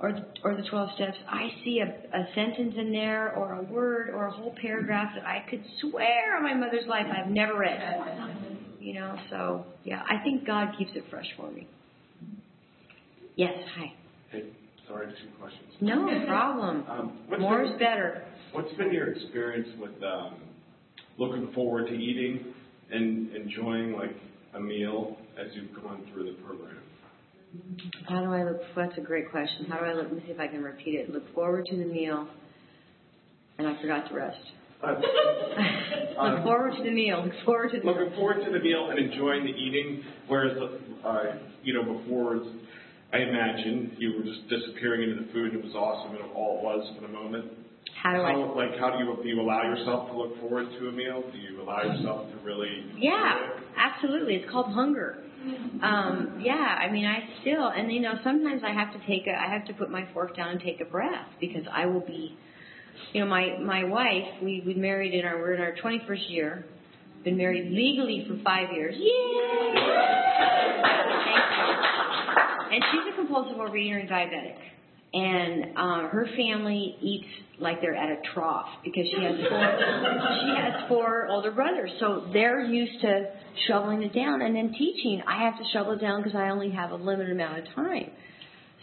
or 0.00 0.12
or 0.44 0.56
the 0.56 0.68
12 0.68 0.90
steps, 0.96 1.16
I 1.28 1.48
see 1.64 1.80
a, 1.80 2.16
a 2.16 2.26
sentence 2.34 2.74
in 2.76 2.92
there 2.92 3.32
or 3.34 3.54
a 3.54 3.62
word 3.62 4.10
or 4.10 4.26
a 4.26 4.30
whole 4.30 4.54
paragraph 4.60 5.12
that 5.14 5.26
I 5.26 5.44
could 5.48 5.64
swear 5.80 6.36
on 6.36 6.42
my 6.42 6.54
mother's 6.54 6.86
life 6.88 7.06
I've 7.10 7.30
never 7.30 7.58
read. 7.58 7.80
You 8.80 8.94
know, 8.94 9.16
so 9.30 9.66
yeah, 9.84 10.02
I 10.08 10.22
think 10.22 10.46
God 10.46 10.68
keeps 10.78 10.92
it 10.94 11.04
fresh 11.10 11.26
for 11.36 11.50
me. 11.50 11.66
Yes, 13.38 13.54
hi. 13.76 13.92
Hey, 14.32 14.46
sorry, 14.88 15.06
two 15.06 15.28
questions. 15.40 15.70
No 15.80 16.08
problem. 16.26 16.84
Um, 16.90 17.18
More 17.38 17.62
is 17.62 17.70
better. 17.78 18.24
What's 18.50 18.72
been 18.74 18.92
your 18.92 19.12
experience 19.12 19.68
with 19.80 19.92
um, 20.02 20.34
looking 21.18 21.52
forward 21.52 21.86
to 21.86 21.94
eating 21.94 22.52
and 22.90 23.32
enjoying 23.36 23.92
like 23.92 24.16
a 24.54 24.60
meal 24.60 25.18
as 25.38 25.54
you've 25.54 25.72
gone 25.80 26.04
through 26.12 26.32
the 26.32 26.42
program? 26.42 26.78
How 28.08 28.24
do 28.24 28.32
I 28.32 28.42
look? 28.42 28.60
That's 28.74 28.98
a 28.98 29.02
great 29.02 29.30
question. 29.30 29.66
How 29.66 29.78
do 29.78 29.84
I 29.84 29.92
look? 29.92 30.06
Let 30.06 30.16
me 30.16 30.22
see 30.26 30.32
if 30.32 30.40
I 30.40 30.48
can 30.48 30.64
repeat 30.64 30.96
it. 30.96 31.08
Look 31.08 31.32
forward 31.32 31.66
to 31.66 31.76
the 31.76 31.84
meal, 31.84 32.26
and 33.58 33.68
I 33.68 33.80
forgot 33.80 34.08
the 34.08 34.16
rest. 34.16 34.40
Uh, 34.82 34.94
look 36.22 36.42
forward 36.42 36.72
to 36.76 36.82
the 36.82 36.90
meal. 36.90 37.22
Look 37.24 37.34
forward 37.44 37.70
to 37.70 37.78
the 37.78 37.86
looking 37.86 38.12
forward 38.16 38.44
to 38.44 38.50
the 38.50 38.58
meal 38.58 38.90
and 38.90 38.98
enjoying 38.98 39.44
the 39.44 39.52
eating, 39.52 40.02
whereas 40.26 40.58
uh, 41.04 41.22
you 41.62 41.74
know 41.74 41.98
before, 42.00 42.40
I 43.12 43.18
imagine 43.18 43.96
you 43.98 44.18
were 44.18 44.24
just 44.24 44.48
disappearing 44.48 45.08
into 45.08 45.24
the 45.24 45.32
food 45.32 45.52
and 45.52 45.60
it 45.60 45.64
was 45.64 45.74
awesome 45.74 46.16
and 46.16 46.30
all 46.34 46.58
it 46.58 46.64
was 46.64 46.94
for 46.94 47.02
the 47.06 47.12
moment. 47.12 47.46
How 48.02 48.12
do 48.12 48.20
I? 48.20 48.34
Like 48.34 48.78
how 48.78 48.90
do 48.90 48.98
you 49.02 49.16
do 49.22 49.28
you 49.28 49.40
allow 49.40 49.62
yourself 49.62 50.10
to 50.10 50.16
look 50.16 50.38
forward 50.40 50.68
to 50.78 50.88
a 50.88 50.92
meal? 50.92 51.22
Do 51.32 51.38
you 51.38 51.62
allow 51.62 51.82
yourself 51.82 52.30
to 52.30 52.38
really? 52.44 52.84
Yeah, 52.98 53.48
absolutely. 53.76 54.34
It's 54.34 54.50
called 54.50 54.72
hunger. 54.72 55.18
Um, 55.82 56.42
yeah, 56.44 56.52
I 56.54 56.90
mean, 56.90 57.06
I 57.06 57.20
still, 57.40 57.68
and 57.68 57.90
you 57.92 58.00
know, 58.00 58.14
sometimes 58.24 58.62
I 58.64 58.72
have 58.72 58.92
to 58.92 58.98
take 59.06 59.26
a, 59.26 59.30
I 59.30 59.52
have 59.52 59.64
to 59.66 59.72
put 59.72 59.88
my 59.90 60.06
fork 60.12 60.36
down 60.36 60.48
and 60.50 60.60
take 60.60 60.80
a 60.80 60.84
breath 60.84 61.28
because 61.40 61.62
I 61.72 61.86
will 61.86 62.00
be, 62.00 62.36
you 63.12 63.20
know, 63.20 63.30
my 63.30 63.56
my 63.58 63.84
wife, 63.84 64.42
we 64.42 64.62
we 64.66 64.74
married 64.74 65.14
in 65.14 65.24
our 65.24 65.38
we're 65.38 65.54
in 65.54 65.60
our 65.60 65.74
21st 65.82 66.30
year, 66.30 66.64
been 67.24 67.36
married 67.36 67.72
legally 67.72 68.26
for 68.28 68.36
five 68.42 68.72
years. 68.72 68.94
Yay! 68.98 69.74
Thank 70.84 71.96
you. 71.96 72.07
And 72.70 72.84
she's 72.92 73.12
a 73.12 73.16
compulsive 73.16 73.56
overeater 73.56 74.00
and 74.00 74.08
diabetic. 74.08 74.56
And 75.14 75.76
um, 75.78 76.08
her 76.10 76.28
family 76.36 76.96
eats 77.00 77.28
like 77.60 77.80
they're 77.80 77.96
at 77.96 78.10
a 78.10 78.20
trough 78.34 78.68
because 78.84 79.06
she 79.10 79.22
has 79.22 79.34
four 79.48 79.78
she 80.42 80.62
has 80.62 80.88
four 80.88 81.28
older 81.28 81.50
brothers, 81.50 81.90
so 81.98 82.26
they're 82.32 82.60
used 82.60 83.00
to 83.00 83.30
shoveling 83.66 84.02
it 84.02 84.14
down. 84.14 84.42
And 84.42 84.54
then 84.54 84.72
teaching, 84.72 85.22
I 85.26 85.44
have 85.44 85.56
to 85.58 85.64
shovel 85.72 85.92
it 85.92 86.00
down 86.00 86.22
because 86.22 86.36
I 86.36 86.50
only 86.50 86.70
have 86.70 86.90
a 86.90 86.96
limited 86.96 87.32
amount 87.32 87.58
of 87.60 87.74
time. 87.74 88.10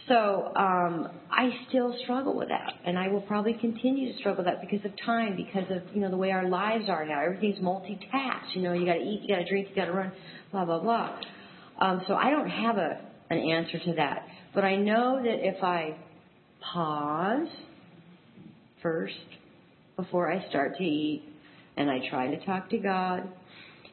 So 0.08 0.52
um, 0.54 1.08
I 1.30 1.50
still 1.68 1.96
struggle 2.04 2.36
with 2.36 2.48
that, 2.48 2.74
and 2.84 2.98
I 2.98 3.08
will 3.08 3.22
probably 3.22 3.54
continue 3.54 4.12
to 4.12 4.18
struggle 4.18 4.44
with 4.44 4.52
that 4.52 4.60
because 4.60 4.84
of 4.84 4.92
time, 5.04 5.36
because 5.36 5.68
of 5.70 5.82
you 5.94 6.00
know 6.00 6.10
the 6.10 6.16
way 6.16 6.30
our 6.30 6.48
lives 6.48 6.88
are 6.88 7.04
now. 7.04 7.24
Everything's 7.24 7.58
multitask. 7.58 8.54
You 8.54 8.62
know, 8.62 8.72
you 8.72 8.86
got 8.86 8.94
to 8.94 9.00
eat, 9.00 9.22
you 9.22 9.28
got 9.34 9.42
to 9.42 9.48
drink, 9.48 9.68
you 9.70 9.76
got 9.76 9.86
to 9.86 9.92
run, 9.92 10.12
blah 10.52 10.64
blah 10.64 10.80
blah. 10.80 11.18
Um, 11.80 12.02
so 12.06 12.14
I 12.14 12.30
don't 12.30 12.48
have 12.48 12.76
a 12.78 13.00
an 13.30 13.38
answer 13.38 13.78
to 13.78 13.94
that, 13.94 14.26
but 14.54 14.64
I 14.64 14.76
know 14.76 15.20
that 15.22 15.46
if 15.46 15.62
I 15.62 15.96
pause 16.72 17.48
first 18.82 19.14
before 19.96 20.30
I 20.32 20.48
start 20.48 20.76
to 20.78 20.84
eat, 20.84 21.22
and 21.76 21.90
I 21.90 21.98
try 22.08 22.28
to 22.28 22.44
talk 22.44 22.70
to 22.70 22.78
God, 22.78 23.28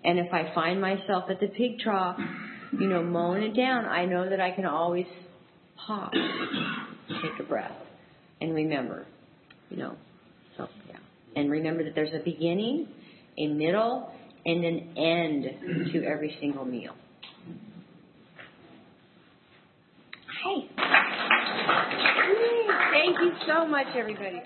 and 0.03 0.19
if 0.19 0.33
I 0.33 0.53
find 0.53 0.79
myself 0.79 1.25
at 1.29 1.39
the 1.39 1.47
pig 1.47 1.79
trough, 1.79 2.17
you 2.71 2.87
know, 2.87 3.03
mowing 3.03 3.43
it 3.43 3.55
down, 3.55 3.85
I 3.85 4.05
know 4.05 4.29
that 4.29 4.39
I 4.39 4.51
can 4.51 4.65
always 4.65 5.05
pause, 5.85 6.13
take 7.21 7.39
a 7.39 7.43
breath, 7.43 7.75
and 8.41 8.53
remember, 8.53 9.05
you 9.69 9.77
know. 9.77 9.95
So, 10.57 10.67
yeah. 10.89 10.97
And 11.35 11.49
remember 11.51 11.83
that 11.83 11.95
there's 11.95 12.13
a 12.13 12.23
beginning, 12.23 12.87
a 13.37 13.47
middle, 13.47 14.11
and 14.45 14.63
an 14.63 14.97
end 14.97 15.91
to 15.93 16.03
every 16.03 16.37
single 16.39 16.65
meal. 16.65 16.95
Hi. 20.43 20.59
Thank 22.91 23.17
you 23.19 23.31
so 23.47 23.65
much, 23.65 23.87
everybody. 23.97 24.43